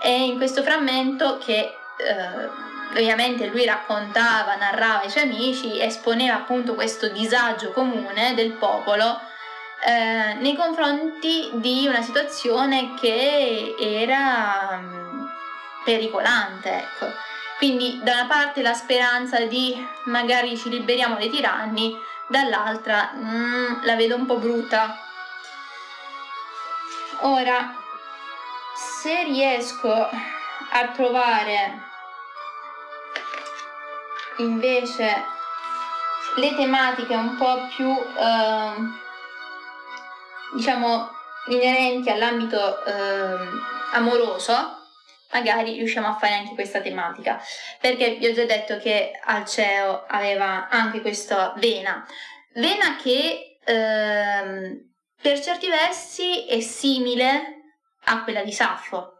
e 0.00 0.26
in 0.26 0.36
questo 0.36 0.62
frammento 0.62 1.38
che 1.38 1.58
eh, 1.58 2.48
ovviamente 2.90 3.46
lui 3.46 3.64
raccontava, 3.64 4.54
narrava 4.54 5.02
ai 5.02 5.10
suoi 5.10 5.24
amici, 5.24 5.80
esponeva 5.80 6.36
appunto 6.36 6.74
questo 6.74 7.08
disagio 7.08 7.72
comune 7.72 8.34
del 8.34 8.52
popolo 8.52 9.30
eh, 9.84 10.34
nei 10.34 10.54
confronti 10.54 11.50
di 11.54 11.86
una 11.88 12.02
situazione 12.02 12.94
che 12.94 13.74
era 13.78 14.78
um, 14.78 15.28
pericolante. 15.84 16.70
Ecco. 16.72 17.06
Quindi 17.58 18.00
da 18.02 18.12
una 18.12 18.26
parte 18.26 18.62
la 18.62 18.74
speranza 18.74 19.40
di 19.40 19.74
magari 20.04 20.56
ci 20.56 20.68
liberiamo 20.68 21.16
dai 21.16 21.30
tiranni, 21.30 21.96
dall'altra 22.28 23.12
mm, 23.14 23.82
la 23.82 23.96
vedo 23.96 24.14
un 24.14 24.26
po' 24.26 24.38
brutta. 24.38 24.96
Ora, 27.22 27.74
se 28.74 29.24
riesco 29.24 29.92
a 29.92 30.88
trovare 30.94 31.90
invece 34.38 35.24
le 36.36 36.54
tematiche 36.54 37.14
un 37.16 37.36
po' 37.36 37.66
più... 37.74 37.88
Uh, 37.88 39.00
diciamo, 40.54 41.08
inerenti 41.48 42.10
all'ambito 42.10 42.84
eh, 42.84 43.36
amoroso, 43.92 44.78
magari 45.32 45.72
riusciamo 45.78 46.08
a 46.08 46.14
fare 46.14 46.34
anche 46.34 46.54
questa 46.54 46.80
tematica, 46.80 47.40
perché 47.80 48.16
vi 48.16 48.26
ho 48.26 48.32
già 48.32 48.44
detto 48.44 48.78
che 48.78 49.12
Alceo 49.24 50.04
aveva 50.06 50.68
anche 50.68 51.00
questa 51.00 51.54
vena, 51.56 52.06
vena 52.54 52.96
che 52.96 53.58
eh, 53.64 54.86
per 55.20 55.40
certi 55.40 55.68
versi 55.68 56.46
è 56.46 56.60
simile 56.60 57.62
a 58.04 58.22
quella 58.24 58.42
di 58.42 58.52
Saffo, 58.52 59.14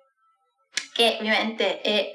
che 0.93 1.17
ovviamente 1.19 1.81
è 1.81 2.11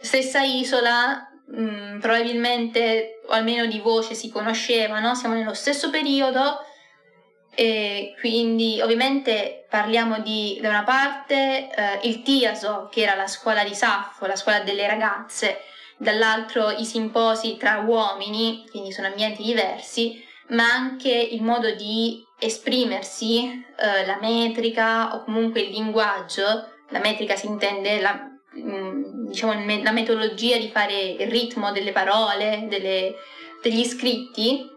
stessa 0.00 0.40
isola, 0.40 1.28
mh, 1.46 1.98
probabilmente 1.98 3.20
o 3.26 3.32
almeno 3.32 3.66
di 3.66 3.80
voce 3.80 4.14
si 4.14 4.30
conoscevano, 4.30 5.14
siamo 5.14 5.34
nello 5.34 5.54
stesso 5.54 5.90
periodo, 5.90 6.64
e 7.54 8.14
quindi 8.18 8.80
ovviamente 8.80 9.66
parliamo 9.68 10.20
di 10.20 10.58
da 10.60 10.68
una 10.68 10.84
parte 10.84 11.70
eh, 11.70 12.00
il 12.08 12.22
Tiaso 12.22 12.88
che 12.90 13.02
era 13.02 13.14
la 13.14 13.26
scuola 13.26 13.64
di 13.64 13.74
Saffo, 13.74 14.26
la 14.26 14.36
scuola 14.36 14.60
delle 14.60 14.86
ragazze, 14.86 15.60
dall'altro 15.96 16.70
i 16.70 16.84
simposi 16.84 17.56
tra 17.56 17.78
uomini, 17.78 18.64
quindi 18.70 18.92
sono 18.92 19.08
ambienti 19.08 19.42
diversi, 19.42 20.22
ma 20.48 20.64
anche 20.64 21.10
il 21.10 21.42
modo 21.42 21.70
di 21.74 22.22
esprimersi, 22.38 23.64
eh, 23.78 24.06
la 24.06 24.18
metrica 24.20 25.14
o 25.14 25.24
comunque 25.24 25.60
il 25.60 25.70
linguaggio, 25.70 26.68
la 26.90 26.98
metrica 26.98 27.36
si 27.36 27.46
intende 27.46 28.00
la, 28.00 28.30
mm, 28.56 29.26
diciamo, 29.28 29.54
la 29.82 29.92
metodologia 29.92 30.58
di 30.58 30.68
fare 30.68 31.00
il 31.18 31.28
ritmo 31.28 31.72
delle 31.72 31.92
parole, 31.92 32.66
delle, 32.68 33.14
degli 33.62 33.84
scritti, 33.84 34.72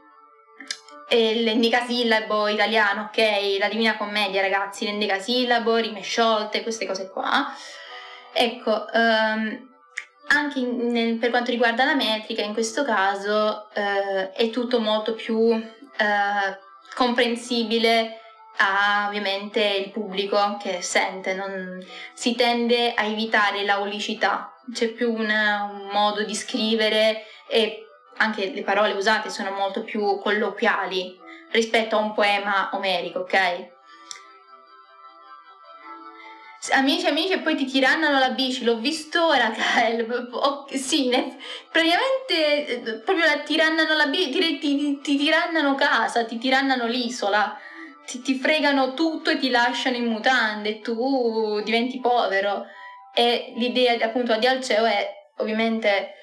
l'endicasillabo 1.10 2.48
italiano, 2.48 3.04
ok? 3.04 3.58
La 3.60 3.70
Divina 3.70 3.98
Commedia, 3.98 4.42
ragazzi, 4.42 4.86
l'endicasillabo, 4.86 5.76
rime 5.78 6.02
sciolte, 6.02 6.64
queste 6.64 6.86
cose 6.86 7.10
qua. 7.10 7.54
Ecco, 8.34 8.86
um, 8.94 9.70
anche 10.28 10.60
in, 10.60 10.92
nel, 10.92 11.16
per 11.16 11.30
quanto 11.30 11.52
riguarda 11.52 11.86
la 11.86 11.96
metrica, 11.96 12.42
in 12.42 12.54
questo 12.54 12.84
caso 12.84 13.70
uh, 13.74 14.32
è 14.34 14.50
tutto 14.52 14.80
molto 14.80 15.14
più 15.14 15.38
uh, 15.38 15.62
comprensibile 16.94 18.20
a 18.58 19.06
ovviamente 19.08 19.64
il 19.64 19.92
pubblico 19.92 20.58
che 20.62 20.82
sente, 20.82 21.34
non, 21.34 21.84
si 22.14 22.36
tende 22.36 22.94
a 22.94 23.06
evitare 23.06 23.64
l'aulicità, 23.64 24.54
c'è 24.74 24.88
più 24.90 25.14
una, 25.14 25.70
un 25.72 25.90
modo 25.92 26.24
di 26.24 26.34
scrivere 26.34 27.24
e 27.48 27.87
anche 28.18 28.52
le 28.54 28.64
parole 28.64 28.94
usate 28.94 29.30
sono 29.30 29.52
molto 29.52 29.84
più 29.84 30.20
colloquiali 30.20 31.18
rispetto 31.52 31.96
a 31.96 32.00
un 32.00 32.14
poema 32.14 32.70
omerico, 32.74 33.20
ok? 33.20 33.76
amici 36.72 37.06
amici 37.08 37.34
e 37.34 37.40
poi 37.40 37.56
ti 37.56 37.66
tirannano 37.66 38.20
la 38.20 38.32
bici, 38.32 38.64
l'ho 38.64 38.78
visto 38.78 39.28
ora 39.28 39.52
Kael, 39.52 40.06
oh, 40.32 40.66
sì, 40.70 41.08
ne, 41.08 41.38
praticamente 41.72 42.68
eh, 42.68 42.94
proprio 43.00 43.26
la 43.26 43.40
tirannano 43.40 43.96
la 43.96 44.08
bici, 44.08 44.32
ti, 44.32 44.60
ti, 44.60 45.00
ti 45.02 45.18
tirannano 45.18 45.76
casa, 45.76 46.26
ti 46.26 46.38
tirannano 46.38 46.88
l'isola, 46.88 47.58
ti, 48.06 48.22
ti, 48.22 48.36
fregano 48.36 48.94
tutto 48.94 49.30
e 49.30 49.38
ti 49.38 49.50
lasciano 49.50 49.96
in 49.96 50.06
mutande 50.06 50.80
tu 50.80 51.62
diventi 51.64 52.00
povero. 52.00 52.66
E 53.14 53.54
l'idea 53.56 53.98
appunto 54.06 54.38
di 54.38 54.46
Alceo 54.46 54.86
è 54.86 55.10
ovviamente 55.38 56.14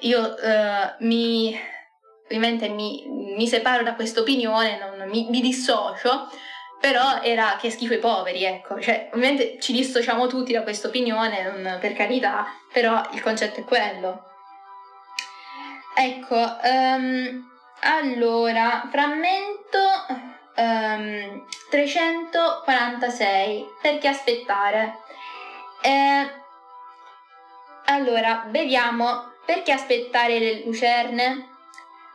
io 0.00 0.36
eh, 0.36 0.94
mi, 1.00 1.58
ovviamente 2.24 2.68
mi, 2.68 3.04
mi 3.06 3.46
separo 3.46 3.82
da 3.82 3.94
questa 3.94 4.20
opinione, 4.20 4.78
mi, 5.06 5.26
mi 5.30 5.40
dissocio, 5.40 6.28
però 6.80 7.20
era 7.22 7.56
che 7.58 7.70
schifo 7.70 7.94
i 7.94 7.98
poveri, 7.98 8.44
ecco, 8.44 8.80
cioè 8.80 9.08
ovviamente 9.12 9.58
ci 9.60 9.72
dissociamo 9.72 10.26
tutti 10.26 10.52
da 10.52 10.62
questa 10.62 10.88
opinione, 10.88 11.78
per 11.80 11.94
carità, 11.94 12.46
però 12.72 13.02
il 13.12 13.22
concetto 13.22 13.60
è 13.60 13.64
quello. 13.64 14.24
Ecco, 15.98 16.36
um, 16.36 17.50
allora, 17.80 18.86
frammento 18.90 19.78
um, 20.56 21.46
346, 21.70 23.66
perché 23.80 24.08
aspettare? 24.08 24.98
Eh, 25.80 26.30
allora, 27.86 28.44
beviamo, 28.46 29.32
perché 29.46 29.72
aspettare 29.72 30.38
le 30.38 30.64
lucerne? 30.64 31.48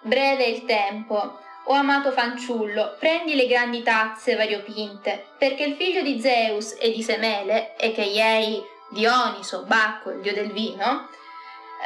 Breve 0.03 0.43
il 0.45 0.65
tempo, 0.65 1.39
o 1.65 1.73
amato 1.73 2.11
fanciullo, 2.11 2.97
prendi 2.99 3.35
le 3.35 3.47
grandi 3.47 3.81
tazze 3.81 4.35
variopinte, 4.35 5.27
perché 5.37 5.63
il 5.63 5.75
figlio 5.75 6.01
di 6.01 6.19
Zeus 6.19 6.75
e 6.79 6.91
di 6.91 7.01
Semele, 7.01 7.75
e 7.77 7.91
che 7.93 8.03
ieri 8.03 8.61
Dioniso, 8.89 9.63
Bacco, 9.63 10.11
il 10.11 10.21
dio 10.21 10.33
del 10.33 10.51
vino, 10.51 11.07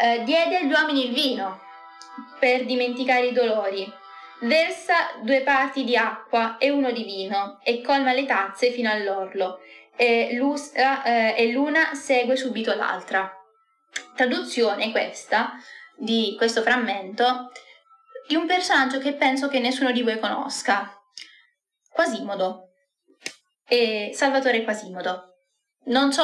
eh, 0.02 0.24
diede 0.24 0.58
agli 0.58 0.72
uomini 0.72 1.08
il 1.08 1.14
vino 1.14 1.62
per 2.40 2.66
dimenticare 2.66 3.28
i 3.28 3.34
dolori. 3.34 3.90
Versa 4.40 5.12
due 5.22 5.42
parti 5.42 5.84
di 5.84 5.96
acqua 5.96 6.58
e 6.58 6.70
uno 6.70 6.92
di 6.92 7.04
vino 7.04 7.60
e 7.64 7.82
colma 7.82 8.12
le 8.12 8.26
tazze 8.26 8.72
fino 8.72 8.92
all'orlo 8.92 9.60
e, 9.96 10.38
eh, 10.74 11.36
e 11.38 11.52
l'una 11.52 11.94
segue 11.94 12.36
subito 12.36 12.76
l'altra. 12.76 13.45
Traduzione 14.16 14.92
questa 14.92 15.54
di 15.98 16.36
questo 16.38 16.62
frammento 16.62 17.52
di 18.28 18.36
un 18.36 18.48
personaggio 18.48 19.00
che 19.00 19.14
penso 19.14 19.48
che 19.48 19.60
nessuno 19.60 19.92
di 19.92 20.02
voi 20.02 20.20
conosca. 20.20 20.92
Quasimodo. 21.90 22.72
E 23.68 24.12
Salvatore 24.14 24.64
Quasimodo. 24.64 25.34
Non 25.86 26.12
so, 26.12 26.24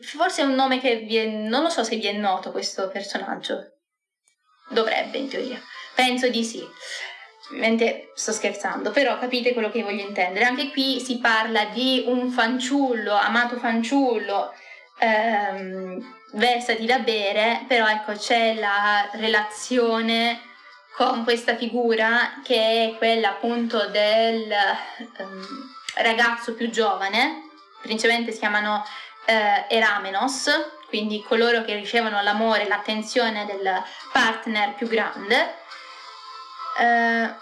forse 0.00 0.42
è 0.42 0.44
un 0.44 0.54
nome 0.54 0.80
che 0.80 0.98
vi 1.00 1.16
è, 1.16 1.26
non 1.26 1.62
lo 1.62 1.68
so 1.68 1.84
se 1.84 1.96
vi 1.96 2.06
è 2.06 2.12
noto 2.12 2.50
questo 2.50 2.88
personaggio. 2.88 3.78
Dovrebbe, 4.70 5.18
in 5.18 5.28
teoria. 5.28 5.60
Penso 5.94 6.28
di 6.28 6.44
sì. 6.44 6.66
Ovviamente 7.48 8.12
sto 8.14 8.32
scherzando, 8.32 8.90
però 8.90 9.18
capite 9.18 9.52
quello 9.52 9.70
che 9.70 9.82
voglio 9.82 10.06
intendere. 10.06 10.44
Anche 10.44 10.70
qui 10.70 11.00
si 11.00 11.18
parla 11.18 11.66
di 11.66 12.04
un 12.06 12.30
fanciullo, 12.30 13.12
amato 13.14 13.58
fanciullo, 13.58 14.54
ehm, 15.00 16.19
versati 16.32 16.86
da 16.86 16.98
bere, 16.98 17.64
però 17.66 17.88
ecco 17.88 18.12
c'è 18.12 18.54
la 18.54 19.08
relazione 19.12 20.40
con 20.94 21.24
questa 21.24 21.56
figura 21.56 22.40
che 22.44 22.54
è 22.94 22.98
quella 22.98 23.30
appunto 23.30 23.86
del 23.88 24.52
um, 25.18 25.74
ragazzo 25.96 26.54
più 26.54 26.70
giovane, 26.70 27.48
principalmente 27.80 28.32
si 28.32 28.38
chiamano 28.38 28.84
eh, 29.24 29.64
Eramenos, 29.68 30.50
quindi 30.88 31.22
coloro 31.22 31.62
che 31.62 31.74
ricevono 31.74 32.20
l'amore 32.20 32.64
e 32.64 32.68
l'attenzione 32.68 33.46
del 33.46 33.82
partner 34.12 34.74
più 34.74 34.88
grande. 34.88 35.58
Eh, 36.78 37.34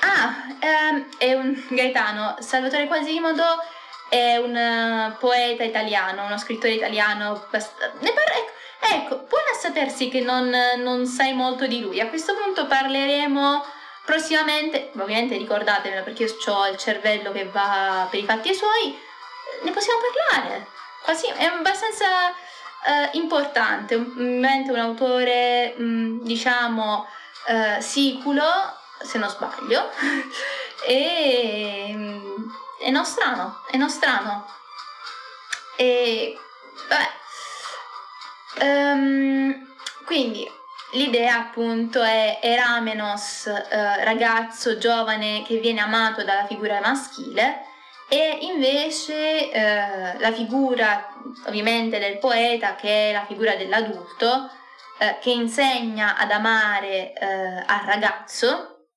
ah, 0.00 0.34
eh, 0.60 1.06
è 1.18 1.34
un 1.34 1.66
Gaetano, 1.68 2.36
Salvatore 2.38 2.86
Quasimodo 2.86 3.62
è 4.14 4.36
un 4.36 4.54
uh, 4.54 5.18
poeta 5.18 5.64
italiano, 5.64 6.24
uno 6.24 6.38
scrittore 6.38 6.74
italiano, 6.74 7.46
ne 7.50 8.12
parla, 8.12 8.36
ecco, 8.36 8.52
Ecco, 8.86 9.24
buona 9.28 9.50
a 9.50 9.58
sapersi 9.58 10.10
che 10.10 10.20
non, 10.20 10.54
non 10.76 11.06
sai 11.06 11.32
molto 11.32 11.66
di 11.66 11.80
lui. 11.80 12.00
A 12.00 12.08
questo 12.08 12.34
punto 12.34 12.66
parleremo 12.66 13.64
prossimamente, 14.04 14.90
ovviamente 14.98 15.38
ricordatevelo 15.38 16.02
perché 16.02 16.24
io 16.24 16.52
ho 16.52 16.68
il 16.68 16.76
cervello 16.76 17.32
che 17.32 17.46
va 17.46 18.06
per 18.10 18.20
i 18.20 18.24
fatti 18.24 18.52
suoi, 18.52 18.96
ne 19.62 19.70
possiamo 19.70 20.00
parlare. 20.00 20.66
Quasi, 21.02 21.26
è 21.28 21.44
abbastanza 21.44 22.28
uh, 22.28 23.16
importante, 23.16 23.94
ovviamente 23.94 24.70
un 24.70 24.78
autore, 24.78 25.74
mh, 25.78 25.82
mm, 25.82 26.20
diciamo, 26.20 27.06
uh, 27.48 27.80
siculo, 27.80 28.44
se 29.00 29.16
non 29.16 29.30
sbaglio, 29.30 29.90
e 30.86 31.90
mh, 31.94 32.63
è 32.84 32.90
nostrano, 32.90 33.62
è 33.70 33.76
nostrano. 33.76 34.46
E 35.76 36.38
vabbè, 36.88 37.22
Um, 38.60 39.66
quindi 40.04 40.48
l'idea 40.92 41.38
appunto 41.38 42.02
è 42.02 42.38
Eramenos, 42.40 43.46
eh, 43.46 44.04
ragazzo 44.04 44.78
giovane 44.78 45.42
che 45.44 45.58
viene 45.58 45.80
amato 45.80 46.22
dalla 46.22 46.46
figura 46.46 46.78
maschile 46.80 47.62
e 48.08 48.38
invece 48.42 49.50
eh, 49.50 50.18
la 50.18 50.32
figura 50.32 51.12
ovviamente 51.46 51.98
del 51.98 52.18
poeta 52.18 52.76
che 52.76 53.10
è 53.10 53.12
la 53.12 53.24
figura 53.26 53.56
dell'adulto 53.56 54.50
eh, 54.98 55.18
che 55.20 55.30
insegna 55.30 56.16
ad 56.16 56.30
amare 56.30 57.12
eh, 57.12 57.26
al 57.66 57.84
ragazzo 57.86 58.90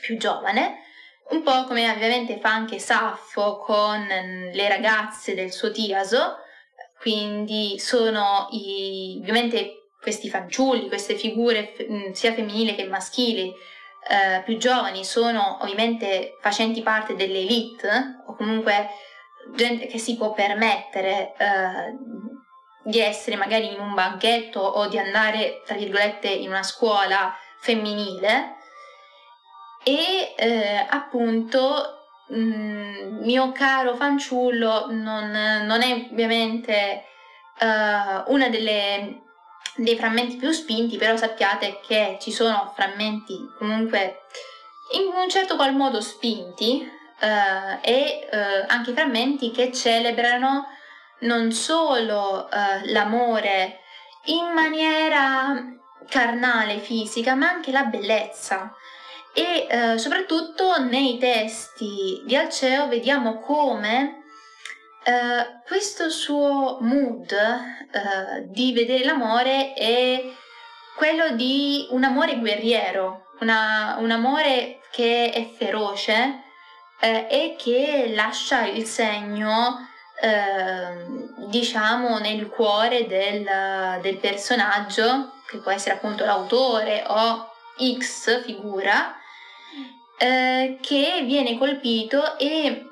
più 0.00 0.16
giovane 0.16 0.86
un 1.30 1.42
po' 1.42 1.64
come 1.64 1.90
ovviamente 1.90 2.38
fa 2.38 2.50
anche 2.50 2.78
Saffo 2.78 3.58
con 3.58 4.06
le 4.06 4.68
ragazze 4.68 5.34
del 5.34 5.52
suo 5.52 5.70
Tiaso 5.70 6.38
quindi 7.00 7.78
sono 7.78 8.48
i, 8.50 9.18
ovviamente 9.20 9.90
questi 10.00 10.28
fanciulli, 10.28 10.88
queste 10.88 11.16
figure 11.16 11.74
mm, 11.82 12.12
sia 12.12 12.32
femminili 12.32 12.74
che 12.74 12.84
maschili 12.84 13.52
eh, 14.08 14.42
più 14.44 14.56
giovani 14.56 15.04
sono 15.04 15.58
ovviamente 15.60 16.36
facenti 16.40 16.82
parte 16.82 17.14
dell'elite 17.14 18.22
o 18.26 18.34
comunque 18.34 18.88
gente 19.54 19.86
che 19.86 19.98
si 19.98 20.16
può 20.16 20.32
permettere 20.32 21.34
eh, 21.36 21.96
di 22.84 23.00
essere 23.00 23.36
magari 23.36 23.72
in 23.72 23.80
un 23.80 23.94
banchetto 23.94 24.60
o 24.60 24.88
di 24.88 24.98
andare 24.98 25.62
tra 25.64 25.76
virgolette 25.76 26.28
in 26.28 26.48
una 26.48 26.62
scuola 26.62 27.34
femminile 27.60 28.56
e 29.88 30.34
eh, 30.36 30.86
appunto 30.88 31.98
Mm, 32.30 33.22
mio 33.24 33.52
caro 33.52 33.94
fanciullo 33.94 34.88
non, 34.90 35.30
non 35.30 35.80
è 35.80 36.08
ovviamente 36.12 37.04
uh, 37.58 38.30
uno 38.30 38.50
dei 38.50 39.96
frammenti 39.96 40.36
più 40.36 40.50
spinti, 40.50 40.98
però 40.98 41.16
sappiate 41.16 41.80
che 41.86 42.18
ci 42.20 42.30
sono 42.30 42.70
frammenti 42.74 43.34
comunque 43.56 44.24
in 44.92 45.06
un 45.06 45.28
certo 45.30 45.56
qual 45.56 45.74
modo 45.74 46.02
spinti 46.02 46.86
uh, 47.20 47.78
e 47.80 48.28
uh, 48.30 48.64
anche 48.66 48.92
frammenti 48.92 49.50
che 49.50 49.72
celebrano 49.72 50.66
non 51.20 51.50
solo 51.50 52.48
l'amore 52.84 53.80
in 54.26 54.52
maniera 54.52 55.64
carnale, 56.08 56.78
fisica, 56.78 57.34
ma 57.34 57.48
anche 57.48 57.72
la 57.72 57.84
bellezza 57.84 58.72
e 59.38 59.68
eh, 59.70 59.98
soprattutto 59.98 60.78
nei 60.82 61.16
testi 61.16 62.22
di 62.24 62.34
Alceo 62.34 62.88
vediamo 62.88 63.38
come 63.38 64.24
eh, 65.04 65.60
questo 65.64 66.10
suo 66.10 66.78
mood 66.80 67.30
eh, 67.30 68.48
di 68.48 68.72
vedere 68.72 69.04
l'amore 69.04 69.74
è 69.74 70.24
quello 70.96 71.30
di 71.36 71.86
un 71.90 72.02
amore 72.02 72.40
guerriero, 72.40 73.26
una, 73.38 73.94
un 74.00 74.10
amore 74.10 74.80
che 74.90 75.30
è 75.30 75.48
feroce 75.56 76.42
eh, 76.98 77.28
e 77.30 77.54
che 77.56 78.10
lascia 78.12 78.66
il 78.66 78.84
segno 78.86 79.88
ehm, 80.20 81.46
diciamo 81.46 82.18
nel 82.18 82.48
cuore 82.48 83.06
del, 83.06 84.00
del 84.02 84.16
personaggio 84.16 85.34
che 85.46 85.58
può 85.58 85.70
essere 85.70 85.94
appunto 85.94 86.24
l'autore 86.24 87.04
o 87.06 87.52
X 88.00 88.42
figura 88.42 89.14
eh, 90.18 90.78
che 90.80 91.22
viene 91.24 91.56
colpito 91.56 92.36
e 92.38 92.84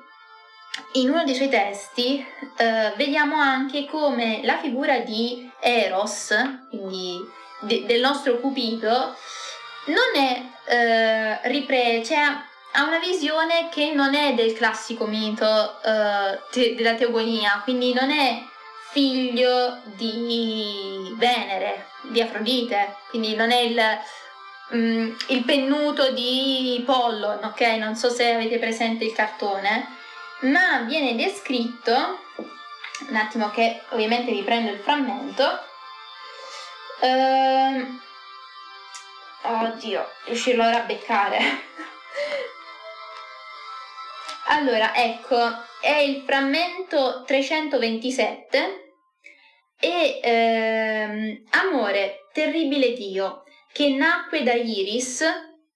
in 0.93 1.09
uno 1.09 1.23
dei 1.23 1.35
suoi 1.35 1.49
testi 1.49 2.25
eh, 2.57 2.93
vediamo 2.95 3.35
anche 3.37 3.85
come 3.85 4.41
la 4.43 4.57
figura 4.57 4.99
di 4.99 5.49
Eros, 5.59 6.33
quindi 6.69 7.19
de- 7.61 7.85
del 7.85 7.99
nostro 7.99 8.39
Cupido, 8.39 9.15
non 9.85 10.15
è 10.15 10.41
eh, 10.65 11.49
ripresa, 11.49 12.03
cioè 12.15 12.45
ha 12.73 12.83
una 12.85 12.99
visione 12.99 13.69
che 13.69 13.93
non 13.93 14.13
è 14.13 14.33
del 14.33 14.53
classico 14.53 15.05
mito 15.05 15.81
eh, 15.81 16.39
te- 16.51 16.75
della 16.75 16.93
teogonia, 16.95 17.61
quindi 17.63 17.93
non 17.93 18.11
è 18.11 18.41
figlio 18.91 19.79
di 19.95 21.13
Venere, 21.17 21.87
di 22.09 22.21
Afrodite, 22.21 22.95
quindi 23.09 23.35
non 23.35 23.51
è 23.51 23.59
il, 23.59 23.81
mm, 24.75 25.13
il 25.27 25.43
pennuto 25.43 26.11
di 26.11 26.81
Pollon, 26.85 27.43
ok? 27.43 27.61
Non 27.77 27.95
so 27.95 28.09
se 28.09 28.33
avete 28.33 28.59
presente 28.59 29.05
il 29.05 29.13
cartone, 29.13 29.87
ma 30.41 30.81
viene 30.81 31.15
descritto, 31.15 32.19
un 33.09 33.15
attimo 33.15 33.49
che 33.51 33.81
ovviamente 33.89 34.31
vi 34.31 34.43
prendo 34.43 34.71
il 34.71 34.79
frammento, 34.79 35.59
ehm, 37.01 38.01
oddio, 39.41 40.09
riuscirò 40.25 40.65
a 40.65 40.81
beccare. 40.81 41.39
allora, 44.47 44.93
ecco, 44.95 45.37
è 45.81 45.97
il 45.97 46.23
frammento 46.25 47.23
327 47.25 48.91
e 49.79 50.19
ehm, 50.21 51.43
Amore, 51.51 52.27
terribile 52.33 52.93
Dio, 52.93 53.43
che 53.77 53.89
nacque 53.89 54.41
da 54.41 54.53
Iris, 54.53 55.21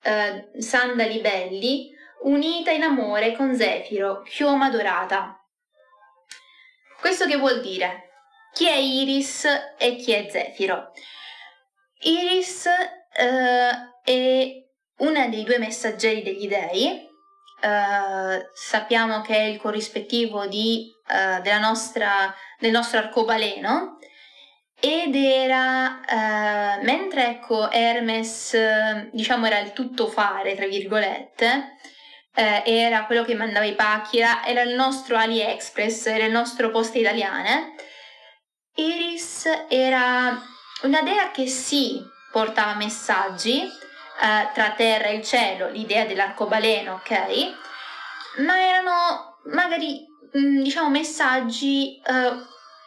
eh, 0.01 0.49
sandali 0.57 1.19
belli, 1.19 1.91
unita 2.23 2.71
in 2.71 2.81
amore 2.81 3.35
con 3.35 3.55
Zefiro, 3.55 4.23
chioma 4.23 4.71
dorata. 4.71 5.39
Questo 6.99 7.27
che 7.27 7.37
vuol 7.37 7.61
dire? 7.61 8.09
Chi 8.53 8.65
è 8.65 8.73
Iris 8.73 9.45
e 9.77 9.97
chi 9.97 10.13
è 10.13 10.27
Zefiro? 10.31 10.93
Iris 11.99 12.65
eh, 12.65 13.69
è 14.03 14.51
una 14.97 15.27
dei 15.27 15.43
due 15.43 15.59
messaggeri 15.59 16.23
degli 16.23 16.47
dei, 16.47 17.09
Uh, 17.63 18.41
sappiamo 18.55 19.21
che 19.21 19.35
è 19.35 19.43
il 19.43 19.59
corrispettivo 19.59 20.47
di, 20.47 20.91
uh, 21.09 21.43
nostra, 21.59 22.33
del 22.57 22.71
nostro 22.71 22.97
arcobaleno 22.97 23.99
ed 24.81 25.15
era 25.15 26.01
uh, 26.07 26.83
mentre 26.83 27.27
ecco 27.29 27.69
Hermes 27.71 28.57
diciamo 29.11 29.45
era 29.45 29.59
il 29.59 29.71
tuttofare 29.73 30.55
tra 30.55 30.67
virgolette 30.67 31.77
era 32.33 33.05
quello 33.05 33.23
che 33.23 33.35
mandava 33.35 33.65
i 33.65 33.75
pacchi 33.75 34.19
era, 34.19 34.45
era, 34.45 34.61
il 34.61 34.73
nostro 34.73 35.17
AliExpress 35.17 36.07
era 36.07 36.25
il 36.25 36.31
nostro 36.31 36.71
poste 36.71 36.99
italiane 36.99 37.75
Iris 38.75 39.47
era 39.67 40.41
una 40.83 41.01
dea 41.01 41.31
che 41.31 41.45
sì 41.47 42.01
portava 42.31 42.73
messaggi 42.75 43.61
eh, 43.63 44.49
tra 44.53 44.71
terra 44.71 45.05
e 45.05 45.15
il 45.15 45.23
cielo, 45.23 45.69
l'idea 45.69 46.05
dell'arcobaleno, 46.05 46.93
ok? 46.93 47.53
Ma 48.37 48.59
erano 48.59 49.39
magari 49.45 50.05
mm, 50.37 50.61
diciamo 50.61 50.89
messaggi 50.89 51.97
eh, 51.97 52.31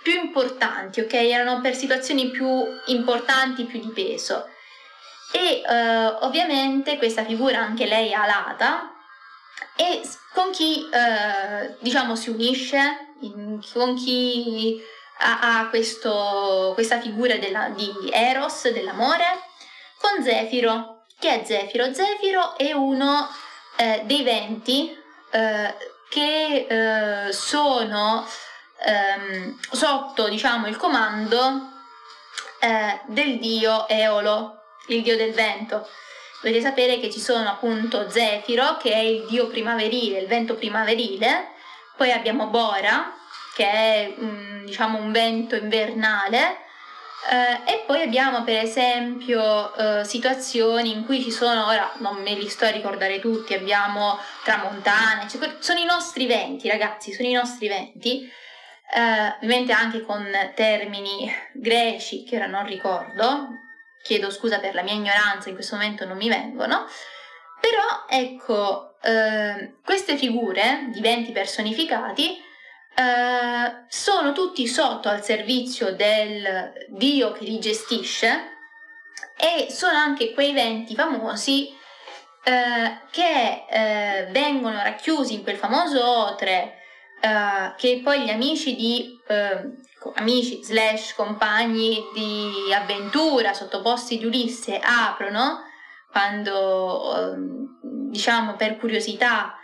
più 0.05 0.20
importanti, 0.20 1.00
ok? 1.00 1.14
Erano 1.14 1.62
per 1.62 1.74
situazioni 1.74 2.28
più 2.28 2.46
importanti, 2.88 3.64
più 3.64 3.80
di 3.80 3.90
peso. 3.90 4.46
E 5.32 5.62
eh, 5.66 6.07
ovviamente 6.20 6.98
questa 6.98 7.24
figura 7.24 7.59
anche 7.59 7.86
lei 7.86 8.11
è 8.11 8.12
alata 8.12 8.92
e 9.74 10.02
con 10.34 10.50
chi 10.50 10.86
eh, 10.92 11.74
diciamo 11.80 12.14
si 12.16 12.28
unisce, 12.28 13.14
con 13.72 13.94
chi 13.94 14.78
ha, 15.20 15.61
ha 15.61 15.68
questo, 15.68 16.72
questa 16.74 17.00
figura 17.00 17.36
della, 17.38 17.70
di 17.70 17.90
Eros, 18.12 18.70
dell'amore, 18.70 19.24
con 19.98 20.22
Zefiro, 20.22 21.07
chi 21.18 21.28
è 21.28 21.42
Zefiro? 21.46 21.94
Zefiro 21.94 22.59
è 22.59 22.72
uno 22.72 23.26
eh, 23.76 24.02
dei 24.05 24.22
venti 24.22 24.94
eh, 25.30 25.74
che 26.11 26.66
eh, 26.68 27.32
sono 27.32 28.26
ehm, 28.85 29.59
sotto 29.72 30.28
diciamo, 30.28 30.66
il 30.66 30.76
comando 30.76 31.72
eh, 32.61 33.01
del 33.07 33.39
dio 33.39 33.89
Eolo, 33.89 34.62
il 34.89 35.03
dio 35.03 35.16
del 35.16 35.32
vento. 35.32 35.89
Dovete 36.43 36.61
sapere 36.61 36.99
che 37.01 37.11
ci 37.11 37.20
sono 37.20 37.49
appunto 37.49 38.11
Zefiro, 38.11 38.76
che 38.76 38.93
è 38.93 38.99
il 38.99 39.26
dio 39.26 39.47
primaverile, 39.49 40.18
il 40.18 40.26
vento 40.26 40.55
primaverile, 40.55 41.53
poi 41.97 42.12
abbiamo 42.12 42.49
Bora, 42.49 43.14
che 43.55 43.70
è 43.70 44.14
mm, 44.18 44.64
diciamo 44.66 44.99
un 44.99 45.12
vento 45.12 45.57
invernale, 45.57 46.62
Uh, 47.24 47.66
e 47.66 47.85
poi 47.87 48.03
abbiamo 48.03 48.45
per 48.45 48.59
esempio 48.59 49.72
uh, 49.74 50.05
situazioni 50.05 50.93
in 50.93 51.07
cui 51.07 51.22
ci 51.22 51.30
sono, 51.30 51.64
ora 51.68 51.91
non 52.01 52.20
me 52.20 52.35
li 52.35 52.51
sto 52.51 52.66
a 52.66 52.70
ricordare 52.70 53.18
tutti, 53.18 53.55
abbiamo 53.55 54.18
tramontane, 54.43 55.26
cioè, 55.26 55.57
sono 55.59 55.78
i 55.78 55.87
nostri 55.87 56.26
venti 56.26 56.68
ragazzi, 56.68 57.14
sono 57.14 57.26
i 57.26 57.32
nostri 57.32 57.66
venti, 57.68 58.30
uh, 58.95 59.36
ovviamente 59.36 59.72
anche 59.72 60.03
con 60.03 60.26
termini 60.55 61.30
greci 61.53 62.24
che 62.24 62.36
ora 62.36 62.47
non 62.47 62.64
ricordo, 62.66 63.49
chiedo 64.03 64.30
scusa 64.30 64.59
per 64.59 64.74
la 64.74 64.82
mia 64.82 64.95
ignoranza, 64.95 65.49
in 65.49 65.55
questo 65.55 65.76
momento 65.76 66.05
non 66.05 66.16
mi 66.16 66.28
vengono, 66.28 66.86
però 67.61 68.05
ecco, 68.09 68.97
queste 69.84 70.16
figure 70.16 70.88
di 70.90 71.01
venti 71.01 71.30
personificati 71.30 72.42
eh, 72.97 73.84
sono 73.88 74.32
tutti 74.32 74.68
sotto 74.68 75.09
al 75.09 75.24
servizio 75.24 75.95
del 75.97 76.72
dio 76.90 77.32
che 77.32 77.45
li 77.45 77.59
gestisce 77.59 78.53
e 79.36 79.66
sono 79.68 79.97
anche 79.97 80.32
quei 80.32 80.53
venti 80.53 80.95
famosi 80.95 81.74
uh, 82.45 83.09
che 83.11 83.64
uh, 83.68 84.30
vengono 84.30 84.80
racchiusi 84.80 85.34
in 85.34 85.42
quel 85.42 85.57
famoso 85.57 86.07
otre 86.07 86.84
che 87.77 88.01
poi 88.05 88.25
gli 88.25 88.29
amici 88.29 88.77
di 88.77 89.18
amici 90.16 90.62
slash 90.62 91.14
compagni 91.14 92.03
di 92.12 92.72
avventura 92.75 93.55
sottoposti 93.55 94.18
di 94.18 94.27
Ulisse 94.27 94.79
aprono 94.79 95.62
quando 96.11 97.35
diciamo 98.11 98.57
per 98.57 98.77
curiosità 98.77 99.57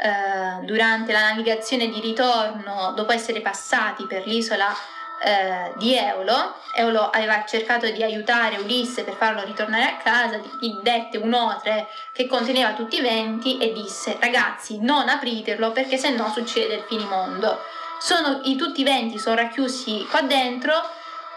eh, 0.00 0.64
durante 0.64 1.10
la 1.10 1.30
navigazione 1.30 1.88
di 1.88 2.00
ritorno, 2.00 2.92
dopo 2.94 3.12
essere 3.12 3.40
passati 3.40 4.06
per 4.06 4.26
l'isola 4.26 4.72
eh, 5.20 5.72
di 5.76 5.96
Eolo, 5.96 6.54
Eolo 6.74 7.10
aveva 7.10 7.44
cercato 7.44 7.90
di 7.90 8.02
aiutare 8.02 8.58
Ulisse 8.58 9.02
per 9.02 9.14
farlo 9.14 9.44
ritornare 9.44 9.84
a 9.84 9.96
casa, 9.96 10.40
gli 10.60 10.72
dette 10.82 11.18
un 11.18 11.32
otre 11.34 11.88
che 12.12 12.26
conteneva 12.26 12.72
tutti 12.72 12.98
i 12.98 13.00
venti 13.00 13.58
e 13.58 13.72
disse 13.72 14.16
ragazzi 14.20 14.78
non 14.80 15.08
apritelo 15.08 15.72
perché 15.72 15.96
se 15.96 16.10
no 16.10 16.30
succede 16.30 16.74
il 16.74 16.84
finimondo. 16.86 17.60
Sono, 17.98 18.40
i, 18.44 18.56
tutti 18.56 18.82
i 18.82 18.84
venti 18.84 19.18
sono 19.18 19.34
racchiusi 19.34 20.06
qua 20.08 20.22
dentro, 20.22 20.72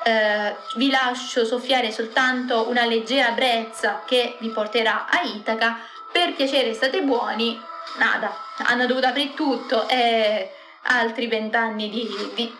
eh, 0.03 0.55
vi 0.75 0.91
lascio 0.91 1.43
soffiare 1.43 1.91
soltanto 1.91 2.67
una 2.69 2.85
leggera 2.85 3.31
brezza 3.31 4.03
che 4.05 4.37
vi 4.39 4.49
porterà 4.49 5.07
a 5.09 5.21
Itaca, 5.23 5.79
per 6.11 6.35
piacere 6.35 6.73
state 6.73 7.01
buoni, 7.01 7.59
nada, 7.97 8.35
hanno 8.57 8.85
dovuto 8.85 9.07
aprire 9.07 9.33
tutto 9.33 9.87
e 9.87 10.51
altri 10.91 11.27
vent'anni 11.27 11.89
di, 11.89 12.07
di, 12.35 12.53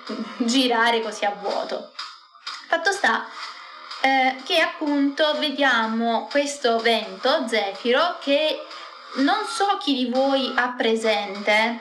girare 0.45 1.01
così 1.01 1.25
a 1.25 1.31
vuoto. 1.31 1.91
Fatto 2.67 2.91
sta 2.91 3.25
eh, 4.01 4.35
che 4.45 4.59
appunto 4.59 5.37
vediamo 5.37 6.27
questo 6.29 6.79
vento, 6.79 7.47
Zefiro, 7.47 8.17
che 8.19 8.65
non 9.17 9.45
so 9.45 9.77
chi 9.77 9.93
di 9.95 10.09
voi 10.09 10.51
ha 10.55 10.73
presente, 10.77 11.79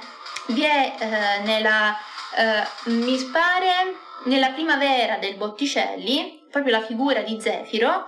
vi 0.49 0.65
è 0.65 0.95
eh, 0.99 1.41
nella, 1.45 1.97
eh, 2.37 2.67
mi 2.91 3.17
pare, 3.33 3.95
nella 4.25 4.51
primavera 4.51 5.17
del 5.19 5.37
Botticelli, 5.37 6.47
proprio 6.51 6.79
la 6.79 6.85
figura 6.85 7.23
di 7.23 7.41
Zefiro, 7.41 8.07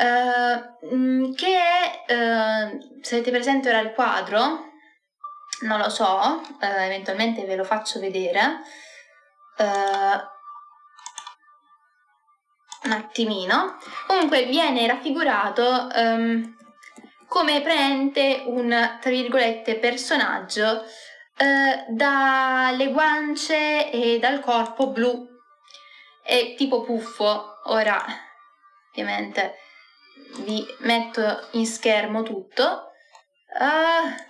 Uh, 0.00 1.34
che 1.34 1.58
è, 1.58 2.14
uh, 2.14 3.00
se 3.00 3.16
avete 3.16 3.32
presente 3.32 3.68
ora 3.68 3.80
il 3.80 3.90
quadro, 3.94 4.67
non 5.62 5.78
lo 5.78 5.88
so, 5.88 6.42
uh, 6.60 6.64
eventualmente 6.64 7.44
ve 7.44 7.56
lo 7.56 7.64
faccio 7.64 8.00
vedere. 8.00 8.62
un 12.84 12.92
attimino. 12.92 13.76
Comunque 14.06 14.44
viene 14.44 14.86
raffigurato 14.86 15.88
um, 15.94 16.56
come 17.26 17.60
prende 17.60 18.44
un, 18.46 18.98
tra 19.00 19.10
virgolette, 19.10 19.78
personaggio 19.78 20.84
dalle 21.88 22.90
guance 22.90 23.90
e 23.90 24.18
dal 24.18 24.40
corpo 24.40 24.90
blu. 24.90 25.26
È 26.22 26.54
tipo 26.56 26.82
puffo, 26.82 27.60
ora 27.64 28.04
ovviamente 28.90 29.54
vi 30.38 30.66
metto 30.80 31.48
in 31.52 31.66
schermo 31.66 32.22
tutto. 32.22 32.92
Uh, 33.58 34.27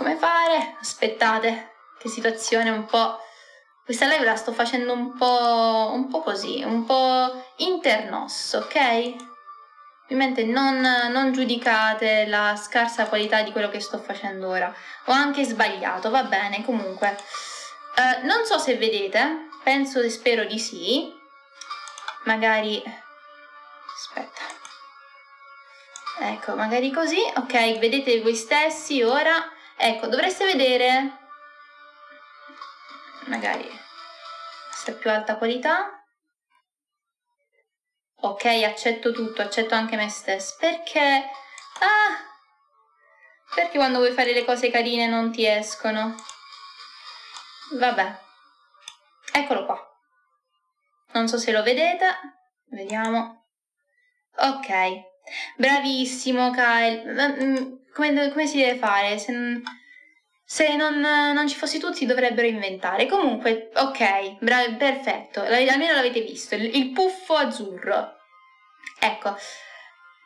come 0.00 0.16
fare? 0.16 0.76
Aspettate, 0.80 1.72
che 1.98 2.08
situazione 2.08 2.70
un 2.70 2.86
po'... 2.86 3.18
Questa 3.84 4.06
live 4.06 4.24
la 4.24 4.36
sto 4.36 4.52
facendo 4.52 4.94
un 4.94 5.14
po', 5.14 5.90
un 5.92 6.08
po' 6.08 6.22
così, 6.22 6.62
un 6.64 6.86
po' 6.86 7.44
internosso, 7.56 8.58
ok? 8.58 9.14
Ovviamente 10.04 10.44
non, 10.44 10.80
non, 10.80 11.32
giudicate 11.32 12.24
la 12.26 12.56
scarsa 12.56 13.08
qualità 13.08 13.42
di 13.42 13.52
quello 13.52 13.68
che 13.68 13.80
sto 13.80 13.98
facendo 13.98 14.48
ora. 14.48 14.74
Ho 15.06 15.12
anche 15.12 15.44
sbagliato, 15.44 16.08
va 16.08 16.22
bene, 16.22 16.64
comunque. 16.64 17.18
Uh, 17.96 18.24
non 18.24 18.46
so 18.46 18.58
se 18.58 18.76
vedete, 18.76 19.48
penso 19.62 20.00
e 20.00 20.08
spero 20.08 20.44
di 20.44 20.58
sì. 20.58 21.12
Magari... 22.24 22.82
Aspetta. 23.96 24.40
Ecco, 26.20 26.54
magari 26.54 26.90
così. 26.90 27.20
Ok, 27.36 27.78
vedete 27.78 28.22
voi 28.22 28.34
stessi 28.34 29.02
ora. 29.02 29.58
Ecco, 29.80 30.06
dovreste 30.06 30.44
vedere... 30.44 31.18
Magari... 33.26 33.68
Questa 34.68 34.92
più 34.92 35.10
alta 35.10 35.36
qualità 35.36 36.00
ok, 38.20 38.44
accetto 38.64 39.12
tutto, 39.12 39.42
accetto 39.42 39.74
anche 39.74 39.96
me 39.96 40.08
stesso, 40.08 40.56
perché... 40.58 41.28
Ah! 41.80 42.28
Perché 43.54 43.78
quando 43.78 43.98
vuoi 43.98 44.12
fare 44.12 44.32
le 44.32 44.44
cose 44.44 44.70
carine 44.70 45.06
non 45.06 45.32
ti 45.32 45.44
escono? 45.46 46.14
Vabbè. 47.72 48.18
Eccolo 49.32 49.64
qua. 49.64 50.00
Non 51.12 51.26
so 51.26 51.36
se 51.36 51.50
lo 51.50 51.62
vedete. 51.62 52.06
Vediamo. 52.66 53.46
Ok. 54.36 54.68
Bravissimo, 55.56 56.52
Kyle. 56.52 57.79
Come, 58.00 58.30
come 58.30 58.46
si 58.46 58.56
deve 58.56 58.78
fare? 58.78 59.18
Se, 59.18 59.60
se 60.42 60.74
non, 60.74 61.00
non, 61.00 61.46
ci 61.46 61.54
fossi 61.54 61.78
tu 61.78 61.92
si 61.92 62.06
dovrebbero 62.06 62.46
inventare. 62.46 63.04
Comunque, 63.04 63.68
ok, 63.74 64.38
bravi, 64.40 64.76
perfetto. 64.76 65.42
Almeno 65.42 65.92
l'avete 65.92 66.22
visto, 66.22 66.54
il, 66.54 66.74
il 66.76 66.92
puffo 66.92 67.34
azzurro. 67.34 68.16
Ecco, 68.98 69.36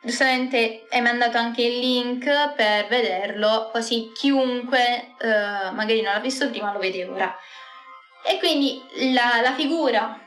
giustamente 0.01 0.85
hai 0.89 1.01
mandato 1.01 1.37
anche 1.37 1.63
il 1.63 1.79
link 1.79 2.53
per 2.53 2.87
vederlo, 2.87 3.69
così 3.73 4.13
chiunque 4.15 5.15
eh, 5.19 5.71
magari 5.71 6.01
non 6.01 6.13
l'ha 6.13 6.19
visto 6.19 6.49
prima 6.49 6.71
lo 6.71 6.79
vede 6.79 7.03
ora. 7.03 7.37
E 8.23 8.37
quindi 8.39 8.81
la, 9.13 9.41
la 9.41 9.53
figura 9.53 10.17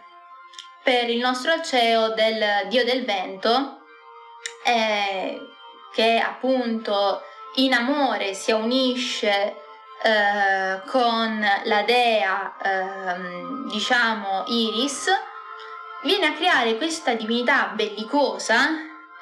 per 0.82 1.08
il 1.08 1.18
nostro 1.18 1.52
Alceo 1.52 2.10
del 2.12 2.68
dio 2.68 2.84
del 2.84 3.06
vento, 3.06 3.80
eh, 4.66 5.38
che 5.94 6.18
appunto 6.18 7.22
in 7.56 7.72
amore 7.72 8.34
si 8.34 8.52
unisce 8.52 9.56
eh, 10.02 10.80
con 10.86 11.44
la 11.64 11.82
dea, 11.82 12.56
eh, 12.62 13.68
diciamo, 13.70 14.44
Iris, 14.46 15.10
viene 16.02 16.26
a 16.26 16.32
creare 16.32 16.76
questa 16.76 17.14
divinità 17.14 17.72
bellicosa 17.74 18.68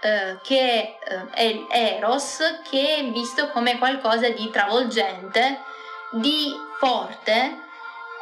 eh, 0.01 0.39
che 0.43 0.99
eh, 1.03 1.29
è 1.33 1.67
Eros, 1.71 2.61
che 2.69 2.97
è 2.97 3.11
visto 3.11 3.49
come 3.51 3.79
qualcosa 3.79 4.29
di 4.29 4.51
travolgente, 4.51 5.61
di 6.11 6.55
forte 6.79 7.65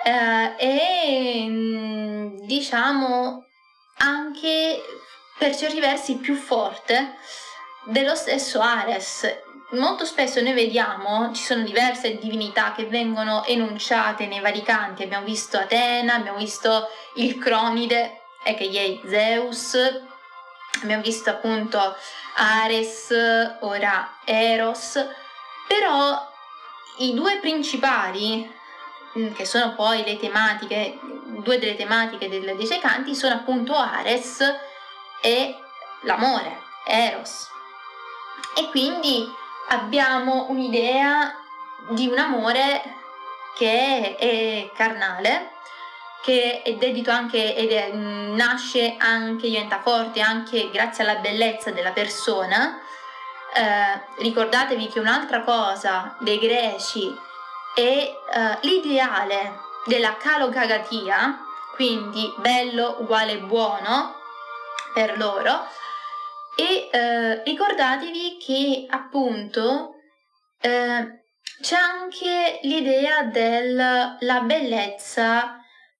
eh, 0.04 0.54
e 0.56 1.46
mm, 1.48 2.38
diciamo 2.46 3.44
anche 3.98 4.80
per 5.38 5.56
certi 5.56 5.80
versi 5.80 6.16
più 6.16 6.36
forte 6.36 7.16
dello 7.86 8.14
stesso 8.14 8.60
Ares 8.60 9.43
molto 9.74 10.04
spesso 10.04 10.40
noi 10.40 10.52
vediamo, 10.52 11.32
ci 11.32 11.42
sono 11.42 11.62
diverse 11.62 12.18
divinità 12.18 12.72
che 12.72 12.86
vengono 12.86 13.44
enunciate 13.44 14.26
nei 14.26 14.40
vari 14.40 14.62
canti, 14.62 15.02
abbiamo 15.02 15.24
visto 15.24 15.56
Atena, 15.56 16.14
abbiamo 16.14 16.38
visto 16.38 16.88
il 17.14 17.38
Cronide, 17.38 18.22
e 18.44 18.54
che 18.54 19.00
è 19.02 19.08
Zeus, 19.08 19.76
abbiamo 20.82 21.02
visto 21.02 21.30
appunto 21.30 21.96
Ares, 22.36 23.08
ora 23.60 24.18
Eros, 24.24 25.04
però 25.66 26.30
i 26.98 27.14
due 27.14 27.38
principali, 27.38 28.48
mm, 29.18 29.32
che 29.32 29.46
sono 29.46 29.74
poi 29.74 30.04
le 30.04 30.18
tematiche, 30.18 30.98
due 31.42 31.58
delle 31.58 31.76
tematiche 31.76 32.28
dei, 32.28 32.40
dei 32.40 32.80
canti, 32.80 33.14
sono 33.14 33.34
appunto 33.34 33.74
Ares 33.74 34.40
e 35.22 35.56
l'amore, 36.02 36.60
Eros. 36.86 37.48
E 38.56 38.68
quindi 38.68 39.26
abbiamo 39.68 40.46
un'idea 40.48 41.34
di 41.88 42.08
un 42.08 42.18
amore 42.18 42.82
che 43.56 44.16
è 44.16 44.70
carnale, 44.74 45.52
che 46.22 46.62
è 46.62 46.74
dedito 46.74 47.10
anche 47.10 47.54
ed 47.54 47.70
è, 47.70 47.92
nasce 47.92 48.96
anche, 48.98 49.48
diventa 49.48 49.80
forte 49.80 50.20
anche 50.20 50.70
grazie 50.70 51.04
alla 51.04 51.20
bellezza 51.20 51.70
della 51.70 51.92
persona. 51.92 52.80
Eh, 53.54 54.22
ricordatevi 54.22 54.88
che 54.88 54.98
un'altra 54.98 55.42
cosa 55.42 56.16
dei 56.20 56.38
greci 56.38 57.14
è 57.74 57.80
eh, 57.80 58.58
l'ideale 58.62 59.60
della 59.84 60.16
calogagatia, 60.16 61.38
quindi 61.74 62.32
bello 62.38 62.96
uguale 63.00 63.36
buono 63.38 64.14
per 64.94 65.18
loro, 65.18 65.66
e 66.56 66.88
eh, 66.90 67.42
ricordatevi 67.42 68.38
che 68.38 68.86
appunto 68.88 69.96
eh, 70.60 71.22
c'è 71.60 71.76
anche 71.76 72.60
l'idea 72.62 73.24
della 73.24 74.40
bellezza 74.44 75.58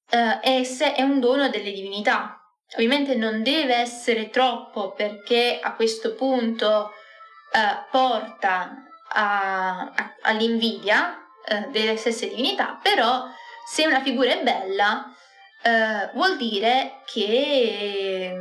eh, 0.09 0.41
è 0.41 1.03
un 1.03 1.21
dono 1.21 1.49
delle 1.49 1.73
divinità. 1.73 2.39
Ovviamente 2.75 3.15
non 3.15 3.43
deve 3.43 3.77
essere 3.77 4.31
troppo 4.31 4.93
perché 4.93 5.59
a 5.61 5.75
questo 5.75 6.15
punto 6.15 6.93
eh, 7.53 7.87
porta 7.91 8.85
a, 9.09 9.79
a, 9.81 10.15
all'invidia 10.23 11.19
eh, 11.47 11.69
delle 11.71 11.97
stesse 11.97 12.29
divinità, 12.29 12.79
però 12.83 13.27
se 13.67 13.87
una 13.87 14.01
figura 14.01 14.33
è 14.33 14.43
bella 14.43 15.15
eh, 15.63 16.11
vuol 16.15 16.37
dire 16.37 17.01
che 17.07 18.33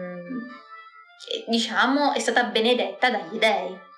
diciamo, 1.48 2.14
è 2.14 2.20
stata 2.20 2.44
benedetta 2.44 3.10
dagli 3.10 3.38
dei. 3.38 3.92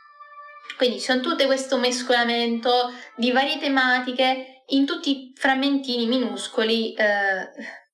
Quindi 0.77 0.99
sono 0.99 1.21
tutto 1.21 1.45
questo 1.45 1.77
mescolamento 1.77 2.91
di 3.15 3.31
varie 3.31 3.57
tematiche 3.57 4.63
in 4.67 4.85
tutti 4.85 5.09
i 5.09 5.33
frammentini 5.35 6.05
minuscoli 6.05 6.93
eh, 6.93 7.49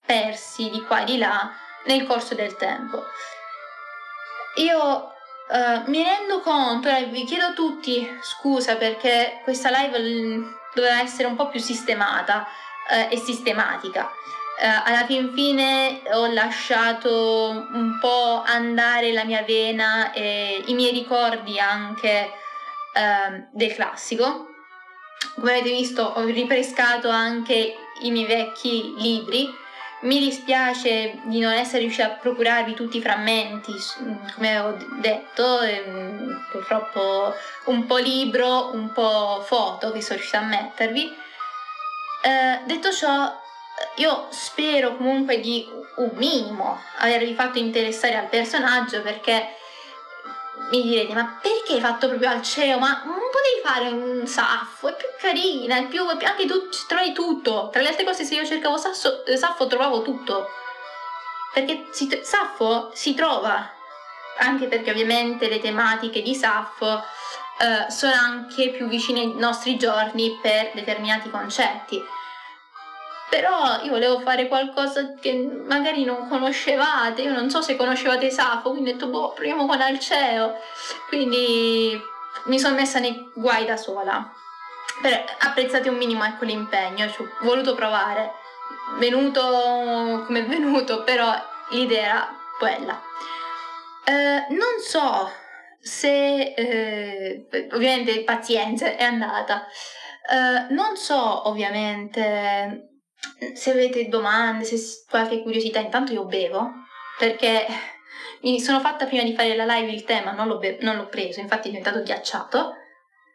persi 0.06 0.70
di 0.70 0.82
qua 0.82 1.02
e 1.02 1.06
di 1.06 1.18
là 1.18 1.52
nel 1.86 2.06
corso 2.06 2.34
del 2.34 2.56
tempo. 2.56 3.04
Io 4.56 5.14
eh, 5.52 5.82
mi 5.88 6.04
rendo 6.04 6.40
conto, 6.42 6.90
e 6.90 7.06
vi 7.06 7.24
chiedo 7.26 7.48
a 7.48 7.54
tutti 7.54 8.08
scusa 8.22 8.76
perché 8.78 9.42
questa 9.44 9.70
live 9.70 10.00
mm, 10.00 10.54
doveva 10.74 11.02
essere 11.02 11.28
un 11.28 11.36
po' 11.36 11.50
più 11.50 11.60
sistemata 11.60 12.48
eh, 12.90 13.10
e 13.12 13.18
sistematica 13.18 14.10
alla 14.68 15.06
fin 15.06 15.34
fine 15.34 16.02
ho 16.14 16.28
lasciato 16.28 17.50
un 17.74 17.98
po' 18.00 18.44
andare 18.46 19.12
la 19.12 19.24
mia 19.24 19.42
vena 19.42 20.12
e 20.12 20.64
i 20.68 20.74
miei 20.74 20.92
ricordi 20.92 21.60
anche 21.60 22.32
eh, 22.94 23.48
del 23.52 23.74
classico. 23.74 24.50
Come 25.36 25.52
avete 25.52 25.70
visto 25.70 26.04
ho 26.04 26.24
ripescato 26.26 27.10
anche 27.10 27.76
i 28.02 28.12
miei 28.12 28.28
vecchi 28.28 28.94
libri. 28.98 29.60
Mi 30.02 30.20
dispiace 30.20 31.20
di 31.26 31.40
non 31.40 31.52
essere 31.54 31.82
riuscita 31.82 32.06
a 32.08 32.18
procurarvi 32.18 32.74
tutti 32.74 32.98
i 32.98 33.02
frammenti, 33.02 33.74
come 34.34 34.58
avevo 34.58 34.78
detto, 35.00 35.62
ehm, 35.62 36.48
purtroppo 36.52 37.34
un 37.66 37.86
po' 37.86 37.98
libro, 37.98 38.74
un 38.74 38.92
po' 38.92 39.44
foto 39.46 39.92
che 39.92 40.02
sono 40.02 40.16
riuscita 40.16 40.40
a 40.40 40.46
mettervi. 40.46 41.16
Eh, 42.24 42.62
detto 42.66 42.92
ciò, 42.92 43.32
io 43.96 44.28
spero 44.30 44.96
comunque 44.96 45.40
di 45.40 45.68
un 45.98 46.12
minimo 46.14 46.80
avervi 46.98 47.34
fatto 47.34 47.60
interessare 47.60 48.16
al 48.16 48.28
personaggio 48.28 49.02
perché 49.02 49.56
mi 50.72 50.84
direte 50.84 51.14
ma 51.14 51.40
perché 51.42 51.74
hai 51.74 51.80
fatto 51.82 52.08
proprio 52.08 52.30
al 52.30 52.42
CEO 52.42 52.80
ma 52.80 53.04
non 53.06 53.20
potevi 53.32 53.62
fare 53.64 53.90
un 53.90 54.26
saffo? 54.26 54.88
È 54.88 54.96
più 54.96 55.08
carina 55.20 55.78
è 55.78 55.88
più, 55.88 56.08
anche 56.08 56.46
tu 56.46 56.70
trovi 56.88 57.12
tutto. 57.12 57.70
Tra 57.72 57.82
le 57.82 57.90
altre 57.90 58.06
cose 58.06 58.24
se 58.24 58.36
io 58.36 58.46
cercavo 58.46 58.78
sasso, 58.78 59.24
saffo 59.36 59.68
trovavo 59.68 60.02
tutto. 60.02 60.48
Perché 61.54 61.88
si, 61.92 62.08
saffo 62.24 62.92
si 62.94 63.14
trova 63.14 63.70
anche 64.38 64.68
perché 64.68 64.92
ovviamente 64.92 65.50
le 65.50 65.60
tematiche 65.60 66.22
di 66.22 66.34
saffo 66.34 67.04
eh, 67.60 67.92
sono 67.92 68.14
anche 68.14 68.70
più 68.70 68.88
vicine 68.88 69.20
ai 69.20 69.34
nostri 69.36 69.78
giorni 69.78 70.40
per 70.42 70.72
determinati 70.74 71.30
concetti 71.30 72.02
però 73.32 73.82
io 73.84 73.92
volevo 73.92 74.20
fare 74.20 74.50
qualcosa 74.50 75.14
che 75.14 75.32
magari 75.66 76.04
non 76.04 76.28
conoscevate, 76.28 77.22
io 77.22 77.32
non 77.32 77.50
so 77.50 77.62
se 77.62 77.78
conoscevate 77.78 78.30
Safo, 78.30 78.72
quindi 78.72 78.90
ho 78.90 78.94
detto 78.94 79.08
boh, 79.08 79.32
proviamo 79.32 79.66
con 79.66 79.80
Alceo, 79.80 80.56
quindi 81.08 81.98
mi 82.48 82.60
sono 82.60 82.76
messa 82.76 83.00
nei 83.00 83.32
guai 83.34 83.66
da 83.66 83.78
sola. 83.78 84.30
Per, 85.02 85.36
apprezzate 85.40 85.88
un 85.88 85.96
minimo 85.96 86.26
ecco 86.26 86.44
l'impegno, 86.44 87.10
ci 87.10 87.22
ho 87.22 87.30
voluto 87.44 87.74
provare, 87.74 88.34
venuto 88.98 90.24
come 90.26 90.40
è 90.40 90.46
venuto, 90.46 91.06
però 91.06 91.34
l'idea 91.70 92.04
era 92.04 92.36
quella. 92.60 93.02
Eh, 94.04 94.46
non 94.50 94.78
so 94.86 95.32
se 95.80 96.54
eh, 96.54 97.48
ovviamente 97.72 98.26
pazienza 98.26 98.88
è 98.88 99.04
andata. 99.04 99.66
Uh, 100.30 100.74
non 100.74 100.98
so 100.98 101.48
ovviamente 101.48 102.91
se 103.54 103.72
avete 103.72 104.08
domande, 104.08 104.64
se 104.64 105.06
qualche 105.10 105.42
curiosità, 105.42 105.80
intanto 105.80 106.14
io 106.14 106.26
bevo 106.26 106.72
perché 107.18 107.68
mi 108.42 108.60
sono 108.60 108.80
fatta 108.80 109.06
prima 109.06 109.24
di 109.24 109.36
fare 109.36 109.56
la 109.56 109.66
live 109.66 109.92
il 109.92 110.04
tema, 110.04 110.32
non 110.32 110.48
l'ho, 110.48 110.58
be- 110.58 110.78
non 110.82 110.96
l'ho 110.96 111.08
preso, 111.08 111.40
infatti 111.40 111.68
è 111.68 111.72
diventato 111.72 112.02
ghiacciato. 112.02 112.76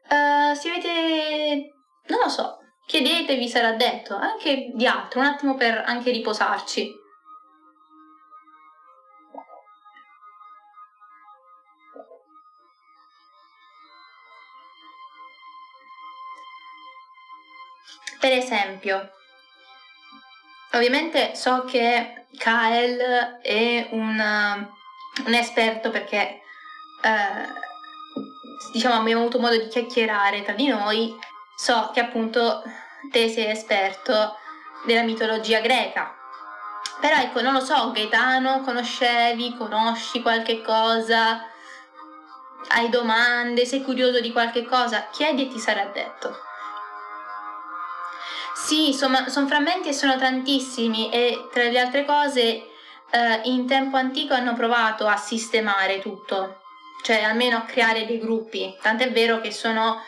Uh, 0.08 0.54
se 0.54 0.68
avete, 0.70 1.72
non 2.06 2.20
lo 2.22 2.28
so, 2.28 2.58
chiedete, 2.86 3.36
vi 3.36 3.48
sarà 3.48 3.72
detto, 3.72 4.16
anche 4.16 4.70
di 4.74 4.86
altro, 4.86 5.20
un 5.20 5.26
attimo 5.26 5.54
per 5.54 5.82
anche 5.86 6.10
riposarci. 6.10 7.04
Per 18.18 18.32
esempio, 18.32 19.10
ovviamente 20.76 21.34
so 21.34 21.64
che 21.64 22.26
Kael 22.36 23.40
è 23.42 23.88
un, 23.90 24.68
un 25.26 25.34
esperto 25.34 25.90
perché 25.90 26.40
eh, 27.02 27.48
diciamo 28.72 28.94
abbiamo 28.94 29.22
avuto 29.22 29.38
modo 29.38 29.56
di 29.56 29.68
chiacchierare 29.68 30.42
tra 30.42 30.52
di 30.52 30.66
noi, 30.66 31.16
so 31.56 31.90
che 31.92 32.00
appunto 32.00 32.62
te 33.10 33.28
sei 33.28 33.50
esperto 33.50 34.36
della 34.84 35.02
mitologia 35.02 35.60
greca. 35.60 36.14
Però 37.00 37.16
ecco, 37.16 37.42
non 37.42 37.52
lo 37.52 37.60
so, 37.60 37.90
Gaetano, 37.92 38.62
conoscevi, 38.62 39.56
conosci 39.56 40.22
qualche 40.22 40.62
cosa, 40.62 41.44
hai 42.68 42.88
domande, 42.88 43.66
sei 43.66 43.82
curioso 43.82 44.20
di 44.20 44.32
qualche 44.32 44.64
cosa, 44.64 45.08
chiedi 45.10 45.42
e 45.46 45.48
ti 45.48 45.58
sarà 45.58 45.84
detto. 45.86 46.44
Sì, 48.56 48.94
sono, 48.94 49.28
sono 49.28 49.46
frammenti 49.46 49.90
e 49.90 49.92
sono 49.92 50.16
tantissimi 50.16 51.10
e 51.10 51.46
tra 51.52 51.64
le 51.64 51.78
altre 51.78 52.06
cose 52.06 52.40
eh, 53.10 53.40
in 53.44 53.66
tempo 53.66 53.96
antico 53.98 54.32
hanno 54.32 54.54
provato 54.54 55.06
a 55.06 55.16
sistemare 55.16 56.00
tutto, 56.00 56.62
cioè 57.04 57.22
almeno 57.22 57.58
a 57.58 57.64
creare 57.64 58.06
dei 58.06 58.18
gruppi, 58.18 58.74
tant'è 58.80 59.12
vero 59.12 59.40
che 59.40 59.52
sono 59.52 60.02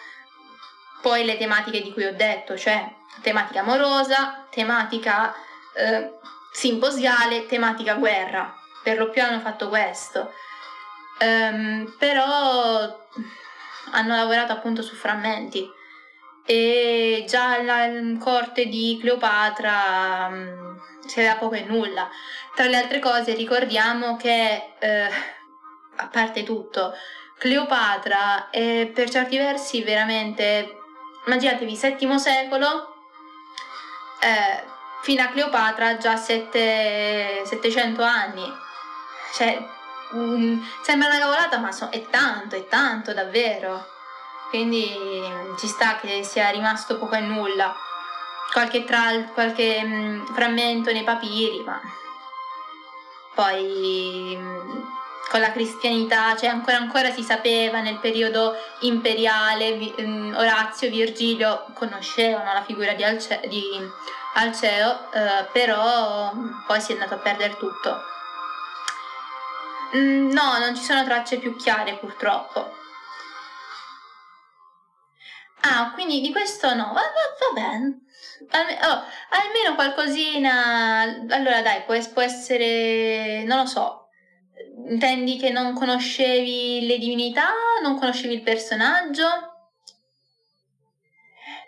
poi 1.02 1.24
le 1.24 1.36
tematiche 1.36 1.82
di 1.82 1.92
cui 1.92 2.06
ho 2.06 2.14
detto, 2.14 2.56
cioè 2.56 2.90
tematica 3.20 3.60
amorosa, 3.60 4.46
tematica 4.50 5.32
eh, 5.74 6.14
simposiale, 6.50 7.46
tematica 7.46 7.94
guerra, 7.94 8.52
per 8.82 8.96
lo 8.96 9.10
più 9.10 9.22
hanno 9.22 9.40
fatto 9.40 9.68
questo. 9.68 10.32
Um, 11.20 11.94
però 11.98 13.06
hanno 13.90 14.16
lavorato 14.16 14.52
appunto 14.52 14.82
su 14.82 14.94
frammenti 14.94 15.76
e 16.50 17.26
già 17.28 17.62
la 17.62 17.90
corte 18.18 18.68
di 18.68 18.96
Cleopatra 18.98 20.28
um, 20.30 20.80
si 21.06 21.18
aveva 21.18 21.36
poco 21.36 21.56
e 21.56 21.64
nulla. 21.64 22.08
Tra 22.54 22.64
le 22.64 22.78
altre 22.78 23.00
cose 23.00 23.34
ricordiamo 23.34 24.16
che, 24.16 24.72
eh, 24.78 25.10
a 25.96 26.06
parte 26.06 26.44
tutto, 26.44 26.94
Cleopatra 27.36 28.48
è 28.48 28.90
per 28.94 29.10
certi 29.10 29.36
versi 29.36 29.82
veramente, 29.82 30.74
immaginatevi, 31.26 31.78
VII 31.78 32.18
secolo, 32.18 32.94
eh, 34.20 34.64
fino 35.02 35.22
a 35.22 35.26
Cleopatra 35.26 35.98
già 35.98 36.16
sette, 36.16 37.42
700 37.44 38.02
anni. 38.02 38.50
Cioè, 39.34 39.62
mm, 40.14 40.62
sembra 40.82 41.08
una 41.08 41.18
cavolata, 41.18 41.58
ma 41.58 41.72
so, 41.72 41.90
è 41.90 42.06
tanto, 42.08 42.56
è 42.56 42.66
tanto 42.68 43.12
davvero 43.12 43.96
quindi 44.48 44.96
ci 45.58 45.66
sta 45.66 45.96
che 45.96 46.22
sia 46.24 46.50
rimasto 46.50 46.98
poco 46.98 47.14
e 47.14 47.20
nulla. 47.20 47.74
Qualche, 48.52 48.84
tra, 48.84 49.10
qualche 49.34 49.82
mh, 49.82 49.94
mm, 49.94 50.26
frammento 50.26 50.90
nei 50.90 51.04
papiri, 51.04 51.62
ma 51.64 51.80
poi 53.34 54.34
mh, 54.36 54.42
mm, 54.42 54.82
con 55.28 55.40
la 55.40 55.52
cristianità, 55.52 56.34
cioè 56.34 56.48
ancora 56.48 56.78
ancora 56.78 57.12
si 57.12 57.22
sapeva 57.22 57.80
nel 57.80 57.98
periodo 57.98 58.54
imperiale, 58.80 59.74
vi, 59.74 59.94
mh, 59.96 60.02
mm, 60.02 60.34
Orazio, 60.34 60.88
Virgilio 60.88 61.66
conoscevano 61.74 62.52
la 62.52 62.62
figura 62.62 62.94
di, 62.94 63.04
Alce, 63.04 63.42
di 63.48 63.62
Alceo, 64.34 65.12
eh, 65.12 65.44
però 65.52 66.32
poi 66.66 66.80
si 66.80 66.92
è 66.92 66.94
andato 66.94 67.14
a 67.14 67.18
perdere 67.18 67.56
tutto. 67.56 68.00
no, 69.92 70.58
non 70.58 70.74
ci 70.74 70.82
sono 70.82 71.04
tracce 71.04 71.36
più 71.38 71.54
chiare 71.56 71.96
purtroppo. 71.96 72.77
Ah, 75.60 75.90
quindi 75.92 76.20
di 76.20 76.30
questo 76.30 76.74
no, 76.74 76.92
va, 76.92 76.92
va, 76.92 77.00
va 77.00 77.52
bene. 77.54 78.00
Alme- 78.50 78.78
oh, 78.82 79.02
almeno 79.30 79.74
qualcosina. 79.74 81.02
Allora 81.30 81.62
dai, 81.62 81.82
può, 81.82 81.96
può 82.12 82.22
essere, 82.22 83.42
non 83.44 83.58
lo 83.58 83.66
so. 83.66 84.08
Intendi 84.88 85.36
che 85.36 85.50
non 85.50 85.74
conoscevi 85.74 86.86
le 86.86 86.98
divinità, 86.98 87.50
non 87.82 87.98
conoscevi 87.98 88.34
il 88.34 88.42
personaggio? 88.42 89.26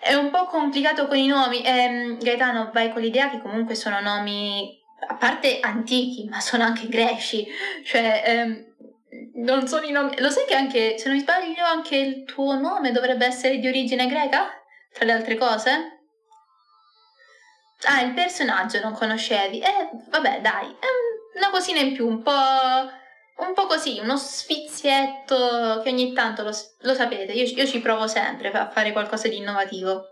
È 0.00 0.14
un 0.14 0.30
po' 0.30 0.46
complicato 0.46 1.06
con 1.06 1.18
i 1.18 1.26
nomi. 1.26 1.62
Eh, 1.62 2.16
Gaetano, 2.20 2.70
vai 2.72 2.92
con 2.92 3.02
l'idea 3.02 3.28
che 3.28 3.40
comunque 3.40 3.74
sono 3.74 4.00
nomi, 4.00 4.80
a 5.08 5.14
parte 5.16 5.60
antichi, 5.60 6.26
ma 6.28 6.40
sono 6.40 6.64
anche 6.64 6.88
greci. 6.88 7.46
Cioè, 7.84 8.22
ehm, 8.24 8.69
non 9.34 9.66
sono 9.66 9.84
i 9.86 9.90
nomi. 9.90 10.18
Lo 10.18 10.30
sai 10.30 10.44
che 10.46 10.54
anche, 10.54 10.98
se 10.98 11.08
non 11.08 11.16
mi 11.16 11.22
sbaglio, 11.22 11.64
anche 11.64 11.96
il 11.96 12.24
tuo 12.24 12.58
nome 12.58 12.92
dovrebbe 12.92 13.26
essere 13.26 13.58
di 13.58 13.68
origine 13.68 14.06
greca? 14.06 14.48
Tra 14.92 15.04
le 15.04 15.12
altre 15.12 15.36
cose? 15.36 16.00
Ah, 17.84 18.02
il 18.02 18.12
personaggio 18.12 18.80
non 18.80 18.92
conoscevi. 18.92 19.60
Eh, 19.60 19.88
vabbè, 20.08 20.40
dai, 20.40 20.66
è 20.78 21.38
una 21.38 21.50
cosina 21.50 21.80
in 21.80 21.94
più, 21.94 22.06
un 22.06 22.22
po'. 22.22 22.30
un 22.30 23.54
po' 23.54 23.66
così, 23.66 23.98
uno 24.00 24.16
sfizietto 24.16 25.80
che 25.82 25.90
ogni 25.90 26.12
tanto 26.12 26.42
lo, 26.42 26.50
lo 26.80 26.94
sapete, 26.94 27.32
io, 27.32 27.44
io 27.44 27.66
ci 27.66 27.80
provo 27.80 28.06
sempre 28.06 28.50
a 28.50 28.68
fare 28.68 28.92
qualcosa 28.92 29.28
di 29.28 29.38
innovativo. 29.38 30.04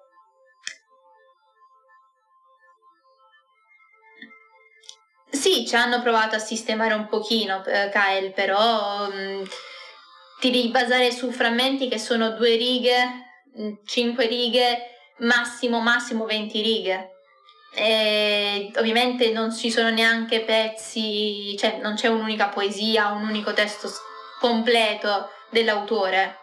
Sì, 5.31 5.67
ci 5.67 5.77
hanno 5.77 6.01
provato 6.01 6.37
a 6.37 6.39
sistemare 6.39 6.95
un 6.95 7.07
pochino, 7.07 7.63
eh, 7.67 7.91
Kyle, 7.93 8.31
però 8.31 9.09
mh, 9.09 9.21
mm, 9.21 9.43
ti 10.41 10.51
devi 10.51 10.69
basare 10.69 11.13
su 11.13 11.31
frammenti 11.31 11.89
che 11.89 11.99
sono 11.99 12.31
due 12.31 12.57
righe, 12.57 13.27
mm, 13.59 13.73
cinque 13.85 14.27
righe, 14.27 14.91
massimo, 15.19 15.81
massimo 15.81 16.25
20 16.25 16.63
righe. 16.63 17.11
E 17.75 18.71
ovviamente 18.77 19.31
non 19.31 19.55
ci 19.55 19.71
sono 19.71 19.91
neanche 19.91 20.41
pezzi, 20.41 21.55
cioè 21.59 21.79
non 21.83 21.95
c'è 21.95 22.09
un'unica 22.09 22.49
poesia, 22.49 23.09
un 23.11 23.29
unico 23.29 23.53
testo 23.53 23.91
completo 24.41 25.29
dell'autore, 25.51 26.39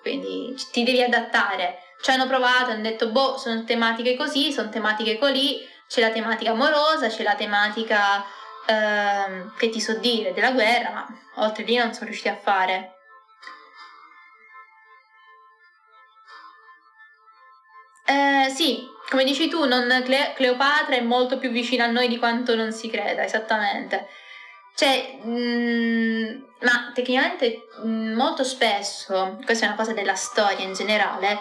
quindi 0.00 0.54
ti 0.70 0.84
devi 0.84 1.02
adattare. 1.02 1.78
Ci 2.00 2.10
hanno 2.10 2.26
provato, 2.26 2.70
hanno 2.70 2.82
detto, 2.82 3.10
boh, 3.10 3.36
sono 3.36 3.64
tematiche 3.64 4.16
così, 4.16 4.52
sono 4.52 4.68
tematiche 4.70 5.18
così, 5.18 5.60
c'è 5.92 6.00
la 6.00 6.10
tematica 6.10 6.52
amorosa, 6.52 7.08
c'è 7.08 7.22
la 7.22 7.34
tematica 7.34 8.24
ehm, 8.66 9.52
che 9.58 9.68
ti 9.68 9.78
so 9.78 9.98
dire 9.98 10.32
della 10.32 10.52
guerra, 10.52 10.90
ma 10.90 11.06
oltre 11.44 11.64
lì 11.64 11.76
non 11.76 11.92
sono 11.92 12.06
riusciti 12.06 12.30
a 12.30 12.38
fare. 12.42 12.94
Eh, 18.06 18.48
sì, 18.48 18.86
come 19.10 19.24
dici 19.24 19.48
tu, 19.48 19.68
Cle- 19.68 20.32
Cleopatra 20.34 20.96
è 20.96 21.02
molto 21.02 21.36
più 21.36 21.50
vicina 21.50 21.84
a 21.84 21.90
noi 21.90 22.08
di 22.08 22.18
quanto 22.18 22.54
non 22.56 22.72
si 22.72 22.88
creda, 22.88 23.22
esattamente. 23.22 24.08
Cioè, 24.74 25.18
mh, 25.22 25.30
mm, 25.30 26.42
ma 26.62 26.90
tecnicamente 26.94 27.68
mh, 27.82 27.86
mm, 27.86 28.14
molto 28.14 28.44
spesso, 28.44 29.38
questa 29.44 29.66
è 29.66 29.68
una 29.68 29.76
cosa 29.76 29.92
della 29.92 30.14
storia 30.14 30.64
in 30.64 30.72
generale, 30.72 31.38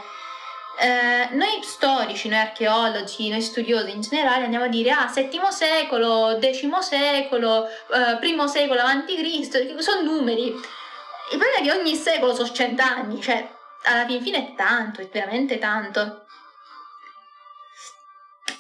eh, 0.81 1.29
noi 1.33 1.59
storici, 1.61 2.27
noi 2.27 2.39
archeologi, 2.39 3.29
noi 3.29 3.41
studiosi 3.41 3.91
in 3.91 4.01
generale 4.01 4.45
andiamo 4.45 4.65
a 4.65 4.67
dire 4.67 4.89
ah, 4.89 5.11
VII 5.13 5.29
secolo, 5.51 6.39
X 6.41 6.79
secolo, 6.79 7.67
eh, 7.67 8.17
primo 8.19 8.47
secolo 8.47 8.79
avanti 8.79 9.15
Cristo, 9.15 9.59
sono 9.79 10.01
numeri. 10.01 10.47
Il 10.47 11.37
problema 11.37 11.57
è 11.57 11.61
che 11.61 11.71
ogni 11.71 11.95
secolo 11.95 12.33
sono 12.33 12.51
cent'anni, 12.51 13.21
cioè 13.21 13.47
alla 13.83 14.05
fin 14.05 14.23
fine 14.23 14.37
è 14.39 14.55
tanto, 14.55 15.01
è 15.01 15.09
veramente 15.11 15.59
tanto. 15.59 16.25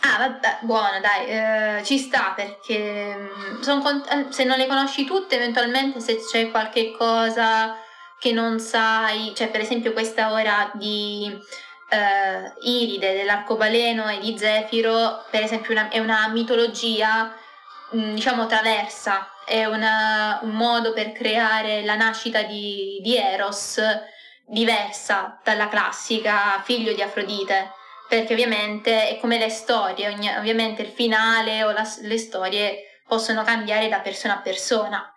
Ah, 0.01 0.17
vabbè, 0.19 0.59
buono, 0.61 0.99
dai, 0.99 1.25
eh, 1.79 1.83
ci 1.83 1.97
sta 1.97 2.33
perché 2.35 3.15
mm, 3.15 3.81
cont- 3.81 4.11
eh, 4.11 4.27
se 4.31 4.43
non 4.43 4.57
le 4.57 4.67
conosci 4.67 5.05
tutte, 5.05 5.35
eventualmente 5.35 5.99
se 5.99 6.17
c'è 6.17 6.51
qualche 6.51 6.91
cosa 6.91 7.75
che 8.19 8.31
non 8.31 8.59
sai, 8.59 9.33
cioè 9.35 9.49
per 9.49 9.61
esempio 9.61 9.91
questa 9.93 10.31
ora 10.31 10.69
di 10.75 11.39
eh, 11.91 12.53
Iride 12.61 13.13
dell'arcobaleno 13.13 14.07
e 14.07 14.19
di 14.19 14.37
Zefiro, 14.37 15.25
per 15.29 15.43
esempio, 15.43 15.73
una, 15.73 15.89
è 15.89 15.99
una 15.99 16.29
mitologia, 16.29 17.35
mh, 17.91 17.99
mm, 17.99 18.13
diciamo, 18.13 18.45
traversa, 18.45 19.29
è 19.45 19.65
una, 19.65 20.39
un 20.43 20.51
modo 20.51 20.93
per 20.93 21.11
creare 21.11 21.83
la 21.83 21.95
nascita 21.95 22.43
di, 22.43 22.99
di 23.01 23.17
Eros 23.17 23.81
diversa 24.45 25.39
dalla 25.43 25.67
classica 25.67 26.61
figlio 26.63 26.93
di 26.93 27.01
Afrodite, 27.01 27.71
perché 28.07 28.33
ovviamente 28.33 29.09
è 29.09 29.19
come 29.19 29.37
le 29.37 29.49
storie, 29.49 30.07
ogni, 30.07 30.29
ovviamente 30.29 30.81
il 30.81 30.89
finale 30.89 31.63
o 31.63 31.71
la, 31.71 31.83
le 32.01 32.17
storie 32.17 33.01
possono 33.05 33.43
cambiare 33.43 33.89
da 33.89 33.99
persona 33.99 34.35
a 34.37 34.41
persona, 34.41 35.13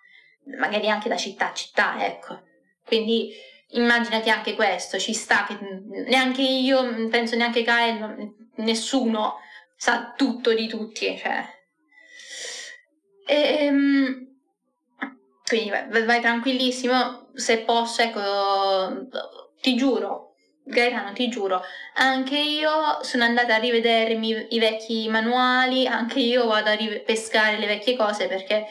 magari 0.59 0.89
anche 0.89 1.09
da 1.09 1.17
città 1.17 1.51
a 1.51 1.55
città, 1.55 2.05
ecco. 2.05 2.41
Quindi 2.85 3.33
immaginati 3.75 4.31
anche 4.31 4.55
questo, 4.55 4.99
ci 4.99 5.15
sta 5.15 5.45
che 5.47 5.57
neanche 6.07 6.43
io, 6.43 7.09
penso 7.09 7.37
neanche 7.37 7.63
Kyle, 7.63 8.35
nessuno 8.57 9.39
sa 9.77 10.13
tutto 10.17 10.53
di 10.55 10.67
tutti, 10.67 11.17
cioè. 11.19 11.45
E, 13.27 13.57
ehm, 13.65 14.27
quindi 15.47 15.71
vai, 15.71 16.05
vai, 16.05 16.21
tranquillissimo, 16.21 17.31
se 17.35 17.59
posso, 17.59 18.03
ecco, 18.03 19.09
ti 19.61 19.75
giuro, 19.77 20.35
Gaetano, 20.65 21.13
ti 21.13 21.29
giuro, 21.29 21.63
anche 21.95 22.39
io 22.39 23.03
sono 23.03 23.25
andata 23.25 23.55
a 23.55 23.59
rivedermi 23.59 24.47
i 24.51 24.59
vecchi 24.59 25.09
manuali, 25.09 25.87
anche 25.87 26.21
io 26.21 26.47
vado 26.47 26.71
a 26.71 26.77
pescare 27.05 27.59
le 27.59 27.67
vecchie 27.67 27.97
cose 27.97 28.27
perché 28.27 28.67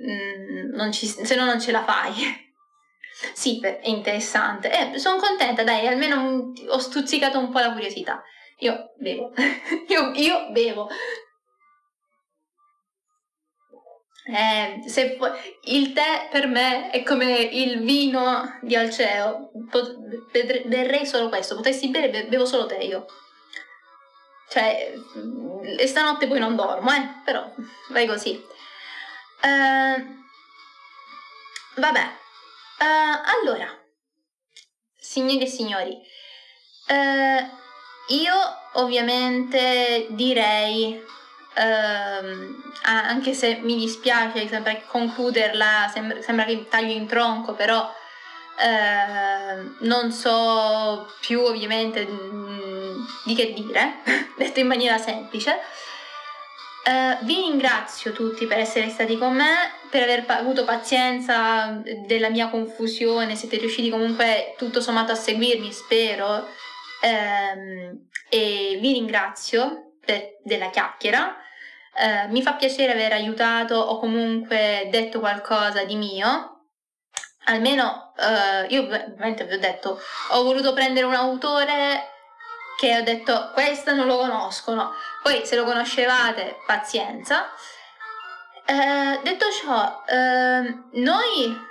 mm, 0.00 0.90
ci, 0.90 1.06
se 1.06 1.34
no 1.36 1.44
non 1.44 1.60
ce 1.60 1.70
la 1.70 1.84
fai. 1.84 2.48
Sì, 3.32 3.60
è 3.60 3.80
interessante. 3.84 4.70
Eh, 4.94 4.98
sono 4.98 5.18
contenta, 5.20 5.62
dai, 5.64 5.86
almeno 5.86 6.52
ho 6.68 6.78
stuzzicato 6.78 7.38
un 7.38 7.50
po' 7.50 7.58
la 7.58 7.72
curiosità. 7.72 8.22
Io 8.58 8.92
bevo, 8.98 9.32
io, 9.88 10.12
io 10.14 10.50
bevo. 10.50 10.88
Eh, 14.32 14.82
se 14.86 15.16
pu- 15.16 15.32
il 15.64 15.92
tè 15.92 16.28
per 16.30 16.46
me 16.46 16.90
è 16.90 17.02
come 17.02 17.40
il 17.40 17.80
vino 17.80 18.58
di 18.60 18.76
Alceo, 18.76 19.50
Pot- 19.70 19.96
berrei 20.66 21.06
solo 21.06 21.28
questo, 21.28 21.56
potessi 21.56 21.88
bere, 21.88 22.10
be- 22.10 22.26
bevo 22.26 22.44
solo 22.44 22.66
tè 22.66 22.78
io. 22.78 23.06
Cioè, 24.48 24.94
e 25.78 25.86
stanotte 25.86 26.26
poi 26.26 26.38
non 26.40 26.56
dormo, 26.56 26.90
eh, 26.92 27.08
però 27.24 27.48
vai 27.90 28.06
così. 28.06 28.44
Uh, 29.42 30.18
vabbè, 31.76 32.19
uh, 32.80 33.44
allora, 33.44 33.68
signori 34.96 35.42
e 35.42 35.46
signori, 35.46 35.98
uh, 36.88 38.14
io 38.14 38.34
ovviamente 38.74 40.06
direi 40.10 41.18
Uh, 41.52 42.70
anche 42.82 43.34
se 43.34 43.58
mi 43.60 43.76
dispiace 43.76 44.46
sembra 44.48 44.80
concluderla, 44.86 45.90
sembra, 45.92 46.22
sembra 46.22 46.44
che 46.44 46.68
taglio 46.68 46.92
in 46.92 47.08
tronco, 47.08 47.54
però 47.54 47.92
uh, 48.60 49.84
non 49.84 50.12
so 50.12 51.12
più 51.20 51.40
ovviamente 51.40 52.06
mh, 52.06 53.06
di 53.24 53.34
che 53.34 53.52
dire, 53.52 53.96
detto 54.38 54.60
in 54.60 54.68
maniera 54.68 54.96
semplice. 54.98 55.58
Uh, 56.82 57.22
vi 57.24 57.34
ringrazio 57.34 58.12
tutti 58.12 58.46
per 58.46 58.58
essere 58.58 58.88
stati 58.88 59.18
con 59.18 59.34
me, 59.34 59.70
per 59.90 60.02
aver 60.02 60.24
pa- 60.24 60.38
avuto 60.38 60.64
pazienza 60.64 61.78
della 62.06 62.30
mia 62.30 62.48
confusione, 62.48 63.36
siete 63.36 63.58
riusciti 63.58 63.90
comunque 63.90 64.54
tutto 64.56 64.80
sommato 64.80 65.12
a 65.12 65.16
seguirmi, 65.16 65.72
spero, 65.72 66.48
um, 67.02 68.08
e 68.30 68.78
vi 68.80 68.92
ringrazio 68.92 69.96
per, 70.04 70.38
della 70.42 70.70
chiacchiera. 70.70 71.36
Eh, 71.94 72.28
mi 72.28 72.40
fa 72.40 72.54
piacere 72.54 72.92
aver 72.92 73.12
aiutato 73.12 73.74
o 73.74 73.98
comunque 73.98 74.88
detto 74.90 75.18
qualcosa 75.18 75.84
di 75.84 75.96
mio. 75.96 76.62
Almeno 77.44 78.14
eh, 78.16 78.66
io 78.68 78.82
ovviamente 78.82 79.44
vi 79.44 79.54
ho 79.54 79.58
detto, 79.58 80.00
ho 80.30 80.42
voluto 80.42 80.72
prendere 80.72 81.06
un 81.06 81.14
autore 81.14 82.09
che 82.80 82.96
ho 82.96 83.02
detto 83.02 83.50
questo 83.52 83.92
non 83.92 84.06
lo 84.06 84.16
conoscono. 84.16 84.94
Poi 85.22 85.44
se 85.44 85.54
lo 85.54 85.64
conoscevate, 85.64 86.60
pazienza. 86.64 87.52
Eh, 88.64 89.20
detto 89.22 89.52
ciò, 89.52 90.02
eh, 90.06 90.84
noi 90.92 91.68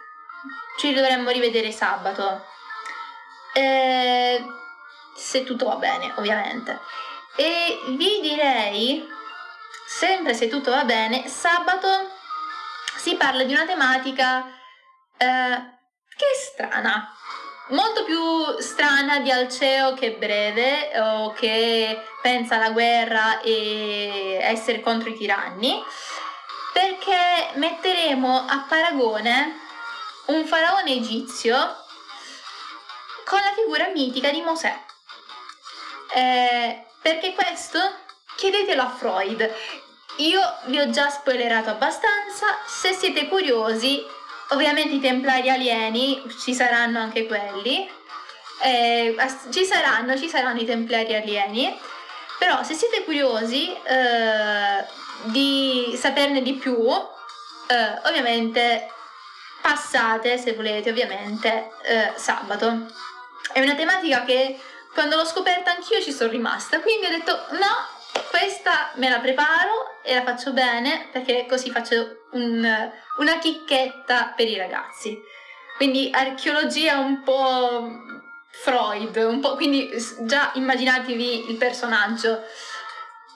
ci 0.78 0.94
dovremmo 0.94 1.32
rivedere 1.32 1.72
sabato. 1.72 2.46
Eh, 3.54 4.46
se 5.16 5.44
tutto 5.44 5.66
va 5.66 5.78
bene, 5.78 6.14
ovviamente. 6.16 6.80
E 7.36 7.80
vi 7.88 8.20
direi 8.22 9.04
sempre 9.88 10.36
se 10.36 10.48
tutto 10.48 10.70
va 10.70 10.84
bene, 10.84 11.28
sabato 11.28 11.88
si 12.98 13.16
parla 13.16 13.44
di 13.46 13.54
una 13.54 13.66
tematica 13.66 14.46
eh, 15.18 15.78
che 16.16 16.26
è 16.26 16.36
strana, 16.36 17.16
molto 17.70 18.04
più 18.04 18.58
strana 18.60 19.20
di 19.20 19.32
Alceo 19.32 19.94
che 19.94 20.12
breve 20.12 20.92
o 21.00 21.34
che 21.34 22.02
pensa 22.22 22.56
alla 22.56 22.72
guerra 22.72 23.42
e 23.42 24.38
essere 24.42 24.82
contro 24.82 25.10
i 25.10 25.18
tiranni, 25.18 25.84
perché 26.74 27.52
metteremo 27.56 28.46
a 28.48 28.66
paragone 28.68 29.60
un 30.28 30.46
faraone 30.46 30.92
egizio 30.92 31.56
con 33.26 33.40
la 33.40 33.54
figura 33.56 33.88
mitica 33.88 34.30
di 34.30 34.42
Mosè. 34.42 34.86
Eh, 36.14 36.86
perché 37.02 37.34
questo 37.34 37.80
chiedetelo 38.36 38.82
a 38.82 38.90
Freud. 38.90 39.54
Io 40.18 40.42
vi 40.66 40.80
ho 40.80 40.90
già 40.90 41.10
spoilerato 41.10 41.70
abbastanza, 41.70 42.58
se 42.66 42.94
siete 42.94 43.28
curiosi, 43.28 44.04
ovviamente 44.50 44.96
i 44.96 45.00
templari 45.00 45.50
alieni, 45.50 46.22
ci 46.42 46.54
saranno 46.54 47.00
anche 47.00 47.26
quelli, 47.26 47.90
eh, 48.62 49.16
ci 49.52 49.64
saranno, 49.66 50.18
ci 50.18 50.28
saranno 50.28 50.60
i 50.60 50.66
templari 50.66 51.16
alieni, 51.16 51.78
però 52.38 52.64
se 52.64 52.74
siete 52.74 53.04
curiosi 53.04 53.72
eh, 53.72 54.86
di 55.24 55.94
saperne 55.98 56.42
di 56.42 56.54
più, 56.54 56.78
eh, 57.68 58.08
ovviamente 58.08 58.90
passate, 59.62 60.38
se 60.38 60.54
volete, 60.54 60.90
ovviamente, 60.90 61.72
eh, 61.84 62.14
sabato. 62.16 62.88
È 63.52 63.60
una 63.60 63.76
tematica 63.76 64.24
che 64.24 64.60
quando 64.94 65.16
l'ho 65.16 65.26
scoperta 65.26 65.72
anch'io 65.72 66.02
ci 66.02 66.12
sono 66.12 66.32
rimasta, 66.32 66.80
quindi 66.80 67.06
ho 67.06 67.10
detto 67.10 67.34
no, 67.52 68.24
questa 68.30 68.92
me 68.96 69.10
la 69.10 69.20
preparo 69.20 70.02
e 70.04 70.16
la 70.16 70.24
faccio 70.24 70.52
bene 70.52 71.10
perché 71.12 71.46
così 71.48 71.72
faccio 71.72 72.19
un, 72.32 72.92
una 73.18 73.38
chicchetta 73.38 74.34
per 74.36 74.48
i 74.48 74.58
ragazzi. 74.58 75.18
Quindi 75.78 76.10
archeologia 76.12 76.98
un 76.98 77.24
po' 77.24 77.90
Freud, 78.52 79.16
un 79.16 79.40
po', 79.40 79.56
quindi 79.56 79.90
già 80.22 80.52
immaginatevi 80.56 81.50
il 81.50 81.56
personaggio. 81.56 82.44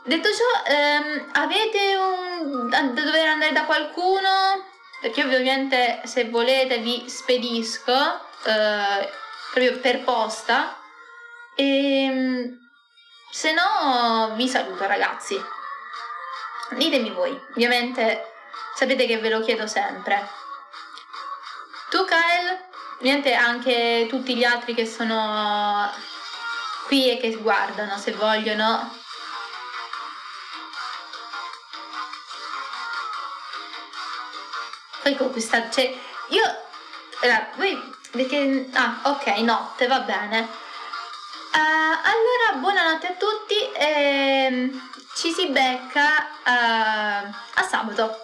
Detto 0.03 0.27
ciò, 0.29 0.73
ehm, 0.73 1.29
avete 1.31 1.95
un, 1.95 2.69
da 2.69 2.81
dover 2.81 3.27
andare 3.27 3.53
da 3.53 3.63
qualcuno? 3.63 4.65
Perché 4.99 5.23
ovviamente 5.23 6.01
se 6.03 6.25
volete 6.25 6.79
vi 6.79 7.05
spedisco 7.07 7.93
eh, 8.45 9.09
proprio 9.53 9.79
per 9.79 10.03
posta. 10.03 10.77
E, 11.55 12.03
ehm, 12.03 12.59
se 13.31 13.53
no, 13.53 14.33
vi 14.35 14.49
saluto 14.49 14.85
ragazzi. 14.85 15.41
Ditemi 16.71 17.11
voi, 17.11 17.39
ovviamente 17.51 18.32
sapete 18.75 19.05
che 19.05 19.17
ve 19.17 19.29
lo 19.29 19.41
chiedo 19.41 19.67
sempre. 19.67 20.27
Tu 21.89 22.03
Kyle, 22.05 22.69
ovviamente 22.97 23.33
anche 23.33 24.07
tutti 24.09 24.35
gli 24.35 24.43
altri 24.43 24.73
che 24.73 24.85
sono 24.85 25.91
qui 26.87 27.11
e 27.11 27.19
che 27.19 27.35
guardano 27.35 27.97
se 27.97 28.11
vogliono. 28.13 29.01
Poi 35.01 35.15
con 35.15 35.31
questa... 35.31 35.69
cioè, 35.69 35.93
io... 36.29 36.43
Allora, 37.21 37.49
voi... 37.55 37.91
Perché... 38.09 38.69
Ah, 38.73 38.99
ok, 39.03 39.25
notte, 39.39 39.87
va 39.87 39.99
bene. 39.99 40.39
Uh, 41.53 41.97
allora, 42.03 42.57
buonanotte 42.57 43.07
a 43.07 43.13
tutti 43.13 43.71
e 43.73 44.71
ci 45.15 45.31
si 45.31 45.47
becca 45.47 46.27
uh, 46.45 47.33
a 47.53 47.63
sabato. 47.69 48.17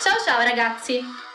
Ciao 0.00 0.16
ciao 0.24 0.40
ragazzi! 0.40 1.27